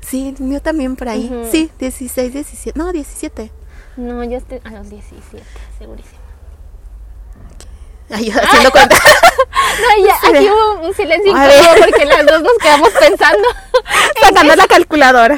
Sí, 0.00 0.34
el 0.38 0.44
mío 0.44 0.60
también 0.60 0.96
por 0.96 1.08
ahí. 1.08 1.30
Sí, 1.50 1.70
16, 1.78 2.32
17. 2.32 2.78
No, 2.78 2.92
17. 2.92 3.52
No, 3.98 4.22
yo 4.22 4.36
estoy 4.36 4.60
a 4.62 4.70
los 4.70 4.90
17, 4.90 5.42
segurísimo. 5.76 6.17
Ay, 8.10 8.30
haciendo 8.30 8.70
cuenta. 8.70 8.96
No, 9.78 10.06
ya, 10.06 10.14
Sí. 10.22 10.36
aquí 10.36 10.48
hubo 10.50 10.86
un 10.86 10.94
silencio 10.94 11.30
incómodo 11.30 11.74
porque 11.78 12.04
las 12.06 12.26
dos 12.26 12.42
nos 12.42 12.52
quedamos 12.60 12.90
pensando 12.90 13.48
Sacando 14.20 14.56
la 14.56 14.66
calculadora. 14.66 15.36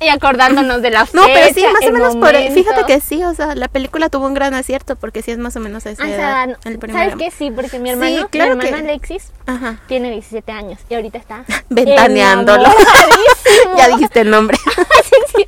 y 0.00 0.08
acordándonos 0.08 0.82
de 0.82 0.90
la 0.90 1.04
fecha, 1.04 1.20
No, 1.20 1.26
pero 1.26 1.52
sí, 1.54 1.64
más 1.66 1.82
o 1.88 1.92
menos 1.92 2.16
por. 2.16 2.34
Fíjate 2.52 2.84
que 2.86 3.00
sí, 3.00 3.22
o 3.24 3.34
sea, 3.34 3.54
la 3.54 3.68
película 3.68 4.08
tuvo 4.08 4.26
un 4.26 4.34
gran 4.34 4.54
acierto 4.54 4.96
porque 4.96 5.20
sí 5.22 5.30
es 5.30 5.38
más 5.38 5.56
o 5.56 5.60
menos 5.60 5.84
esa 5.84 6.02
o 6.02 6.06
edad. 6.06 6.16
sea, 6.16 6.46
no- 6.46 6.56
el 6.64 6.92
¿Sabes 6.92 7.14
qué? 7.16 7.30
Sí, 7.30 7.50
porque 7.50 7.78
mi 7.78 7.88
Sí, 7.90 7.92
hermano, 7.94 8.28
claro 8.30 8.56
mi 8.56 8.64
hermano 8.66 8.84
que- 8.84 8.90
Alexis 8.92 9.32
Ajá. 9.46 9.76
tiene 9.88 10.10
17 10.10 10.52
años 10.52 10.78
y 10.88 10.94
ahorita 10.94 11.18
está 11.18 11.44
Ventaneándolo. 11.68 12.68
ya 13.76 13.88
dijiste 13.88 14.20
el 14.20 14.30
nombre. 14.30 14.56
Sí, 15.04 15.16
sí. 15.36 15.46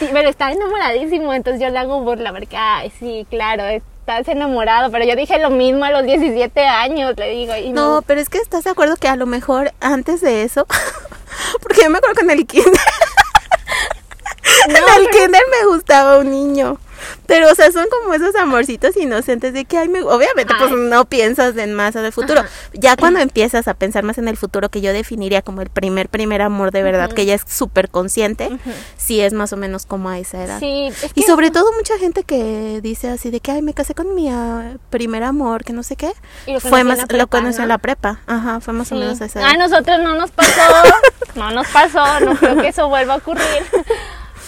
Sí, 0.00 0.08
pero 0.12 0.28
está 0.28 0.50
enamoradísimo, 0.50 1.32
entonces 1.34 1.62
yo 1.62 1.68
le 1.68 1.78
hago 1.78 2.00
burla 2.00 2.32
porque, 2.32 2.56
ay, 2.56 2.90
sí, 2.98 3.26
claro, 3.30 3.64
estás 4.00 4.28
enamorado, 4.28 4.90
pero 4.90 5.04
yo 5.04 5.14
dije 5.14 5.38
lo 5.38 5.50
mismo 5.50 5.84
a 5.84 5.90
los 5.90 6.04
17 6.04 6.60
años, 6.66 7.14
le 7.16 7.30
digo. 7.30 7.56
Y 7.56 7.70
No, 7.70 8.02
pero 8.06 8.20
es 8.20 8.28
que 8.28 8.38
estás 8.38 8.64
de 8.64 8.70
acuerdo 8.70 8.96
que 8.96 9.08
a 9.08 9.16
lo 9.16 9.26
mejor 9.26 9.72
antes 9.80 10.20
de 10.20 10.42
eso, 10.42 10.66
porque 11.62 11.82
yo 11.82 11.90
me 11.90 11.98
acuerdo 11.98 12.16
que 12.16 12.22
en 12.22 12.30
el 12.30 12.46
kinder, 12.46 12.72
en 14.68 14.76
el 14.76 15.10
kinder 15.10 15.42
me 15.50 15.68
gustaba 15.68 16.18
un 16.18 16.30
niño, 16.30 16.78
Pero, 17.26 17.50
o 17.50 17.54
sea, 17.54 17.70
son 17.72 17.86
como 17.90 18.14
esos 18.14 18.34
amorcitos 18.34 18.96
inocentes 18.96 19.52
de 19.52 19.64
que, 19.64 19.78
ay, 19.78 19.88
me... 19.88 20.02
obviamente, 20.02 20.54
pues 20.58 20.70
no 20.72 21.04
piensas 21.04 21.56
en 21.56 21.74
más 21.74 21.96
en 21.96 22.04
el 22.04 22.12
futuro. 22.12 22.40
Ajá. 22.40 22.48
Ya 22.72 22.96
cuando 22.96 23.20
empiezas 23.20 23.68
a 23.68 23.74
pensar 23.74 24.04
más 24.04 24.18
en 24.18 24.28
el 24.28 24.36
futuro, 24.36 24.68
que 24.68 24.80
yo 24.80 24.92
definiría 24.92 25.42
como 25.42 25.62
el 25.62 25.70
primer, 25.70 26.08
primer 26.08 26.42
amor 26.42 26.70
de 26.70 26.82
verdad, 26.82 27.12
que 27.12 27.26
ya 27.26 27.34
es 27.34 27.42
súper 27.46 27.90
consciente, 27.90 28.50
sí 28.96 29.20
es 29.20 29.32
más 29.32 29.52
o 29.52 29.56
menos 29.56 29.86
como 29.86 30.08
a 30.08 30.18
esa 30.18 30.44
edad. 30.44 30.58
Sí, 30.58 30.88
es 30.88 31.10
Y 31.14 31.22
sobre 31.22 31.50
todo 31.50 31.72
mucha 31.72 31.98
gente 31.98 32.24
que 32.24 32.80
dice 32.82 33.08
así 33.08 33.30
de 33.30 33.40
que, 33.40 33.52
ay, 33.52 33.62
me 33.62 33.74
casé 33.74 33.94
con 33.94 34.14
mi 34.14 34.28
ah, 34.30 34.76
primer 34.90 35.24
amor, 35.24 35.64
que 35.64 35.72
no 35.72 35.82
sé 35.82 35.96
qué. 35.96 36.12
Y 36.46 36.54
lo 36.54 36.60
Fue 36.60 36.84
más, 36.84 37.00
lo 37.10 37.26
conocí 37.26 37.58
¿no? 37.58 37.64
en 37.64 37.68
la 37.68 37.78
prepa. 37.78 38.20
Ajá, 38.26 38.60
fue 38.60 38.74
más 38.74 38.90
o 38.92 38.94
menos 38.94 39.20
a 39.20 39.26
esa 39.26 39.48
A 39.48 39.54
nosotros 39.54 40.00
no 40.00 40.14
nos 40.14 40.30
pasó, 40.30 40.62
no 41.34 41.50
nos 41.50 41.66
pasó, 41.68 42.20
no 42.20 42.36
creo 42.36 42.56
que 42.60 42.68
eso 42.68 42.88
vuelva 42.88 43.14
a 43.14 43.16
ocurrir. 43.18 43.64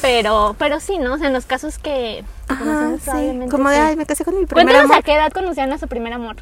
Pero, 0.00 0.56
pero 0.58 0.80
sí, 0.80 0.98
¿no? 0.98 1.14
O 1.14 1.18
sea, 1.18 1.28
en 1.28 1.32
los 1.32 1.46
casos 1.46 1.78
que 1.78 2.24
Ajá, 2.52 2.92
sí. 3.04 3.40
Como 3.50 3.68
de, 3.70 3.76
sí. 3.76 3.82
ay, 3.82 3.96
me 3.96 4.06
casé 4.06 4.24
con 4.24 4.38
mi 4.38 4.46
primer 4.46 4.64
Cuéntanos 4.66 4.84
amor. 4.90 4.96
a 4.98 5.02
qué 5.02 5.14
edad 5.14 5.32
conocían 5.32 5.72
a 5.72 5.78
su 5.78 5.88
primer 5.88 6.12
amor. 6.12 6.36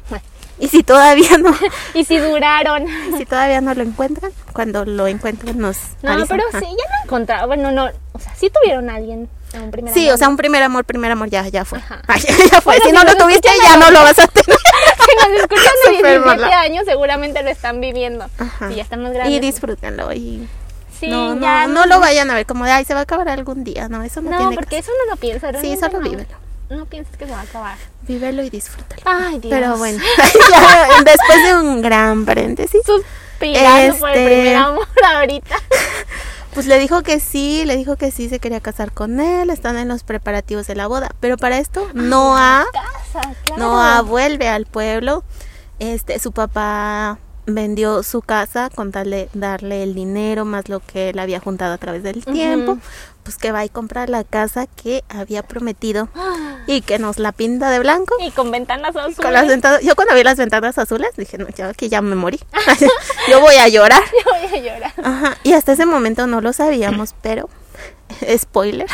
Y 0.59 0.67
si 0.67 0.83
todavía 0.83 1.37
no, 1.39 1.55
y 1.93 2.03
si 2.05 2.17
duraron. 2.17 2.85
y 3.13 3.17
si 3.17 3.25
todavía 3.25 3.61
no 3.61 3.73
lo 3.73 3.81
encuentran, 3.83 4.31
cuando 4.53 4.85
lo 4.85 5.07
encuentren 5.07 5.57
nos 5.59 5.77
No, 6.03 6.11
avisan. 6.11 6.27
pero 6.37 6.43
Ajá. 6.49 6.59
sí, 6.59 6.65
ya 6.67 6.97
lo 6.97 7.03
encontraron. 7.05 7.47
Bueno, 7.47 7.71
no, 7.71 7.89
o 8.13 8.19
sea, 8.19 8.35
sí 8.35 8.49
tuvieron 8.49 8.89
a 8.89 8.95
alguien 8.95 9.27
en 9.53 9.61
un 9.63 9.71
primer 9.71 9.93
Sí, 9.93 10.03
amor, 10.05 10.13
o 10.15 10.17
sea, 10.17 10.29
un 10.29 10.37
primer 10.37 10.61
amor, 10.63 10.85
primer 10.85 11.11
amor 11.11 11.29
ya, 11.29 11.47
ya 11.47 11.65
fue. 11.65 11.79
Ay, 12.07 12.21
ya 12.51 12.61
fue. 12.61 12.77
Bueno, 12.77 12.81
si 12.83 12.89
si 12.89 12.95
no 12.95 13.03
lo 13.03 13.15
tuviste, 13.15 13.49
ya 13.63 13.77
no 13.77 13.89
lo 13.91 14.01
vas 14.03 14.19
a 14.19 14.27
tener. 14.27 14.57
Si 15.01 15.15
nos 15.29 15.39
escuchan 15.41 15.63
de 15.63 15.95
Súper 15.97 16.21
17 16.21 16.25
mala. 16.25 16.59
años, 16.61 16.83
seguramente 16.85 17.41
lo 17.43 17.49
están 17.49 17.81
viviendo. 17.81 18.25
Ajá. 18.37 18.71
Y 18.71 18.75
ya 18.75 18.83
están 18.83 19.01
más 19.03 19.13
grandes. 19.13 19.35
Y 19.35 19.39
disfrútenlo 19.39 20.13
y 20.13 20.47
Sí, 21.01 21.07
no, 21.09 21.35
no, 21.35 21.67
no 21.67 21.85
lo 21.87 21.99
vayan 21.99 22.29
a 22.31 22.35
ver 22.35 22.45
como 22.45 22.63
de, 22.63 22.71
ay, 22.71 22.85
se 22.85 22.93
va 22.93 23.01
a 23.01 23.03
acabar 23.03 23.27
algún 23.27 23.63
día. 23.65 23.89
No, 23.89 24.01
eso 24.03 24.21
no, 24.21 24.29
No, 24.31 24.37
tiene 24.37 24.55
porque 24.55 24.77
caso. 24.77 24.91
eso 24.91 24.91
no 25.05 25.11
lo 25.11 25.17
piensas. 25.17 25.49
Sí, 25.59 25.75
realmente 25.75 25.79
solo 25.85 25.99
no. 26.03 26.09
vívelo. 26.09 26.37
No 26.69 26.85
piensas 26.85 27.17
que 27.17 27.25
se 27.25 27.31
va 27.31 27.39
a 27.39 27.43
acabar. 27.43 27.75
Vívelo 28.03 28.43
y 28.43 28.49
disfrútalo. 28.49 29.01
Ay, 29.03 29.39
Dios. 29.39 29.51
Pero 29.51 29.77
bueno, 29.77 30.01
ya, 30.51 30.87
después 31.03 31.43
de 31.43 31.55
un 31.55 31.81
gran 31.81 32.23
paréntesis, 32.25 32.81
Suspirando 32.85 33.97
por 33.97 34.09
el 34.11 34.17
Este- 34.17 34.25
primer 34.35 34.55
amor 34.55 34.87
ahorita. 35.15 35.55
pues 36.53 36.67
le 36.67 36.77
dijo 36.79 37.01
que 37.01 37.19
sí, 37.19 37.65
le 37.65 37.75
dijo 37.75 37.95
que 37.97 38.11
sí 38.11 38.29
se 38.29 38.39
quería 38.39 38.61
casar 38.61 38.91
con 38.93 39.19
él, 39.19 39.49
están 39.49 39.77
en 39.77 39.87
los 39.87 40.03
preparativos 40.03 40.67
de 40.67 40.75
la 40.75 40.87
boda. 40.87 41.09
Pero 41.19 41.35
para 41.37 41.57
esto, 41.57 41.89
Noah, 41.93 42.65
Casa, 42.71 43.33
claro. 43.43 43.61
Noah 43.63 44.01
vuelve 44.03 44.47
al 44.47 44.65
pueblo. 44.65 45.23
Este, 45.79 46.19
su 46.19 46.31
papá 46.31 47.17
vendió 47.45 48.03
su 48.03 48.21
casa 48.21 48.69
con 48.73 48.91
tal 48.91 49.09
de 49.09 49.29
darle 49.33 49.83
el 49.83 49.95
dinero 49.95 50.45
más 50.45 50.69
lo 50.69 50.79
que 50.79 51.09
él 51.09 51.19
había 51.19 51.39
juntado 51.39 51.73
a 51.73 51.77
través 51.77 52.03
del 52.03 52.23
tiempo. 52.23 52.77
Pues 53.23 53.37
que 53.37 53.51
va 53.51 53.63
y 53.63 53.69
compra 53.69 54.07
la 54.07 54.23
casa 54.23 54.65
que 54.65 55.03
había 55.07 55.43
prometido 55.43 56.09
y 56.65 56.81
que 56.81 56.97
nos 56.97 57.19
la 57.19 57.31
pinta 57.31 57.69
de 57.69 57.79
blanco. 57.79 58.15
Y 58.19 58.31
con 58.31 58.49
ventanas 58.49 58.95
azules. 58.95 59.17
Con 59.17 59.33
las 59.33 59.47
ventanas, 59.47 59.81
yo 59.81 59.95
cuando 59.95 60.15
vi 60.15 60.23
las 60.23 60.37
ventanas 60.37 60.77
azules 60.77 61.11
dije, 61.17 61.37
no, 61.37 61.47
ya 61.49 61.73
que 61.73 61.87
ya 61.87 62.01
me 62.01 62.15
morí. 62.15 62.39
yo 63.29 63.39
voy 63.39 63.55
a 63.55 63.67
llorar. 63.67 64.01
Yo 64.25 64.31
voy 64.31 64.59
a 64.59 64.63
llorar. 64.63 64.93
Ajá, 65.03 65.37
y 65.43 65.53
hasta 65.53 65.73
ese 65.73 65.85
momento 65.85 66.25
no 66.25 66.41
lo 66.41 66.51
sabíamos, 66.51 67.13
pero 67.21 67.47
spoiler. 68.37 68.87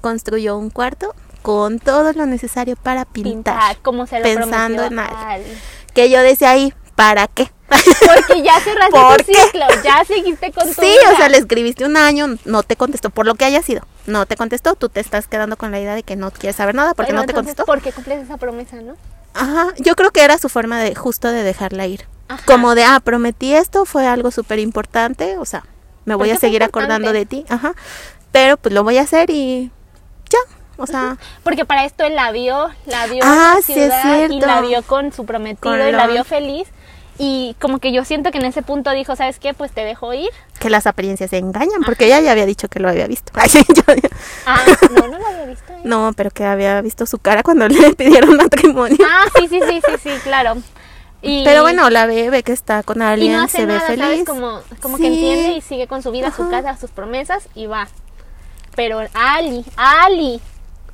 Construyó 0.00 0.56
un 0.56 0.70
cuarto 0.70 1.14
con 1.42 1.80
todo 1.80 2.12
lo 2.12 2.26
necesario 2.26 2.76
para 2.76 3.04
pintar. 3.04 3.54
Pintar, 3.54 3.76
como 3.82 4.06
se 4.06 4.18
lo 4.18 4.22
pensando 4.22 4.82
prometió 4.82 4.84
en 4.84 4.98
a 4.98 5.30
algo. 5.32 5.48
Que 5.92 6.08
yo 6.08 6.20
decía 6.20 6.50
ahí, 6.50 6.72
¿para 6.94 7.26
qué? 7.26 7.50
Porque 7.68 8.42
ya 8.42 8.60
cerraste 8.60 8.90
¿Por 8.92 9.16
tu 9.22 9.32
ciclo, 9.32 9.64
ya 9.82 10.04
seguiste 10.04 10.52
con 10.52 10.66
tu 10.68 10.74
Sí, 10.74 10.80
vida. 10.82 11.12
o 11.12 11.16
sea, 11.16 11.28
le 11.28 11.38
escribiste 11.38 11.84
un 11.86 11.96
año, 11.96 12.36
no 12.44 12.62
te 12.62 12.76
contestó, 12.76 13.10
por 13.10 13.26
lo 13.26 13.34
que 13.34 13.44
haya 13.46 13.62
sido. 13.62 13.86
No 14.06 14.26
te 14.26 14.36
contestó, 14.36 14.74
tú 14.74 14.88
te 14.88 15.00
estás 15.00 15.26
quedando 15.26 15.56
con 15.56 15.70
la 15.70 15.80
idea 15.80 15.94
de 15.94 16.02
que 16.02 16.16
no 16.16 16.30
quieres 16.30 16.56
saber 16.56 16.74
nada 16.74 16.94
porque 16.94 17.12
no 17.12 17.24
te 17.24 17.32
contestó. 17.32 17.64
¿Por 17.64 17.80
qué 17.80 17.92
cumples 17.92 18.22
esa 18.24 18.36
promesa, 18.36 18.76
no? 18.76 18.94
Ajá, 19.34 19.68
yo 19.78 19.94
creo 19.96 20.10
que 20.10 20.22
era 20.22 20.36
su 20.36 20.48
forma 20.50 20.78
de 20.80 20.94
justo 20.94 21.28
de 21.28 21.42
dejarla 21.42 21.86
ir. 21.86 22.06
Ajá. 22.28 22.42
Como 22.46 22.74
de, 22.74 22.84
ah, 22.84 23.00
prometí 23.02 23.54
esto, 23.54 23.86
fue 23.86 24.06
algo 24.06 24.30
súper 24.30 24.58
importante, 24.58 25.38
o 25.38 25.44
sea, 25.46 25.64
me 26.04 26.14
voy 26.14 26.30
a 26.30 26.36
seguir 26.36 26.62
acordando 26.62 27.12
de 27.12 27.24
ti, 27.26 27.44
ajá, 27.48 27.74
pero 28.32 28.56
pues 28.56 28.74
lo 28.74 28.82
voy 28.84 28.98
a 28.98 29.02
hacer 29.02 29.30
y 29.30 29.70
ya, 30.28 30.38
o 30.76 30.86
sea, 30.86 31.16
Porque 31.44 31.64
para 31.64 31.84
esto 31.84 32.04
él 32.04 32.14
la 32.16 32.32
vio, 32.32 32.70
la 32.86 33.06
vio 33.06 33.22
Ah, 33.24 33.52
en 33.52 33.56
la 33.56 33.62
sí, 33.62 33.72
es 33.72 33.78
ciudad 33.92 34.30
y 34.30 34.40
la 34.40 34.60
vio 34.60 34.82
con 34.82 35.12
su 35.12 35.24
prometido 35.24 35.70
Con 35.70 35.80
y 35.88 35.92
la 35.92 36.06
vio 36.06 36.24
feliz. 36.24 36.68
Y 37.24 37.54
como 37.60 37.78
que 37.78 37.92
yo 37.92 38.04
siento 38.04 38.32
que 38.32 38.38
en 38.38 38.44
ese 38.46 38.62
punto 38.62 38.90
dijo, 38.90 39.14
¿sabes 39.14 39.38
qué? 39.38 39.54
Pues 39.54 39.70
te 39.70 39.84
dejo 39.84 40.12
ir. 40.12 40.28
que 40.58 40.70
las 40.70 40.88
apariencias 40.88 41.30
se 41.30 41.38
engañan, 41.38 41.82
porque 41.86 42.06
ella 42.06 42.18
ya 42.20 42.32
había 42.32 42.46
dicho 42.46 42.66
que 42.66 42.80
lo 42.80 42.88
había 42.88 43.06
visto. 43.06 43.32
Ay, 43.36 43.48
sí, 43.48 43.64
yo- 43.72 43.82
Ah, 44.44 44.60
no, 44.90 45.06
no 45.06 45.18
lo 45.18 45.26
había 45.28 45.44
visto. 45.46 45.72
¿eh? 45.72 45.80
no, 45.84 46.12
pero 46.16 46.30
que 46.30 46.44
había 46.44 46.80
visto 46.80 47.06
su 47.06 47.18
cara 47.18 47.44
cuando 47.44 47.68
le 47.68 47.92
pidieron 47.94 48.36
matrimonio. 48.36 48.96
Ah, 49.08 49.26
sí, 49.38 49.46
sí, 49.46 49.60
sí, 49.68 49.80
sí, 49.86 49.92
sí, 50.02 50.10
claro. 50.24 50.56
Y, 51.24 51.44
Pero 51.44 51.62
bueno, 51.62 51.88
la 51.90 52.06
ve, 52.06 52.30
ve 52.30 52.42
que 52.42 52.50
está 52.50 52.82
con 52.82 52.98
y 52.98 53.02
alguien, 53.04 53.32
no 53.34 53.42
hace 53.44 53.58
se 53.58 53.66
ve 53.66 53.74
nada, 53.74 53.86
feliz. 53.86 54.02
¿sabes? 54.04 54.24
Como, 54.26 54.60
como 54.80 54.96
que 54.96 55.06
entiende 55.06 55.52
y 55.52 55.60
sigue 55.60 55.86
con 55.86 56.02
su 56.02 56.10
vida, 56.10 56.32
su 56.32 56.42
Ajá. 56.42 56.50
casa, 56.50 56.76
sus 56.76 56.90
promesas 56.90 57.44
y 57.54 57.66
va. 57.66 57.86
Pero 58.74 58.98
Ali, 59.14 59.64
Ali, 59.76 60.40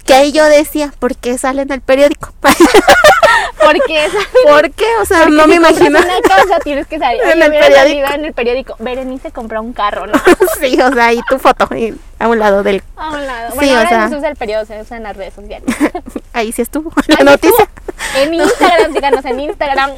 Que 0.09 0.15
ahí 0.15 0.33
yo 0.33 0.45
decía, 0.47 0.93
¿por 0.99 1.15
qué 1.17 1.37
sale 1.39 1.63
en 1.63 1.71
el 1.71 1.81
periódico? 1.83 2.33
porque 3.63 4.07
esa 4.07 4.19
¿Por 4.47 4.71
qué? 4.71 4.87
O 5.01 5.05
sea, 5.05 5.27
no 5.27 5.43
si 5.43 5.49
me 5.51 5.55
imagino. 5.57 5.99
una 5.99 6.21
casa 6.23 6.59
tienes 6.65 6.87
que 6.87 6.99
salir. 6.99 7.21
En 7.29 7.43
el 7.43 7.51
periódico. 7.51 8.15
en 8.15 8.25
el 8.25 8.33
periódico. 8.33 8.77
Berenice 8.79 9.31
compró 9.33 9.61
un 9.61 9.73
carro, 9.75 10.07
¿no? 10.07 10.15
sí, 10.61 10.81
o 10.81 10.93
sea, 10.95 11.07
ahí 11.07 11.21
tu 11.29 11.39
foto 11.39 11.69
y 11.77 11.95
a 12.19 12.27
un 12.29 12.39
lado 12.39 12.63
del... 12.63 12.83
A 12.97 13.11
un 13.11 13.27
lado. 13.27 13.51
Sí, 13.51 13.57
Bueno, 13.57 13.73
o 13.75 13.77
ahora 13.77 13.89
sea. 13.91 13.99
no 14.05 14.09
se 14.09 14.17
usa 14.17 14.29
el 14.31 14.37
periódico, 14.37 14.73
se 14.75 14.81
usa 14.81 14.97
en 14.97 15.03
las 15.03 15.17
redes 15.17 15.35
sociales. 15.35 15.77
Ahí 16.33 16.53
sí 16.53 16.63
estuvo 16.63 16.91
la 17.07 17.17
Ahí 17.19 17.25
noticia. 17.25 17.65
estuvo. 17.65 18.23
En 18.23 18.35
Instagram, 18.35 18.93
síganos 18.95 19.25
en 19.27 19.41
Instagram. 19.41 19.91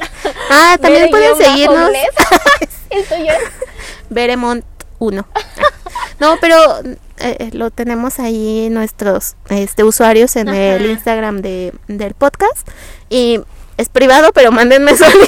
Ah, 0.49 0.77
también 0.81 1.09
pueden 1.09 1.35
seguirnos. 1.37 1.91
El 2.89 3.05
tuyo 3.05 3.31
es. 3.31 3.39
Veremont 4.09 4.65
1. 4.99 5.25
No, 6.19 6.37
pero 6.41 6.57
eh, 7.23 7.49
lo 7.53 7.69
tenemos 7.71 8.19
ahí 8.19 8.69
nuestros 8.69 9.35
este 9.49 9.83
usuarios 9.83 10.35
en 10.35 10.49
Ajá. 10.49 10.57
el 10.57 10.85
Instagram 10.91 11.41
de, 11.41 11.73
del 11.87 12.13
podcast 12.13 12.67
y 13.09 13.39
es 13.77 13.89
privado, 13.89 14.31
pero 14.33 14.51
mándenme 14.51 14.91
solicitud. 14.97 15.27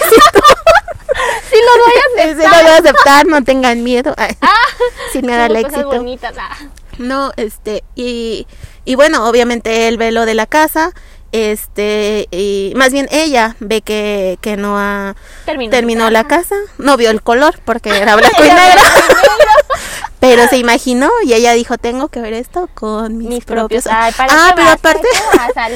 Sí, 1.50 1.56
lo 1.60 1.84
voy 1.84 1.94
a. 1.94 2.04
Sí, 2.36 2.42
lo 2.42 2.50
voy 2.64 2.72
a 2.74 2.78
aceptar, 2.78 3.26
no 3.28 3.44
tengan 3.44 3.84
miedo. 3.84 4.14
Ay, 4.18 4.36
Ah, 4.42 4.50
me 5.22 5.36
da 5.36 5.46
el 5.48 5.56
éxito. 5.58 5.86
bonitas. 5.88 6.34
ah. 6.40 6.56
No, 7.00 7.32
este, 7.38 7.84
y, 7.96 8.46
y 8.86 8.96
bueno, 8.96 9.28
obviamente 9.28 9.88
él 9.88 9.98
ve 9.98 10.12
lo 10.12 10.26
de 10.28 10.36
la 10.36 10.46
casa, 10.46 10.92
este, 11.32 12.28
y 12.30 12.72
más 12.76 12.92
bien 12.92 13.08
ella 13.12 13.56
ve 13.60 13.82
que, 13.82 14.38
que 14.42 14.58
no 14.58 14.78
ha 14.78 15.16
Terminó. 15.46 15.72
terminó 15.72 16.10
la 16.12 16.26
casa, 16.26 16.56
no 16.78 16.96
vio 16.98 17.10
el 17.10 17.24
color 17.24 17.60
porque 17.66 17.90
era 17.98 18.16
blanco 18.16 18.44
y 18.46 18.48
negro. 18.50 18.82
Pero 20.24 20.48
se 20.48 20.58
imaginó 20.58 21.10
y 21.26 21.34
ella 21.34 21.52
dijo, 21.52 21.78
tengo 21.78 22.08
que 22.08 22.22
ver 22.22 22.32
esto 22.32 22.70
con 22.74 23.18
mis, 23.18 23.28
Mis 23.28 23.46
propios... 23.46 23.84
propios. 23.84 23.88
Ay, 23.88 24.14
¿para 24.16 24.34
ah, 24.34 24.54
pero 24.56 24.68
vas? 24.68 24.76
aparte. 24.76 25.08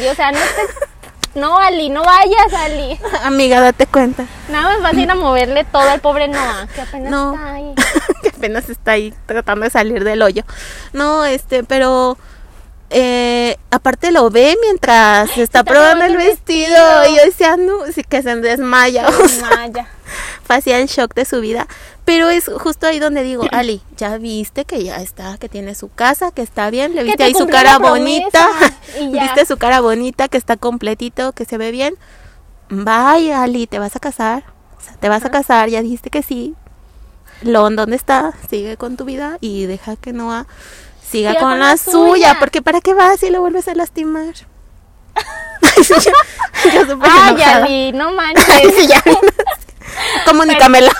O 0.10 0.16
sea, 0.16 0.32
no 0.32 0.38
estés- 0.38 0.88
No, 1.36 1.58
Ali, 1.60 1.90
no 1.90 2.02
vayas, 2.02 2.54
Ali. 2.54 2.98
amiga, 3.24 3.60
date 3.60 3.88
cuenta, 3.88 4.26
Nada 4.50 4.70
más 4.70 4.82
vas 4.82 4.94
a 4.96 5.00
ir 5.02 5.12
a 5.12 5.16
moverle 5.16 5.66
todo 5.66 5.90
al 5.90 6.00
pobre 6.00 6.30
Noah, 6.30 6.66
que 6.74 6.80
apenas 6.82 7.12
No. 7.12 7.34
está 7.34 7.54
ahí. 7.56 7.76
que 8.24 8.30
apenas 8.30 8.70
está 8.70 8.92
ahí 8.94 9.14
tratando 9.26 9.66
de 9.66 9.70
salir 9.70 10.06
del 10.06 10.22
hoyo. 10.22 10.44
No, 10.94 11.26
este, 11.26 11.64
pero... 11.64 12.18
Eh, 12.90 13.58
aparte 13.70 14.12
lo 14.12 14.30
ve 14.30 14.58
mientras 14.62 15.30
se 15.32 15.44
está, 15.44 15.60
está 15.60 15.64
probando 15.64 16.06
el 16.06 16.14
probando 16.14 16.30
el 16.30 16.36
vestido, 16.36 16.68
vestido. 16.70 17.14
y 17.14 17.18
yo 17.18 17.26
decía, 17.26 17.58
no, 17.58 17.92
sí 17.92 18.04
que 18.04 18.22
se 18.22 18.36
desmaya. 18.38 19.08
o 19.24 19.28
sea, 19.28 19.50
Maya. 19.50 19.88
fue 20.44 20.56
así 20.56 20.72
el 20.72 20.88
shock 20.88 21.14
de 21.14 21.26
su 21.26 21.42
vida. 21.42 21.68
Pero 22.06 22.30
es 22.30 22.46
justo 22.46 22.88
ahí 22.88 23.00
donde 23.00 23.24
digo, 23.24 23.44
Ali, 23.52 23.82
ya 23.98 24.18
viste 24.18 24.64
que 24.64 24.84
ya 24.84 24.98
está, 24.98 25.38
que 25.38 25.50
tiene 25.50 25.76
su 25.76 25.90
casa, 25.90 26.32
que 26.32 26.42
está 26.42 26.70
bien, 26.70 26.96
le 26.96 27.04
viste 27.04 27.18
te 27.18 27.24
ahí 27.26 27.34
su 27.34 27.48
cara 27.48 27.78
bonita, 27.78 28.48
viste 29.12 29.46
su 29.46 29.58
cara 29.58 29.82
bonita, 29.82 30.30
que 30.30 30.38
está 30.38 30.56
completito, 30.56 31.34
que 31.34 31.44
se 31.44 31.58
ve 31.58 31.72
bien. 31.72 31.96
Vaya, 32.70 33.44
Ali, 33.44 33.68
te 33.68 33.80
vas 33.80 33.96
a 33.96 34.00
casar. 34.00 34.44
O 34.78 34.82
sea, 34.82 34.94
te 34.94 35.10
vas 35.10 35.26
a 35.26 35.32
casar, 35.32 35.70
ya 35.70 35.82
dijiste 35.82 36.10
que 36.10 36.24
sí. 36.24 36.56
Lon, 37.42 37.76
¿dónde 37.76 37.96
está? 37.96 38.34
Sigue 38.50 38.78
con 38.78 38.98
tu 38.98 39.06
vida 39.06 39.38
y 39.42 39.66
deja 39.66 39.96
que 39.96 40.14
Noah 40.14 40.48
siga 41.10 41.32
Siga 41.32 41.40
con, 41.40 41.50
con 41.52 41.60
la, 41.60 41.72
la 41.72 41.78
suya. 41.78 41.92
suya. 42.08 42.38
Porque 42.40 42.62
¿para 42.62 42.82
qué 42.82 42.94
vas 42.94 43.20
si 43.20 43.30
lo 43.30 43.40
vuelves 43.42 43.68
a 43.68 43.74
lastimar? 43.76 44.34
yo, 45.90 45.96
yo 46.74 46.82
enojada. 46.82 47.56
Ali, 47.64 47.92
no 47.94 48.12
manches. 48.14 48.74
Sí, 48.76 48.88
ya. 48.88 49.02
Comunícamela. 50.26 50.92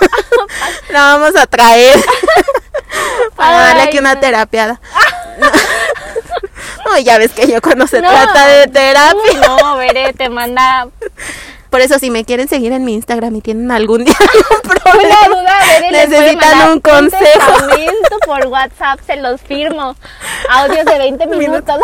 La 0.90 1.16
vamos 1.16 1.36
a 1.36 1.46
traer. 1.46 2.02
Para 3.36 3.58
darle 3.58 3.82
aquí 3.82 3.98
una 3.98 4.14
no. 4.14 4.20
terapiada. 4.20 4.80
No, 6.86 6.98
ya 6.98 7.18
ves 7.18 7.32
que 7.32 7.46
yo 7.46 7.60
cuando 7.60 7.86
se 7.86 8.00
No. 8.00 8.08
trata 8.10 8.46
de 8.46 8.66
terapia. 8.68 9.40
no, 9.46 9.76
veré, 9.76 10.12
te 10.14 10.28
manda 10.28 10.88
Por 11.70 11.80
eso, 11.80 11.98
si 11.98 12.10
me 12.10 12.24
quieren 12.24 12.48
seguir 12.48 12.72
en 12.72 12.84
mi 12.84 12.94
Instagram 12.94 13.36
y 13.36 13.40
tienen 13.40 13.70
algún 13.70 14.04
día 14.04 14.14
algún 14.18 14.60
una 14.64 14.80
problema, 14.82 15.16
duda, 15.28 15.58
les 15.66 15.78
puede 15.78 15.92
necesitan 15.92 16.50
mandar 16.58 16.72
un 16.72 16.80
consejo. 16.80 17.52
por 18.26 18.46
WhatsApp, 18.46 19.00
se 19.06 19.16
los 19.16 19.40
firmo. 19.40 19.94
Audios 20.50 20.84
de 20.84 20.98
20 20.98 21.26
minutos. 21.36 21.76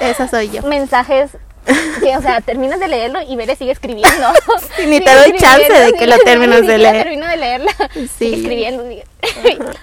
Esa 0.00 0.28
soy 0.28 0.50
yo. 0.50 0.62
mensajes 0.62 1.30
o 1.66 2.20
sea, 2.20 2.42
terminas 2.42 2.78
de 2.78 2.88
leerlo 2.88 3.20
y 3.26 3.36
Bere 3.36 3.56
sigue 3.56 3.70
escribiendo. 3.72 4.10
Y 4.78 4.86
ni 4.86 4.98
Sigue 4.98 5.00
te 5.06 5.14
doy 5.14 5.38
chance 5.38 5.72
de 5.72 5.92
que 5.94 6.06
lo 6.06 6.18
termines 6.18 6.60
ni 6.60 6.66
de 6.66 6.78
leer. 6.78 7.02
termino 7.04 7.26
de 7.26 7.36
leerla. 7.38 7.72
Sí. 7.94 8.08
Sigue 8.18 8.36
escribiendo. 8.36 8.82
sigue- 8.84 9.04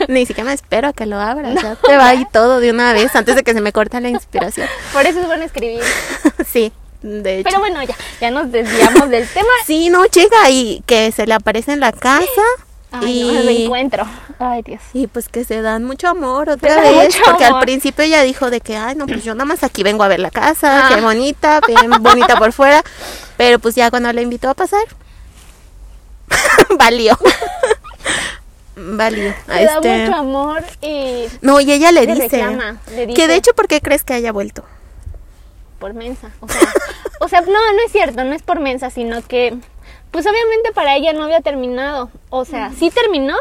Ni 0.08 0.26
siquiera 0.28 0.48
me 0.50 0.54
espero 0.54 0.90
a 0.90 0.94
que 0.94 1.08
lo 1.08 1.20
abras. 1.20 1.56
Ya 1.62 1.76
te 1.76 1.98
va 1.98 2.10
ahí 2.10 2.24
todo 2.32 2.60
de 2.60 2.70
una 2.70 2.94
vez 2.94 3.16
antes 3.16 3.36
de 3.36 3.44
que 3.44 3.54
se 3.54 3.62
me 3.62 3.72
corte 3.74 4.00
la 4.00 4.10
inspiración. 4.10 4.68
Por 4.94 5.08
eso 5.08 5.22
es 5.22 5.26
bueno 5.26 5.44
escribir. 5.44 5.82
Sí, 6.48 6.72
de 7.02 7.40
hecho. 7.40 7.44
Pero 7.50 7.60
bueno, 7.60 7.82
ya, 7.84 7.96
ya 8.20 8.32
nos 8.32 8.52
desviamos 8.52 9.10
del 9.10 9.28
tema. 9.34 9.48
Sí, 9.66 9.90
no, 9.90 10.06
llega 10.06 10.50
y 10.50 10.84
que 10.86 11.12
se 11.12 11.26
le 11.28 11.34
aparece 11.34 11.74
en 11.74 11.80
la 11.80 11.92
casa. 11.92 12.42
Ay, 12.94 13.22
y, 13.22 13.32
no, 13.34 13.42
reencuentro. 13.44 14.06
Ay, 14.38 14.64
Dios. 14.64 14.82
y 14.94 15.08
pues 15.08 15.30
que 15.30 15.46
se 15.46 15.62
dan 15.62 15.86
mucho 15.86 16.10
amor 16.10 16.50
otra 16.50 16.82
vez. 16.82 17.16
Porque 17.26 17.46
amor. 17.46 17.60
al 17.60 17.64
principio 17.66 18.04
ella 18.04 18.22
dijo 18.22 18.50
de 18.50 18.60
que, 18.60 18.76
ay, 18.76 18.96
no, 18.96 19.06
pues 19.08 19.24
yo 19.24 19.34
nada 19.34 19.46
más 19.46 19.64
aquí 19.64 19.82
vengo 19.82 20.04
a 20.04 20.10
ver 20.10 20.20
la 20.20 20.30
casa, 20.30 20.88
Ah. 20.88 20.90
qué 20.96 21.00
bonita, 21.02 21.62
bien 21.66 21.90
bonita 22.02 22.36
por 22.36 22.52
fuera. 22.52 22.84
Pero 23.38 23.60
pues 23.60 23.76
ya 23.76 23.90
cuando 23.90 24.12
la 24.12 24.22
invitó 24.22 24.50
a 24.50 24.54
pasar, 24.56 24.84
valió. 26.78 27.18
valió. 28.76 29.34
Le 29.48 29.66
da 29.66 29.76
Este, 29.76 29.98
mucho 30.08 30.16
amor 30.16 30.64
y 30.82 31.26
No, 31.42 31.60
y 31.62 31.72
ella 31.72 31.92
le 31.92 32.06
Le 32.06 32.14
dice, 32.16 32.28
reclama, 32.44 32.78
le 32.94 33.08
que 33.14 33.28
de 33.28 33.36
hecho, 33.36 33.54
¿por 33.54 33.68
qué 33.68 33.80
crees 33.82 34.04
que 34.04 34.14
haya 34.14 34.32
vuelto? 34.32 34.66
Por 35.82 35.94
mensa. 35.96 36.30
O 36.40 36.48
sea, 36.48 36.62
o 37.20 37.28
sea, 37.28 37.42
no, 37.42 37.48
no 37.48 37.80
es 37.86 37.92
cierto, 37.92 38.24
no 38.24 38.34
es 38.34 38.44
por 38.44 38.62
mensa, 38.62 38.90
sino 38.92 39.22
que, 39.28 39.58
pues 40.12 40.26
obviamente 40.26 40.72
para 40.74 40.96
ella 40.96 41.12
no 41.12 41.24
había 41.24 41.42
terminado. 41.42 42.10
O 42.30 42.46
sea, 42.46 42.72
sí 42.78 42.92
terminó, 42.92 43.36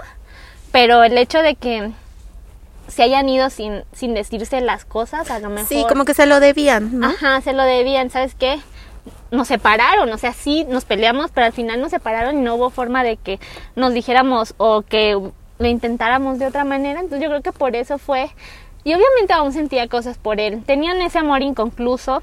pero 0.72 1.04
el 1.04 1.16
hecho 1.18 1.42
de 1.42 1.54
que 1.54 1.92
se 2.88 3.02
hayan 3.02 3.28
ido 3.28 3.50
sin, 3.50 3.84
sin 3.92 4.14
decirse 4.14 4.60
las 4.62 4.84
cosas, 4.84 5.30
a 5.30 5.38
lo 5.38 5.50
mejor. 5.50 5.68
Sí, 5.68 5.84
como 5.88 6.04
que 6.04 6.14
se 6.14 6.26
lo 6.26 6.40
debían, 6.40 6.98
¿no? 6.98 7.08
Ajá, 7.08 7.40
se 7.42 7.52
lo 7.52 7.62
debían, 7.62 8.10
¿sabes 8.10 8.34
qué? 8.34 8.58
Nos 9.30 9.46
separaron, 9.46 10.10
o 10.10 10.18
sea, 10.18 10.32
sí 10.32 10.64
nos 10.64 10.86
peleamos, 10.86 11.30
pero 11.32 11.46
al 11.46 11.52
final 11.52 11.80
nos 11.80 11.90
separaron 11.90 12.38
y 12.38 12.40
no 12.40 12.56
hubo 12.56 12.70
forma 12.70 13.04
de 13.04 13.18
que 13.18 13.38
nos 13.76 13.92
dijéramos 13.92 14.54
o 14.56 14.82
que 14.82 15.12
lo 15.58 15.66
intentáramos 15.68 16.38
de 16.38 16.46
otra 16.46 16.64
manera. 16.64 17.00
Entonces 17.00 17.22
yo 17.22 17.28
creo 17.28 17.42
que 17.42 17.52
por 17.52 17.76
eso 17.76 17.98
fue. 17.98 18.30
Y 18.84 18.94
obviamente 18.94 19.32
aún 19.32 19.52
sentía 19.52 19.88
cosas 19.88 20.16
por 20.18 20.40
él. 20.40 20.62
Tenían 20.64 21.00
ese 21.02 21.18
amor 21.18 21.42
inconcluso 21.42 22.22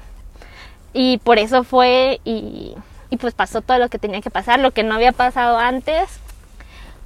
y 0.92 1.18
por 1.18 1.38
eso 1.38 1.62
fue 1.64 2.20
y, 2.24 2.74
y 3.10 3.16
pues 3.16 3.34
pasó 3.34 3.60
todo 3.60 3.78
lo 3.78 3.88
que 3.88 3.98
tenía 3.98 4.20
que 4.20 4.30
pasar, 4.30 4.58
lo 4.58 4.72
que 4.72 4.82
no 4.82 4.94
había 4.94 5.12
pasado 5.12 5.58
antes. 5.58 6.08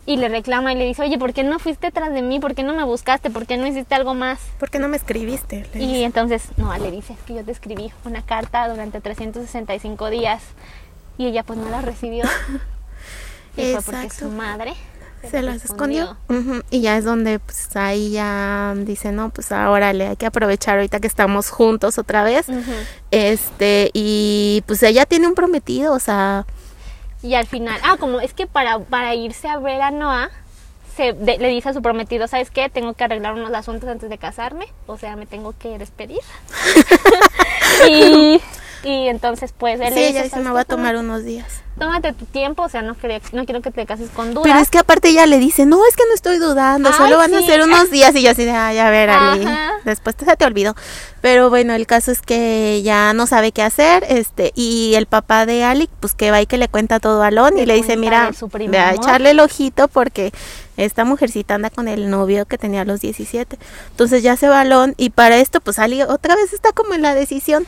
Y 0.05 0.17
le 0.17 0.29
reclama 0.29 0.73
y 0.73 0.77
le 0.77 0.85
dice, 0.85 1.03
oye, 1.03 1.17
¿por 1.17 1.33
qué 1.33 1.45
no 1.45 1.61
fuiste 1.61 1.93
tras 1.93 2.13
de 2.13 2.23
mí? 2.23 2.41
¿Por 2.41 2.57
qué 2.57 2.65
no 2.65 2.73
me 2.75 2.83
buscaste? 2.83 3.31
¿Por 3.31 3.47
qué 3.47 3.57
no 3.57 3.69
hiciste 3.69 3.95
algo 3.95 4.15
más? 4.15 4.41
¿Por 4.59 4.69
qué 4.69 4.81
no 4.81 4.89
me 4.89 4.97
escribiste? 4.97 5.65
Le 5.75 5.81
Y 5.81 5.87
dice. 5.87 6.05
entonces 6.05 6.49
Noah 6.57 6.79
le 6.79 6.91
dice 6.91 7.15
que 7.25 7.35
yo 7.35 7.45
te 7.45 7.53
escribí 7.53 7.93
una 8.05 8.21
carta 8.23 8.67
durante 8.69 9.01
365 9.01 10.11
días 10.11 10.43
y 11.19 11.27
ella 11.27 11.45
pues 11.45 11.57
no 11.59 11.69
la 11.69 11.83
recibió. 11.83 12.25
y 13.57 13.73
fue 13.73 13.83
porque 13.83 14.01
Exacto. 14.07 14.15
su 14.27 14.29
madre 14.31 14.75
se 15.31 15.43
las 15.43 15.65
escondió. 15.65 16.17
Y 16.71 16.81
ya 16.81 16.97
es 16.97 17.05
donde 17.05 17.39
pues 17.39 17.75
ahí 17.77 18.13
ya 18.13 18.75
dice, 18.77 19.13
no, 19.13 19.31
pues 19.31 19.53
ahora 19.53 19.93
le 19.93 20.09
hay 20.09 20.17
que 20.17 20.27
aprovechar 20.27 20.77
ahorita 20.77 21.01
que 21.01 21.07
estamos 21.07 21.51
juntos 21.51 21.99
otra 21.99 22.23
vez. 22.25 22.47
Este, 23.11 23.91
y 23.95 24.63
pues 24.67 24.83
ella 24.83 25.07
tiene 25.07 25.27
un 25.27 25.35
prometido, 25.35 25.93
o 25.95 25.99
sea, 25.99 26.47
Y 27.23 27.35
al 27.35 27.47
final, 27.47 27.81
ah, 27.85 27.97
como 27.99 28.21
es 28.21 28.35
que 28.35 28.47
para, 28.47 28.79
para 28.81 29.15
irse 29.15 29.49
a 29.49 29.59
ver 29.59 29.81
a 29.83 29.91
Noah, 29.91 30.31
se, 30.97 31.13
de- 31.15 31.39
le 31.39 31.49
dice 31.49 31.69
a 31.71 31.73
su 31.73 31.81
prometido, 31.81 32.27
¿sabes 32.29 32.51
qué? 32.51 32.69
Tengo 32.69 32.93
que 32.95 33.05
arreglar 33.05 33.35
unos 33.35 33.53
asuntos 33.55 33.89
antes 33.89 34.11
de 34.11 34.19
casarme, 34.19 34.67
o 34.87 34.99
sea, 34.99 35.17
me 35.17 35.25
tengo 35.27 35.55
que 35.59 35.79
despedir. 35.79 36.21
y, 37.89 38.41
y 38.85 39.09
entonces 39.09 39.53
pues 39.57 39.81
él 39.81 39.89
sí, 39.89 39.95
le 39.95 40.01
dice, 40.01 40.11
ella 40.11 40.23
dice, 40.25 40.31
"¿Sabes 40.31 40.45
me 40.47 40.51
voy 40.53 40.61
a 40.61 40.65
Toma- 40.65 40.89
tomar 40.91 40.97
unos 40.97 41.25
días. 41.25 41.47
Tómate 41.79 42.13
tu 42.13 42.27
tiempo, 42.27 42.65
o 42.65 42.69
sea, 42.69 42.83
no, 42.83 42.95
creo- 42.95 43.21
no 43.33 43.47
quiero 43.47 43.63
que 43.63 43.71
te 43.71 43.87
cases 43.87 44.11
con 44.11 44.35
dudas. 44.35 44.43
Pero 44.45 44.59
es 44.59 44.69
que 44.69 44.79
aparte 44.79 45.09
ella 45.09 45.25
le 45.25 45.39
dice, 45.39 45.65
no, 45.65 45.87
es 45.87 45.97
que 45.97 46.03
no 46.07 46.15
estoy 46.15 46.37
dudando, 46.39 46.91
Ay, 46.91 46.95
solo 46.99 47.17
van 47.17 47.35
a 47.35 47.41
ser 47.41 47.63
unos 47.63 47.91
días. 47.91 48.15
Y 48.15 48.21
yo 48.23 48.31
así 48.31 48.45
de, 48.45 48.51
ay, 48.51 48.77
a 48.79 48.91
ver, 48.91 49.09
Ali, 49.09 49.47
Ajá. 49.47 49.71
después 49.87 50.15
te, 50.15 50.27
se 50.27 50.37
te 50.37 50.45
olvidó. 50.45 50.77
Pero 51.23 51.49
bueno, 51.49 51.73
el 51.73 51.87
caso 51.87 52.11
es 52.13 52.21
que 52.21 52.83
ya 52.85 53.15
no 53.15 53.27
sabe 53.27 53.53
qué 53.53 53.63
hacer, 53.63 54.05
este, 54.09 54.53
y 54.55 54.95
el 54.97 55.07
papá 55.07 55.47
de 55.47 55.65
Ali, 55.65 55.89
pues 56.01 56.13
que 56.15 56.31
va 56.31 56.43
y 56.43 56.47
que 56.47 56.59
le 56.59 56.69
cuenta 56.69 57.01
todo 57.01 57.23
a 57.23 57.31
Lon 57.31 57.57
y 57.59 57.65
Le 57.65 57.75
dice, 57.75 57.97
mira, 57.97 58.31
ve 58.69 58.79
a 58.79 58.91
amor". 58.91 59.03
echarle 59.03 59.31
el 59.31 59.41
ojito 59.41 59.89
porque 59.89 60.31
esta 60.77 61.05
mujercita 61.07 61.55
anda 61.55 61.71
con 61.71 61.89
el 61.89 62.11
novio 62.11 62.45
que 62.45 62.59
tenía 62.59 62.83
a 62.83 62.85
los 62.85 63.01
17. 63.01 63.59
Entonces 63.93 64.23
ya 64.23 64.37
se 64.37 64.49
va 64.49 64.63
Lon 64.65 64.95
y 64.99 65.09
para 65.11 65.39
esto, 65.39 65.61
pues 65.63 65.79
Ali 65.79 66.03
otra 66.03 66.37
vez 66.37 66.53
está 66.53 66.73
como 66.73 66.93
en 66.93 67.01
la 67.01 67.15
decisión. 67.15 67.67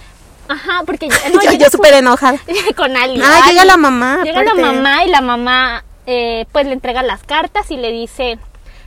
Ajá, 0.48 0.82
porque 0.86 1.08
ya- 1.10 1.28
no, 1.30 1.52
yo 1.52 1.70
súper 1.70 1.94
enojada. 1.94 2.38
con 2.76 2.96
Ali. 2.96 3.20
Ah, 3.22 3.40
Ali. 3.42 3.52
llega 3.52 3.64
la 3.64 3.76
mamá. 3.76 4.20
Llega 4.24 4.42
la 4.44 4.54
mamá 4.54 5.04
y 5.04 5.08
la 5.10 5.20
mamá 5.20 5.84
eh, 6.06 6.46
pues 6.52 6.66
le 6.66 6.72
entrega 6.72 7.02
las 7.02 7.22
cartas 7.22 7.70
y 7.70 7.76
le 7.76 7.90
dice, 7.92 8.38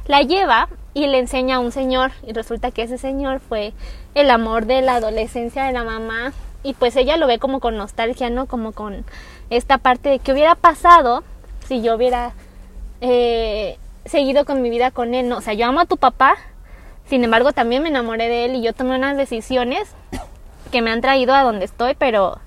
la 0.05 0.21
lleva 0.21 0.69
y 0.93 1.07
le 1.07 1.19
enseña 1.19 1.57
a 1.57 1.59
un 1.59 1.71
señor 1.71 2.11
y 2.25 2.33
resulta 2.33 2.71
que 2.71 2.83
ese 2.83 2.97
señor 2.97 3.39
fue 3.39 3.73
el 4.15 4.29
amor 4.29 4.65
de 4.65 4.81
la 4.81 4.95
adolescencia 4.95 5.63
de 5.63 5.71
la 5.73 5.83
mamá 5.83 6.33
y 6.63 6.73
pues 6.73 6.95
ella 6.95 7.17
lo 7.17 7.27
ve 7.27 7.39
como 7.39 7.59
con 7.59 7.77
nostalgia, 7.77 8.29
¿no? 8.29 8.45
Como 8.47 8.71
con 8.71 9.05
esta 9.49 9.77
parte 9.77 10.09
de 10.09 10.19
qué 10.19 10.33
hubiera 10.33 10.55
pasado 10.55 11.23
si 11.67 11.81
yo 11.81 11.95
hubiera 11.95 12.33
eh, 13.01 13.77
seguido 14.05 14.45
con 14.45 14.61
mi 14.61 14.69
vida 14.69 14.91
con 14.91 15.13
él, 15.13 15.29
¿no? 15.29 15.37
O 15.37 15.41
sea, 15.41 15.53
yo 15.53 15.65
amo 15.67 15.81
a 15.81 15.85
tu 15.85 15.97
papá, 15.97 16.35
sin 17.09 17.23
embargo 17.23 17.51
también 17.53 17.83
me 17.83 17.89
enamoré 17.89 18.27
de 18.27 18.45
él 18.45 18.55
y 18.55 18.61
yo 18.63 18.73
tomé 18.73 18.95
unas 18.95 19.17
decisiones 19.17 19.87
que 20.67 20.81
me 20.81 20.91
han 20.91 21.01
traído 21.01 21.33
a 21.33 21.43
donde 21.43 21.65
estoy, 21.65 21.95
pero 21.95 22.39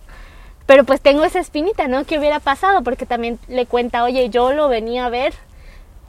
pero 0.66 0.84
pues 0.84 1.00
tengo 1.00 1.24
esa 1.24 1.40
espinita, 1.40 1.88
¿no? 1.88 2.04
¿Qué 2.04 2.16
hubiera 2.16 2.38
pasado? 2.38 2.84
Porque 2.84 3.04
también 3.04 3.40
le 3.48 3.66
cuenta, 3.66 4.04
oye, 4.04 4.30
yo 4.30 4.52
lo 4.52 4.68
venía 4.68 5.06
a 5.06 5.08
ver 5.08 5.34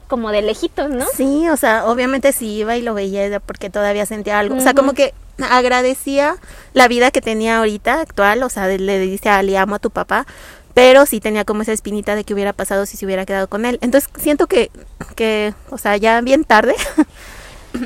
como 0.08 0.30
de 0.30 0.42
lejitos, 0.42 0.90
¿no? 0.90 1.06
Sí, 1.16 1.50
o 1.50 1.58
sea, 1.58 1.86
obviamente 1.86 2.32
sí 2.32 2.58
iba 2.58 2.76
y 2.78 2.82
lo 2.82 2.94
veía 2.94 3.40
porque 3.40 3.70
todavía 3.70 4.06
sentía 4.06 4.38
algo. 4.38 4.58
O 4.58 4.60
sea, 4.60 4.74
como 4.74 4.94
que 4.94 5.14
agradecía 5.50 6.36
la 6.74 6.88
vida 6.88 7.12
que 7.12 7.22
tenía 7.22 7.58
ahorita, 7.58 8.02
actual. 8.02 8.44
O 8.44 8.50
sea, 8.50 8.68
le 8.68 9.00
dice 9.00 9.30
a 9.30 9.38
Ali, 9.38 9.56
amo 9.56 9.76
a 9.76 9.80
tu 9.80 9.90
papá. 9.90 10.28
Pero 10.74 11.06
sí 11.06 11.20
tenía 11.22 11.44
como 11.44 11.64
esa 11.64 11.72
espinita 11.72 12.14
de 12.16 12.24
que 12.24 12.34
hubiera 12.34 12.54
pasado 12.54 12.86
si 12.86 12.98
se 12.98 13.06
hubiera 13.06 13.26
quedado 13.26 13.48
con 13.48 13.66
él. 13.66 13.80
Entonces 13.82 14.10
siento 14.18 14.48
que, 14.48 14.70
que 15.16 15.54
o 15.70 15.78
sea, 15.78 15.98
ya 15.98 16.22
bien 16.22 16.44
tarde. 16.44 16.76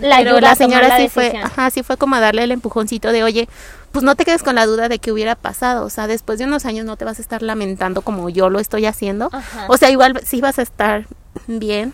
La 0.01 0.17
pero 0.23 0.39
la 0.39 0.55
señora 0.55 0.88
la 0.89 0.97
sí 0.97 1.09
fue, 1.09 1.38
ajá, 1.38 1.69
sí 1.69 1.84
fue 1.84 1.95
como 1.95 2.15
a 2.15 2.19
darle 2.19 2.43
el 2.43 2.51
empujoncito 2.51 3.11
de, 3.11 3.23
oye, 3.23 3.47
pues 3.96 4.04
no 4.04 4.16
te 4.16 4.26
quedes 4.26 4.43
con 4.43 4.56
la 4.56 4.66
duda 4.66 4.89
de 4.89 5.00
que 5.00 5.14
hubiera 5.14 5.36
pasado. 5.36 5.86
O 5.86 5.89
sea, 5.89 6.06
después 6.06 6.38
de 6.38 6.43
unos 6.43 6.66
años 6.66 6.86
no 6.86 6.98
te 6.98 7.06
vas 7.06 7.18
a 7.18 7.22
estar 7.22 7.41
lamentando 7.41 8.02
como 8.02 8.28
yo 8.28 8.50
lo 8.50 8.60
estoy 8.60 8.86
haciendo. 8.86 9.30
Ajá. 9.32 9.68
O 9.70 9.78
sea, 9.78 9.89
igual 9.89 10.20
sí 10.26 10.41
vas 10.41 10.60
a 10.60 10.64
estar 10.64 11.06
bien. 11.48 11.93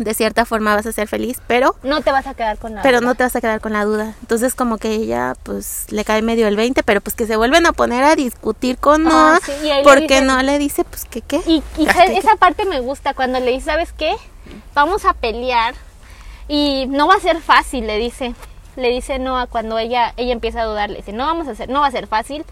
De 0.00 0.12
cierta 0.12 0.44
forma 0.44 0.74
vas 0.74 0.86
a 0.86 0.92
ser 0.92 1.06
feliz, 1.06 1.40
pero 1.46 1.76
No 1.84 2.00
te 2.02 2.10
vas 2.10 2.26
a 2.26 2.34
quedar 2.34 2.58
con 2.58 2.72
nada. 2.72 2.82
pero 2.82 3.00
no 3.00 3.14
te 3.14 3.22
vas 3.22 3.36
a 3.36 3.40
quedar 3.40 3.60
con 3.60 3.72
la 3.74 3.84
duda. 3.84 4.14
Entonces 4.22 4.56
como 4.56 4.78
que 4.78 4.90
ella 4.92 5.34
pues 5.44 5.86
le 5.90 6.04
cae 6.04 6.20
medio 6.22 6.48
el 6.48 6.56
20, 6.56 6.82
pero 6.82 7.00
pues 7.00 7.14
que 7.14 7.26
se 7.28 7.36
vuelven 7.36 7.64
a 7.66 7.72
poner 7.72 8.02
a 8.02 8.16
discutir 8.16 8.78
con 8.78 9.06
Ah, 9.06 9.10
Noah 9.10 9.40
sí, 9.44 9.70
ahí 9.70 9.78
le 9.78 9.82
porque 9.84 10.20
no 10.20 10.42
le 10.42 10.58
dice 10.58 10.82
pues 10.84 11.04
que 11.04 11.20
qué. 11.20 11.40
Y, 11.46 11.62
y. 11.76 11.86
¿qué, 11.86 12.16
esa 12.18 12.34
parte 12.36 12.64
me 12.64 12.80
gusta 12.80 13.14
cuando 13.14 13.38
le 13.38 13.52
dice, 13.52 13.66
¿sabes 13.66 13.92
qué? 13.92 14.12
Vamos 14.74 15.04
a 15.04 15.14
pelear 15.14 15.74
y 16.48 16.86
no 16.88 17.06
va 17.08 17.14
a 17.14 17.20
ser 17.20 17.40
fácil, 17.40 17.86
le 17.86 17.98
dice. 17.98 18.34
Le 18.78 18.90
dice 18.90 19.18
Noah 19.18 19.48
cuando 19.48 19.76
ella 19.76 20.14
ella 20.16 20.32
empieza 20.32 20.60
a 20.60 20.64
dudar, 20.64 20.88
le 20.88 20.98
dice, 20.98 21.12
"No 21.12 21.26
vamos 21.26 21.48
a 21.48 21.50
hacer, 21.50 21.68
no 21.68 21.80
va 21.80 21.88
a 21.88 21.90
ser 21.90 22.06
fácil." 22.06 22.44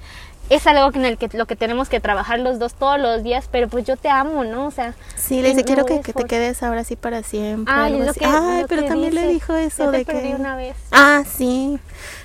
Es 0.48 0.64
algo 0.68 0.90
en 0.94 1.04
el 1.04 1.18
que 1.18 1.28
lo 1.32 1.46
que 1.46 1.56
tenemos 1.56 1.88
que 1.88 1.98
trabajar 1.98 2.38
los 2.38 2.58
dos 2.60 2.74
todos 2.74 3.00
los 3.00 3.24
días, 3.24 3.48
pero 3.50 3.68
pues 3.68 3.84
yo 3.84 3.96
te 3.96 4.08
amo, 4.08 4.44
¿no? 4.44 4.66
O 4.66 4.70
sea, 4.70 4.94
Sí, 5.16 5.42
le 5.42 5.48
dice, 5.48 5.64
quiero 5.64 5.82
no 5.82 5.86
que, 5.86 6.00
que 6.00 6.12
te 6.12 6.24
quedes 6.24 6.62
ahora 6.62 6.84
sí 6.84 6.94
para 6.94 7.24
siempre. 7.24 7.74
Ay, 7.76 7.98
lo 7.98 8.12
que- 8.14 8.24
Ay, 8.24 8.62
lo 8.62 8.68
pero 8.68 8.82
que 8.82 8.88
también 8.88 9.14
le 9.14 9.26
dijo 9.26 9.56
eso 9.56 9.86
"Ya 9.86 9.90
te 9.90 9.98
de 9.98 10.04
perdí 10.04 10.28
que... 10.28 10.34
una 10.36 10.54
vez. 10.54 10.76
Ah, 10.92 11.24
sí. 11.36 11.80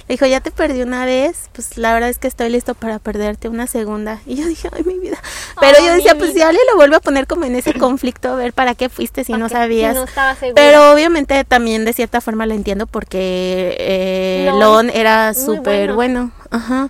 Le 0.08 0.14
dijo, 0.14 0.26
ya 0.28 0.40
te 0.42 0.52
perdí 0.52 0.82
una 0.84 1.06
vez, 1.06 1.50
pues 1.54 1.78
la 1.78 1.94
verdad 1.94 2.10
es 2.10 2.20
que 2.20 2.28
estoy 2.28 2.50
listo 2.50 2.76
para 2.76 3.00
perderte 3.00 3.50
una 3.50 3.66
segunda. 3.66 4.20
Y 4.28 4.36
yo 4.36 4.46
dije, 4.46 4.70
ay, 4.72 4.84
mi 4.84 5.00
vida. 5.00 5.18
Pero 5.60 5.78
Ay, 5.80 5.86
yo 5.88 5.94
decía, 5.94 6.16
pues 6.16 6.34
si 6.34 6.42
Ale 6.44 6.60
lo 6.70 6.76
vuelve 6.76 6.98
a 6.98 7.00
poner 7.00 7.26
como 7.26 7.46
en 7.46 7.56
ese 7.56 7.74
conflicto, 7.74 8.30
a 8.34 8.36
ver 8.36 8.54
para 8.54 8.76
qué 8.76 8.90
fuiste 8.90 9.24
si 9.24 9.32
¿Para 9.32 9.44
no 9.46 9.50
sabías. 9.50 9.94
Si 9.94 10.00
no 10.00 10.06
estaba. 10.06 10.36
Pero 10.54 10.92
obviamente 10.94 11.44
también 11.44 11.86
de 11.86 11.94
cierta 11.94 12.22
forma 12.22 12.46
lo 12.46 12.54
entiendo 12.54 12.86
porque 12.86 13.76
eh, 13.80 14.46
Lon, 14.52 14.60
Lon 14.60 14.90
era 14.92 15.34
súper 15.34 15.94
bueno. 15.94 16.32
bueno. 16.32 16.32
Ajá. 16.52 16.90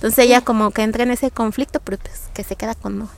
Entonces 0.00 0.24
ella 0.24 0.40
como 0.40 0.70
que 0.70 0.82
entra 0.82 1.02
en 1.02 1.10
ese 1.10 1.30
conflicto, 1.30 1.78
pero 1.80 1.98
pues 1.98 2.22
que 2.32 2.42
se 2.42 2.56
queda 2.56 2.74
con 2.74 2.98
no. 2.98 3.08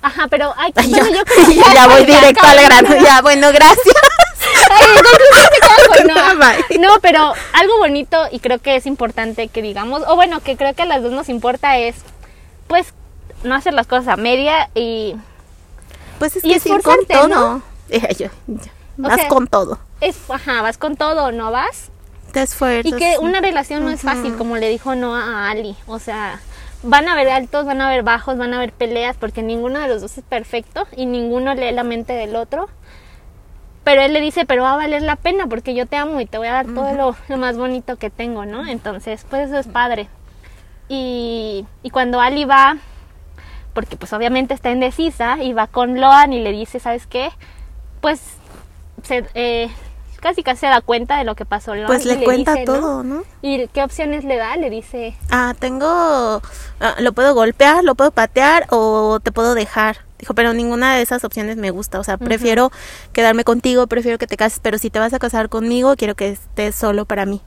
Ajá, 0.00 0.26
pero 0.30 0.54
ay, 0.56 0.72
Ay, 0.76 0.88
bueno, 0.90 1.06
yo- 1.10 1.14
yo 1.16 1.24
que 1.46 1.74
ya 1.74 1.86
voy 1.86 2.04
directo 2.06 2.46
al 2.46 2.62
grano. 2.62 2.88
Ya, 3.02 3.20
bueno, 3.22 3.52
gracias. 3.52 3.94
Ay. 6.40 6.78
No, 6.78 6.98
pero 7.00 7.32
algo 7.52 7.78
bonito 7.78 8.18
y 8.30 8.38
creo 8.40 8.58
que 8.58 8.76
es 8.76 8.86
importante 8.86 9.48
que 9.48 9.62
digamos, 9.62 10.02
o 10.06 10.16
bueno, 10.16 10.40
que 10.40 10.56
creo 10.56 10.74
que 10.74 10.82
a 10.82 10.86
las 10.86 11.02
dos 11.02 11.12
nos 11.12 11.28
importa 11.28 11.76
es, 11.78 11.96
pues, 12.66 12.88
no 13.42 13.54
hacer 13.54 13.74
las 13.74 13.86
cosas 13.86 14.08
a 14.08 14.16
media 14.16 14.70
y 14.74 15.14
Pues 16.18 16.36
es 16.36 16.42
que 16.42 16.58
sí, 16.60 16.70
con 16.82 17.04
todo. 17.06 17.28
¿no? 17.28 17.62
Eh, 17.90 18.14
yo- 18.18 18.28
ya, 18.46 18.70
O 18.98 19.02
Vas 19.08 19.20
sea, 19.20 19.28
con 19.28 19.46
todo. 19.46 19.78
es, 20.00 20.16
ajá, 20.28 20.62
vas 20.62 20.78
con 20.78 20.96
todo 20.96 21.32
no 21.32 21.50
vas. 21.50 21.90
Y 22.84 22.92
que 22.92 23.16
una 23.20 23.40
relación 23.40 23.84
no 23.84 23.90
es 23.90 24.02
fácil, 24.02 24.36
como 24.36 24.56
le 24.56 24.68
dijo 24.68 24.94
Noah 24.94 25.46
a 25.46 25.50
Ali. 25.50 25.76
O 25.86 25.98
sea, 25.98 26.40
van 26.82 27.08
a 27.08 27.12
haber 27.12 27.28
altos, 27.30 27.64
van 27.64 27.80
a 27.80 27.86
haber 27.86 28.02
bajos, 28.02 28.36
van 28.36 28.52
a 28.52 28.56
haber 28.56 28.72
peleas, 28.72 29.16
porque 29.16 29.42
ninguno 29.42 29.78
de 29.78 29.88
los 29.88 30.02
dos 30.02 30.18
es 30.18 30.24
perfecto 30.24 30.86
y 30.96 31.06
ninguno 31.06 31.54
lee 31.54 31.72
la 31.72 31.84
mente 31.84 32.12
del 32.12 32.36
otro. 32.36 32.68
Pero 33.84 34.02
él 34.02 34.12
le 34.14 34.20
dice, 34.20 34.46
pero 34.46 34.62
va 34.62 34.72
a 34.72 34.76
valer 34.76 35.02
la 35.02 35.16
pena 35.16 35.46
porque 35.46 35.74
yo 35.74 35.86
te 35.86 35.96
amo 35.96 36.20
y 36.20 36.26
te 36.26 36.38
voy 36.38 36.46
a 36.46 36.52
dar 36.52 36.66
todo 36.66 36.94
lo, 36.94 37.16
lo 37.28 37.36
más 37.36 37.56
bonito 37.56 37.96
que 37.96 38.10
tengo, 38.10 38.46
¿no? 38.46 38.66
Entonces, 38.66 39.26
pues 39.28 39.48
eso 39.48 39.58
es 39.58 39.66
padre. 39.66 40.08
Y, 40.88 41.66
y 41.82 41.90
cuando 41.90 42.20
Ali 42.20 42.44
va, 42.44 42.78
porque 43.74 43.96
pues 43.96 44.12
obviamente 44.12 44.54
está 44.54 44.70
indecisa, 44.70 45.42
y 45.42 45.52
va 45.52 45.66
con 45.66 46.00
Loan 46.00 46.32
y 46.32 46.40
le 46.40 46.52
dice, 46.52 46.80
¿sabes 46.80 47.06
qué? 47.06 47.30
Pues 48.00 48.20
se, 49.02 49.24
eh, 49.34 49.70
casi 50.24 50.42
casi 50.42 50.60
se 50.60 50.66
da 50.68 50.80
cuenta 50.80 51.18
de 51.18 51.24
lo 51.24 51.34
que 51.34 51.44
pasó. 51.44 51.74
Pues 51.86 52.06
y 52.06 52.08
le 52.08 52.24
cuenta 52.24 52.54
dice, 52.54 52.64
todo, 52.64 53.04
¿no? 53.04 53.24
¿Y 53.42 53.68
qué 53.68 53.82
opciones 53.82 54.24
le 54.24 54.38
da? 54.38 54.56
Le 54.56 54.70
dice, 54.70 55.14
Ah, 55.30 55.54
tengo, 55.58 56.40
ah, 56.80 56.94
lo 56.98 57.12
puedo 57.12 57.34
golpear, 57.34 57.84
lo 57.84 57.94
puedo 57.94 58.10
patear 58.10 58.66
o 58.70 59.20
te 59.22 59.32
puedo 59.32 59.54
dejar. 59.54 59.98
Dijo, 60.18 60.32
pero 60.32 60.54
ninguna 60.54 60.96
de 60.96 61.02
esas 61.02 61.24
opciones 61.24 61.58
me 61.58 61.70
gusta. 61.70 62.00
O 62.00 62.04
sea, 62.04 62.16
prefiero 62.16 62.72
quedarme 63.12 63.44
contigo, 63.44 63.86
prefiero 63.86 64.16
que 64.16 64.26
te 64.26 64.38
cases, 64.38 64.60
pero 64.62 64.78
si 64.78 64.88
te 64.88 64.98
vas 64.98 65.12
a 65.12 65.18
casar 65.18 65.50
conmigo, 65.50 65.94
quiero 65.94 66.14
que 66.14 66.30
estés 66.30 66.74
solo 66.74 67.04
para 67.04 67.26
mí. 67.26 67.42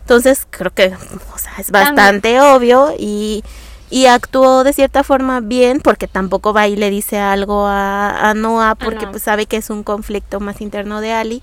Entonces, 0.00 0.48
creo 0.50 0.74
que, 0.74 0.92
o 1.32 1.38
sea, 1.38 1.52
es 1.58 1.70
bastante 1.70 2.40
obvio 2.40 2.92
y, 2.98 3.44
y 3.90 4.06
actuó 4.06 4.64
de 4.64 4.72
cierta 4.72 5.04
forma 5.04 5.40
bien 5.40 5.80
porque 5.80 6.08
tampoco 6.08 6.52
va 6.52 6.66
y 6.68 6.76
le 6.76 6.90
dice 6.90 7.18
algo 7.18 7.66
a, 7.66 8.30
a 8.30 8.34
Noah 8.34 8.74
porque 8.74 9.06
pues 9.06 9.22
sabe 9.22 9.46
que 9.46 9.56
es 9.56 9.70
un 9.70 9.82
conflicto 9.82 10.40
más 10.40 10.60
interno 10.60 11.00
de 11.00 11.12
Ali, 11.12 11.42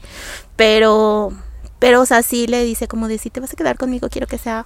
pero, 0.56 1.32
pero, 1.80 2.02
o 2.02 2.06
sea, 2.06 2.22
sí 2.22 2.48
le 2.48 2.64
dice 2.64 2.88
como 2.88 3.08
de 3.08 3.18
si 3.18 3.30
te 3.30 3.40
vas 3.40 3.54
a 3.54 3.56
quedar 3.56 3.78
conmigo, 3.78 4.10
quiero 4.10 4.28
que 4.28 4.38
sea 4.38 4.66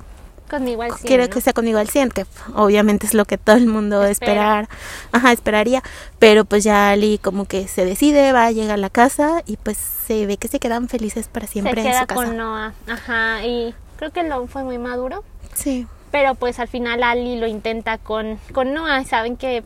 conmigo 0.49 0.81
al 0.81 0.93
100, 0.93 1.07
quiero 1.07 1.23
¿no? 1.25 1.29
que 1.29 1.41
sea 1.41 1.53
conmigo 1.53 1.77
al 1.77 1.89
100, 1.89 2.09
que 2.11 2.25
obviamente 2.55 3.05
es 3.05 3.13
lo 3.13 3.25
que 3.25 3.37
todo 3.37 3.57
el 3.57 3.67
mundo 3.67 4.03
Espera. 4.05 4.31
esperar, 4.31 4.69
ajá, 5.11 5.31
esperaría, 5.33 5.83
pero 6.19 6.45
pues 6.45 6.63
ya 6.63 6.89
Ali 6.91 7.17
como 7.17 7.45
que 7.45 7.67
se 7.67 7.83
decide, 7.85 8.31
va, 8.31 8.49
llega 8.51 8.75
a 8.75 8.77
la 8.77 8.89
casa 8.89 9.43
y 9.45 9.57
pues 9.57 9.77
se 9.77 10.25
ve 10.25 10.37
que 10.37 10.47
se 10.47 10.59
quedan 10.59 10.87
felices 10.87 11.27
para 11.27 11.47
siempre 11.47 11.81
se 11.81 11.81
en 11.81 11.91
queda 11.91 12.01
su 12.01 12.07
casa. 12.07 12.23
con 12.23 12.37
Noah. 12.37 12.73
Ajá, 12.87 13.45
y 13.45 13.75
creo 13.97 14.11
que 14.11 14.23
lo 14.23 14.47
fue 14.47 14.63
muy 14.63 14.77
maduro. 14.77 15.23
Sí. 15.53 15.85
Pero 16.11 16.35
pues 16.35 16.59
al 16.59 16.67
final 16.67 17.03
Ali 17.03 17.37
lo 17.37 17.47
intenta 17.47 17.97
con, 17.97 18.39
con 18.53 18.73
Noah. 18.73 19.03
Saben 19.03 19.37
que, 19.37 19.63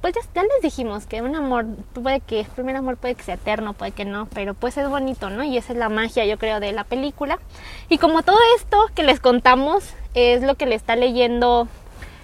pues 0.00 0.14
ya, 0.14 0.20
ya 0.34 0.42
les 0.42 0.62
dijimos 0.62 1.06
que 1.06 1.22
un 1.22 1.34
amor 1.34 1.66
puede 1.92 2.20
que, 2.20 2.40
el 2.40 2.46
primer 2.46 2.76
amor 2.76 2.96
puede 2.96 3.14
que 3.14 3.22
sea 3.22 3.34
eterno, 3.34 3.72
puede 3.72 3.92
que 3.92 4.04
no, 4.04 4.26
pero 4.26 4.54
pues 4.54 4.76
es 4.76 4.88
bonito, 4.88 5.30
¿no? 5.30 5.44
Y 5.44 5.56
esa 5.56 5.72
es 5.72 5.78
la 5.78 5.88
magia, 5.88 6.24
yo 6.26 6.38
creo, 6.38 6.60
de 6.60 6.72
la 6.72 6.84
película. 6.84 7.38
Y 7.88 7.98
como 7.98 8.22
todo 8.22 8.38
esto 8.56 8.78
que 8.94 9.02
les 9.02 9.20
contamos 9.20 9.94
es 10.14 10.42
lo 10.42 10.54
que 10.56 10.66
le 10.66 10.74
está 10.74 10.96
leyendo 10.96 11.68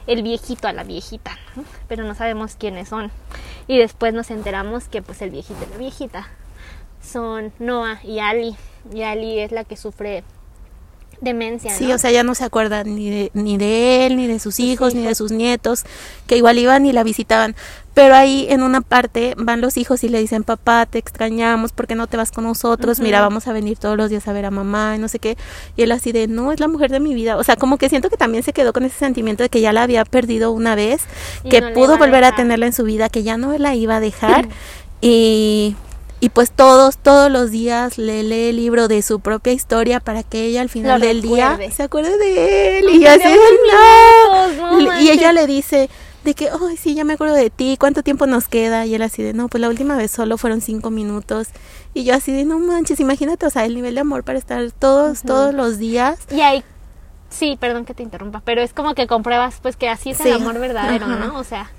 el 0.07 0.23
viejito 0.23 0.67
a 0.69 0.73
la 0.73 0.83
viejita, 0.83 1.39
¿no? 1.55 1.65
pero 1.89 2.05
no 2.05 2.15
sabemos 2.15 2.57
quiénes 2.57 2.89
son. 2.89 3.11
Y 3.67 3.79
después 3.79 4.13
nos 4.13 4.31
enteramos 4.31 4.89
que 4.89 5.03
pues 5.03 5.23
el 5.23 5.31
viejito 5.31 5.61
y 5.65 5.71
la 5.71 5.77
viejita 5.77 6.29
son 7.03 7.53
Noah 7.59 8.01
y 8.03 8.19
Ali. 8.19 8.57
Y 8.93 9.03
Ali 9.03 9.41
es 9.41 9.53
la 9.53 9.65
que 9.65 9.77
sufre 9.77 10.25
demencia, 11.21 11.75
Sí, 11.75 11.93
o 11.93 11.99
sea, 11.99 12.11
ya 12.11 12.23
no 12.23 12.35
se 12.35 12.45
acuerda 12.45 12.85
ni 12.85 13.11
de, 13.11 13.31
ni 13.35 13.59
de 13.59 14.07
él, 14.07 14.17
ni 14.17 14.27
de 14.27 14.39
sus 14.39 14.61
hijos, 14.61 14.95
ni 14.95 15.05
de 15.05 15.15
sus 15.15 15.33
nietos, 15.33 15.85
que 16.27 16.37
igual 16.37 16.59
iban 16.59 16.87
y 16.87 16.93
la 16.93 17.03
visitaban. 17.03 17.55
Pero 17.93 18.15
ahí 18.15 18.47
en 18.49 18.63
una 18.63 18.81
parte 18.81 19.35
van 19.37 19.61
los 19.61 19.77
hijos 19.77 20.05
y 20.05 20.09
le 20.09 20.21
dicen, 20.21 20.45
papá, 20.45 20.87
te 20.87 20.99
extrañamos, 20.99 21.73
¿por 21.73 21.87
qué 21.87 21.97
no 21.97 22.07
te 22.07 22.17
vas 22.17 22.31
con 22.31 22.45
nosotros? 22.45 23.01
Mira, 23.01 23.21
vamos 23.21 23.49
a 23.49 23.53
venir 23.53 23.79
todos 23.79 23.97
los 23.97 24.11
días 24.11 24.29
a 24.29 24.33
ver 24.33 24.47
a 24.47 24.51
mamá 24.51 24.95
y 24.97 24.99
no 24.99 25.09
sé 25.09 25.19
qué. 25.19 25.37
Y 25.77 25.83
él 25.83 25.93
así 25.93 26.13
de, 26.13 26.29
no, 26.29 26.53
es 26.53 26.61
la 26.61 26.69
mujer 26.69 26.91
de 26.91 27.01
mi 27.01 27.15
vida. 27.15 27.37
O 27.37 27.45
sea, 27.45 27.57
como 27.57 27.79
que 27.79 27.89
siento 27.89 28.09
que 28.09 28.17
también 28.17 28.45
se 28.45 28.53
quedó 28.53 28.73
con 28.73 28.85
ese 28.85 28.97
sentimiento 28.97 29.43
de 29.43 29.49
que 29.49 29.61
ya 29.61 29.73
la 29.73 29.83
había 29.83 30.05
perdido 30.05 30.53
una 30.53 30.77
vez, 30.77 31.03
Y 31.43 31.49
que 31.49 31.61
no 31.61 31.73
pudo 31.73 31.95
a 31.95 31.97
volver 31.97 32.23
a 32.25 32.35
tenerla 32.35 32.67
en 32.67 32.73
su 32.73 32.85
vida, 32.85 33.09
que 33.09 33.25
ya 33.25 33.37
no 33.37 33.59
la 33.59 33.75
iba 33.75 33.97
a 33.97 34.01
dejar. 34.01 34.49
y... 35.01 35.75
Y 36.21 36.29
pues 36.29 36.51
todos, 36.51 36.99
todos 36.99 37.31
los 37.31 37.51
días 37.51 37.97
le 37.97 38.23
lee 38.23 38.51
el 38.51 38.57
libro 38.57 38.89
de 38.89 39.01
su 39.01 39.21
propia 39.21 39.55
historia 39.55 40.01
para 40.01 40.23
que 40.23 40.45
ella 40.45 40.61
al 40.61 40.69
final 40.69 41.01
Lo 41.01 41.07
del 41.07 41.23
día 41.23 41.59
se 41.75 41.83
acuerde 41.83 42.19
de 42.19 42.79
él. 42.79 42.91
Y 42.91 43.07
así 43.07 43.25
no. 44.59 44.77
minutos, 44.77 45.03
Y 45.03 45.11
ella 45.11 45.33
le 45.33 45.47
dice 45.47 45.89
de 46.25 46.35
que, 46.35 46.51
ay, 46.51 46.77
sí, 46.77 46.95
ya 46.95 47.05
me 47.05 47.15
acuerdo 47.15 47.35
de 47.35 47.49
ti, 47.49 47.77
¿cuánto 47.81 48.03
tiempo 48.03 48.27
nos 48.27 48.49
queda? 48.49 48.85
Y 48.85 48.95
él 48.95 49.03
así 49.03 49.23
de, 49.23 49.33
no, 49.33 49.49
pues 49.49 49.63
la 49.63 49.69
última 49.69 49.97
vez 49.97 50.11
solo 50.11 50.37
fueron 50.37 50.61
cinco 50.61 50.91
minutos. 50.91 51.49
Y 51.95 52.05
yo 52.05 52.15
así 52.15 52.33
de, 52.33 52.45
no 52.45 52.59
manches, 52.59 53.01
imagínate, 53.01 53.47
o 53.47 53.51
sea, 53.51 53.65
el 53.65 53.75
nivel 53.75 53.95
de 53.95 54.03
amor 54.03 54.23
para 54.23 54.39
estar 54.39 54.71
todos, 54.73 55.23
todos 55.23 55.55
los 55.55 55.79
días. 55.79 56.19
Y 56.31 56.43
ahí, 56.43 56.63
sí, 57.31 57.57
perdón 57.59 57.87
que 57.87 57.95
te 57.95 58.03
interrumpa, 58.03 58.43
pero 58.45 58.61
es 58.61 58.75
como 58.75 58.95
que 58.95 59.07
compruebas 59.07 59.59
pues 59.63 59.77
que 59.77 59.89
así 59.89 60.11
es 60.11 60.19
Sí, 60.19 60.29
el 60.29 60.35
amor 60.35 60.59
verdadero. 60.59 61.07
¿no? 61.07 61.39
O 61.39 61.45
sea, 61.45 61.71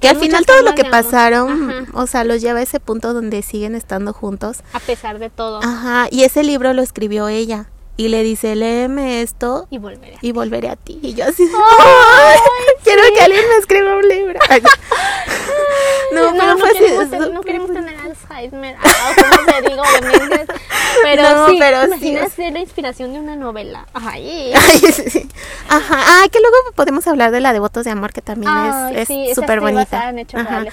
Que 0.00 0.08
al 0.08 0.16
final 0.18 0.44
todo 0.44 0.62
lo 0.62 0.74
que 0.74 0.84
pasaron, 0.84 1.70
Ajá. 1.70 1.84
o 1.94 2.06
sea, 2.06 2.24
los 2.24 2.40
lleva 2.42 2.58
a 2.58 2.62
ese 2.62 2.78
punto 2.80 3.14
donde 3.14 3.40
siguen 3.42 3.74
estando 3.74 4.12
juntos. 4.12 4.58
a 4.72 4.80
pesar 4.80 5.18
de 5.18 5.30
todo, 5.30 5.60
Ajá, 5.62 6.08
y 6.10 6.24
ese 6.24 6.42
libro 6.42 6.72
lo 6.74 6.82
escribió 6.82 7.28
ella. 7.28 7.66
Y 7.96 8.08
le 8.08 8.24
dice, 8.24 8.56
léeme 8.56 9.22
esto 9.22 9.68
y 9.70 9.78
volveré. 9.78 10.16
y 10.20 10.32
volveré 10.32 10.68
a 10.68 10.74
ti. 10.74 10.98
Y 11.00 11.14
yo 11.14 11.26
así, 11.26 11.44
"Ay, 11.44 12.38
quiero 12.82 13.02
que 13.16 13.20
alguien 13.22 13.44
me 13.48 13.54
escriba 13.58 13.94
un 13.96 14.08
libro. 14.08 14.40
no, 16.12 16.32
pero 16.32 16.32
no, 16.32 16.58
fue 16.58 16.68
así, 16.70 16.78
queremos, 16.80 17.10
ten- 17.10 17.32
no 17.34 17.40
queremos 17.42 17.72
tener 17.72 17.96
Alzheimer, 18.28 18.76
o 18.76 19.22
como 19.22 19.46
te 19.62 19.68
digo, 19.68 19.82
demencias, 20.00 20.46
pero 21.02 21.22
No, 21.22 21.48
sí, 21.48 21.56
pero 21.58 22.28
ser 22.28 22.52
la 22.52 22.60
inspiración 22.60 23.12
de 23.12 23.20
una 23.20 23.36
novela. 23.36 23.86
Ay, 23.94 24.52
Ay, 24.54 24.78
sí. 24.92 25.28
Ajá, 25.68 25.96
ah, 25.98 26.24
que 26.30 26.38
luego 26.40 26.56
podemos 26.74 27.06
hablar 27.06 27.30
de 27.30 27.40
la 27.40 27.52
de 27.52 27.58
Votos 27.58 27.84
de 27.84 27.90
Amor, 27.90 28.12
que 28.12 28.22
también 28.22 28.52
es- 28.94 29.34
súper 29.34 29.60
bonita. 29.60 30.12
Ajá. 30.34 30.64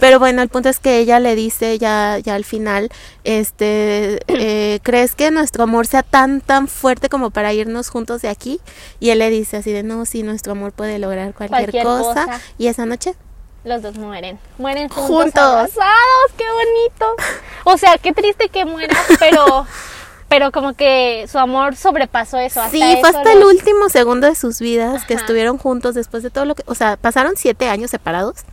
Pero 0.00 0.18
bueno, 0.18 0.42
el 0.42 0.48
punto 0.48 0.68
es 0.68 0.78
que 0.80 0.98
ella 0.98 1.20
le 1.20 1.34
dice 1.34 1.78
ya, 1.78 2.18
ya 2.18 2.34
al 2.34 2.44
final, 2.44 2.88
este, 3.24 4.20
eh, 4.28 4.80
¿crees 4.82 5.14
que 5.14 5.30
nuestro 5.30 5.64
amor 5.64 5.86
sea 5.86 6.02
tan, 6.02 6.40
tan 6.40 6.68
fuerte 6.68 7.08
como 7.08 7.30
para 7.30 7.52
irnos 7.52 7.88
juntos 7.88 8.22
de 8.22 8.28
aquí? 8.28 8.60
Y 9.00 9.10
él 9.10 9.18
le 9.18 9.30
dice 9.30 9.58
así 9.58 9.72
de, 9.72 9.82
no, 9.82 10.04
sí, 10.06 10.22
nuestro 10.22 10.52
amor 10.52 10.72
puede 10.72 10.98
lograr 10.98 11.34
cualquier, 11.34 11.70
Cualquier 11.70 11.84
cosa. 11.84 12.24
cosa. 12.26 12.40
Y 12.58 12.66
esa 12.68 12.86
noche, 12.86 13.14
Los 13.64 13.82
dos 13.82 13.96
mueren. 13.96 14.38
Mueren 14.56 14.88
juntos. 14.88 15.06
Juntos. 15.06 15.42
abrazados, 15.42 16.32
qué 16.36 16.44
bonito. 16.44 17.06
O 17.64 17.76
sea, 17.76 17.98
qué 17.98 18.12
triste 18.12 18.48
que 18.48 18.64
mueran, 18.64 18.96
pero 19.18 19.66
pero 20.28 20.52
como 20.52 20.74
que 20.74 21.26
su 21.26 21.38
amor 21.38 21.74
sobrepasó 21.74 22.38
eso. 22.38 22.60
Hasta 22.60 22.70
sí, 22.70 22.82
fue 23.00 23.08
hasta 23.08 23.32
el 23.32 23.42
último 23.44 23.88
segundo 23.88 24.26
de 24.26 24.34
sus 24.34 24.60
vidas 24.60 25.04
que 25.06 25.14
estuvieron 25.14 25.56
juntos 25.56 25.94
después 25.94 26.22
de 26.22 26.30
todo 26.30 26.44
lo 26.44 26.54
que, 26.54 26.62
o 26.66 26.74
sea, 26.74 26.96
pasaron 26.96 27.32
siete 27.36 27.68
años 27.68 27.90
separados. 27.90 28.44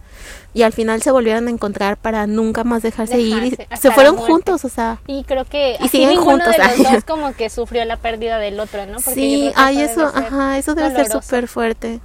Y 0.54 0.64
al 0.64 0.72
final 0.72 1.02
se 1.02 1.12
volvieron 1.12 1.48
a 1.48 1.52
encontrar 1.52 1.98
para 1.98 2.28
nunca 2.28 2.64
más 2.64 2.82
dejarse, 2.82 3.20
ir 3.20 3.28
y 3.28 3.50
Dejarse, 3.50 3.64
hasta 3.64 3.90
se 3.90 3.92
fueron 3.92 4.16
juntos, 4.16 4.64
o 4.64 4.70
sea, 4.70 5.00
Y 5.06 5.26
creo 5.26 5.44
que 5.44 5.76
Y 5.82 5.90
siguen 5.90 6.12
ninguno 6.12 6.46
juntos, 6.46 6.54
de 6.56 6.78
los 6.84 6.94
dos 6.94 7.04
como 7.04 7.34
que 7.34 7.50
sufrió 7.50 7.84
la 7.84 7.98
pérdida 7.98 8.40
del 8.40 8.58
otro, 8.62 8.86
¿no? 8.86 8.94
Porque 8.94 9.14
sí, 9.14 9.52
ay, 9.56 9.82
eso, 9.82 10.06
ajá, 10.06 10.58
eso 10.58 10.74
debe 10.74 10.96
ser 10.96 11.12
súper 11.12 11.50
fuerte. 11.50 12.00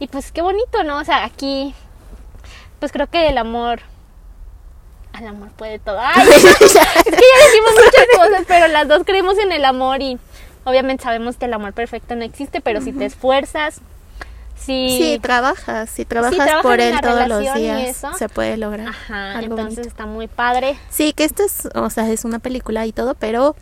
Y 0.00 0.08
pues 0.08 0.32
qué 0.32 0.42
bonito, 0.42 0.82
¿no? 0.82 0.98
O 0.98 1.04
sea, 1.04 1.24
aquí, 1.24 1.74
pues 2.80 2.90
creo 2.90 3.06
que 3.06 3.28
el 3.28 3.38
amor, 3.38 3.80
al 5.12 5.26
amor 5.26 5.50
puede 5.50 5.78
todo. 5.78 5.98
Ay, 6.02 6.26
es 6.28 6.42
que 6.42 6.74
ya 6.74 6.88
decimos 7.04 7.72
muchas 7.74 8.06
cosas, 8.16 8.44
pero 8.48 8.66
las 8.68 8.88
dos 8.88 9.02
creemos 9.04 9.38
en 9.38 9.52
el 9.52 9.64
amor 9.64 10.02
y 10.02 10.18
obviamente 10.64 11.04
sabemos 11.04 11.36
que 11.36 11.44
el 11.44 11.52
amor 11.54 11.72
perfecto 11.74 12.16
no 12.16 12.24
existe, 12.24 12.60
pero 12.60 12.80
si 12.80 12.92
te 12.92 13.04
esfuerzas, 13.04 13.80
si... 14.56 14.88
Sí, 14.90 15.18
trabajas, 15.22 15.88
si 15.88 16.04
trabajas 16.04 16.36
trabajas 16.36 16.62
por 16.62 16.80
él 16.80 17.00
todos 17.00 17.28
los 17.28 17.54
días, 17.54 17.96
eso. 17.96 18.12
se 18.14 18.28
puede 18.28 18.56
lograr. 18.56 18.88
Ajá, 18.88 19.38
algo 19.38 19.56
entonces 19.56 19.76
bonito. 19.76 19.88
está 19.88 20.06
muy 20.06 20.28
padre. 20.28 20.76
Sí, 20.90 21.12
que 21.12 21.24
esto 21.24 21.44
es, 21.44 21.68
o 21.74 21.88
sea, 21.90 22.10
es 22.10 22.24
una 22.24 22.38
película 22.40 22.86
y 22.86 22.92
todo, 22.92 23.14
pero 23.14 23.56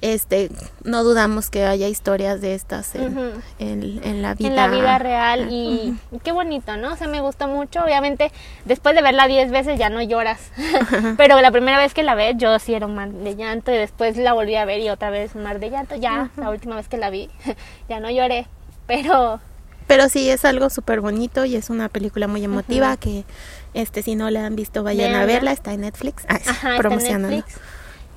este 0.00 0.50
no 0.84 1.02
dudamos 1.02 1.50
que 1.50 1.64
haya 1.64 1.88
historias 1.88 2.40
de 2.40 2.54
estas 2.54 2.94
en, 2.94 3.32
en- 3.58 4.00
en 4.04 4.22
la 4.22 4.34
vida. 4.34 4.48
en 4.48 4.56
la 4.56 4.68
vida 4.68 4.98
real 4.98 5.48
y 5.50 5.96
qué 6.22 6.30
bonito, 6.32 6.76
¿no? 6.76 6.92
O 6.92 6.96
sea, 6.96 7.08
me 7.08 7.20
gustó 7.20 7.48
mucho. 7.48 7.82
Obviamente, 7.82 8.30
después 8.64 8.94
de 8.94 9.02
verla 9.02 9.26
10 9.26 9.50
veces 9.50 9.78
ya 9.78 9.90
no 9.90 10.00
lloras. 10.02 10.38
Pero 11.16 11.40
la 11.40 11.50
primera 11.50 11.78
vez 11.78 11.94
que 11.94 12.02
la 12.02 12.14
ves, 12.14 12.36
yo 12.38 12.58
sí 12.58 12.74
era 12.74 12.86
un 12.86 12.94
mar 12.94 13.10
de 13.10 13.34
llanto 13.36 13.72
y 13.72 13.76
después 13.76 14.16
la 14.16 14.32
volví 14.32 14.54
a 14.54 14.64
ver 14.64 14.80
y 14.80 14.88
otra 14.90 15.10
vez 15.10 15.34
un 15.34 15.42
mar 15.42 15.58
de 15.58 15.70
llanto. 15.70 15.96
Ya, 15.96 16.30
la 16.36 16.50
última 16.50 16.76
vez 16.76 16.88
que 16.88 16.96
la 16.96 17.10
vi, 17.10 17.28
ya 17.88 17.98
no 18.00 18.10
lloré. 18.10 18.46
Pero 18.86 19.40
Pero 19.86 20.08
sí 20.08 20.30
es 20.30 20.44
algo 20.44 20.70
súper 20.70 21.00
bonito 21.00 21.44
y 21.44 21.56
es 21.56 21.70
una 21.70 21.88
película 21.88 22.26
muy 22.28 22.44
emotiva 22.44 22.96
que 22.96 23.24
este 23.74 24.02
si 24.02 24.14
no 24.14 24.30
la 24.30 24.46
han 24.46 24.56
visto 24.56 24.82
vayan 24.82 25.14
a 25.14 25.24
verla, 25.26 25.52
está 25.52 25.72
en 25.74 25.82
Netflix, 25.82 26.22
sí, 26.22 26.26
ajá, 26.28 26.52
está 26.52 26.70
en 26.72 26.78
promocionando. 26.78 27.28
Netflix 27.28 27.60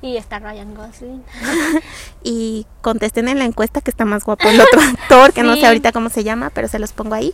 y 0.02 0.16
está 0.16 0.38
Ryan 0.40 0.74
Gosling. 0.74 1.22
Y 2.24 2.66
contesten 2.82 3.28
en 3.28 3.38
la 3.38 3.44
encuesta 3.44 3.80
que 3.80 3.90
está 3.90 4.04
más 4.04 4.24
guapo 4.24 4.48
el 4.48 4.60
otro 4.60 4.80
actor, 5.00 5.32
que 5.32 5.42
no 5.42 5.56
sé 5.56 5.66
ahorita 5.66 5.92
cómo 5.92 6.08
se 6.10 6.22
llama, 6.24 6.50
pero 6.50 6.68
se 6.68 6.78
los 6.78 6.92
pongo 6.92 7.14
ahí. 7.14 7.32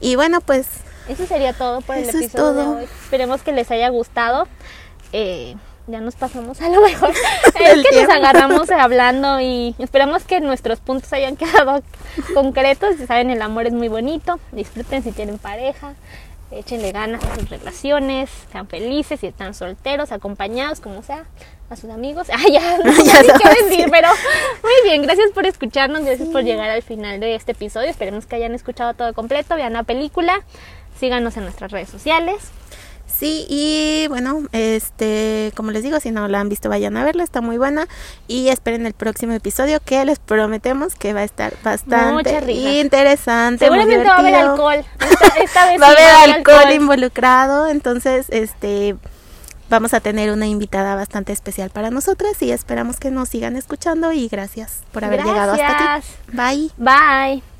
Y 0.00 0.16
bueno, 0.16 0.40
pues 0.40 0.66
Eso 1.08 1.26
sería 1.26 1.52
todo 1.52 1.80
por 1.82 1.96
el 1.96 2.02
es 2.08 2.14
episodio 2.14 2.30
todo. 2.34 2.54
de 2.54 2.80
hoy. 2.80 2.84
Esperemos 2.84 3.42
que 3.42 3.52
les 3.52 3.70
haya 3.70 3.88
gustado. 3.90 4.48
Eh, 5.12 5.54
ya 5.86 6.00
nos 6.00 6.16
pasamos 6.16 6.60
a 6.60 6.68
lo 6.68 6.82
mejor. 6.82 7.10
es 7.46 7.52
que 7.52 7.82
tiempo. 7.90 8.00
nos 8.02 8.10
agarramos 8.16 8.70
hablando 8.70 9.40
y 9.40 9.74
esperamos 9.78 10.24
que 10.24 10.40
nuestros 10.40 10.80
puntos 10.80 11.12
hayan 11.12 11.36
quedado 11.36 11.82
concretos. 12.34 12.98
Ya 12.98 13.06
saben, 13.06 13.30
el 13.30 13.40
amor 13.40 13.66
es 13.66 13.72
muy 13.72 13.88
bonito. 13.88 14.40
Disfruten 14.52 15.02
si 15.02 15.12
tienen 15.12 15.38
pareja. 15.38 15.94
Échenle 16.50 16.92
ganas 16.92 17.24
a 17.24 17.34
sus 17.34 17.50
relaciones. 17.50 18.30
Sean 18.52 18.68
felices 18.68 19.20
si 19.20 19.26
están 19.26 19.54
solteros, 19.54 20.12
acompañados, 20.12 20.80
como 20.80 21.02
sea. 21.02 21.24
A 21.68 21.76
sus 21.76 21.90
amigos. 21.90 22.28
Ah, 22.32 22.44
ya, 22.50 22.78
no 22.78 22.92
Ya 22.92 23.22
ni 23.22 23.28
qué 23.28 23.64
decir, 23.64 23.88
pero 23.90 24.08
muy 24.62 24.88
bien. 24.90 25.02
Gracias 25.02 25.30
por 25.32 25.46
escucharnos. 25.46 26.04
Gracias 26.04 26.28
por 26.28 26.42
llegar 26.42 26.70
al 26.70 26.82
final 26.82 27.18
de 27.18 27.34
este 27.34 27.52
episodio. 27.52 27.88
Esperemos 27.90 28.26
que 28.26 28.36
hayan 28.36 28.54
escuchado 28.54 28.94
todo 28.94 29.12
completo. 29.14 29.56
Vean 29.56 29.72
la 29.72 29.82
película. 29.82 30.44
Síganos 30.98 31.36
en 31.36 31.44
nuestras 31.44 31.72
redes 31.72 31.88
sociales. 31.88 32.50
Sí, 33.06 33.46
y 33.48 34.06
bueno, 34.08 34.42
este, 34.52 35.52
como 35.54 35.70
les 35.70 35.82
digo, 35.82 36.00
si 36.00 36.10
no 36.10 36.28
la 36.28 36.40
han 36.40 36.48
visto, 36.48 36.68
vayan 36.68 36.96
a 36.96 37.04
verla, 37.04 37.24
está 37.24 37.40
muy 37.40 37.56
buena. 37.56 37.88
Y 38.28 38.48
esperen 38.48 38.84
el 38.84 38.92
próximo 38.92 39.32
episodio 39.32 39.80
que 39.84 40.04
les 40.04 40.18
prometemos 40.18 40.94
que 40.94 41.14
va 41.14 41.20
a 41.20 41.24
estar 41.24 41.54
bastante 41.64 42.52
interesante. 42.80 43.70
muy 43.70 43.78
Seguramente 43.78 44.04
va 44.04 44.16
a 44.16 44.18
haber 44.18 44.34
alcohol. 44.34 44.84
Esta, 45.00 45.26
esta 45.40 45.66
vez 45.66 45.80
Va 45.82 45.86
a 45.86 45.90
haber 45.90 46.34
alcohol 46.34 46.72
involucrado, 46.72 47.68
entonces, 47.68 48.26
este, 48.28 48.96
vamos 49.70 49.94
a 49.94 50.00
tener 50.00 50.30
una 50.30 50.46
invitada 50.46 50.94
bastante 50.94 51.32
especial 51.32 51.70
para 51.70 51.90
nosotras 51.90 52.40
y 52.42 52.50
esperamos 52.52 52.98
que 52.98 53.10
nos 53.10 53.28
sigan 53.28 53.56
escuchando 53.56 54.12
y 54.12 54.28
gracias 54.28 54.80
por 54.92 55.04
haber 55.04 55.24
llegado 55.24 55.52
hasta 55.52 55.94
aquí. 55.96 56.06
Bye. 56.32 56.70
Bye. 56.76 57.55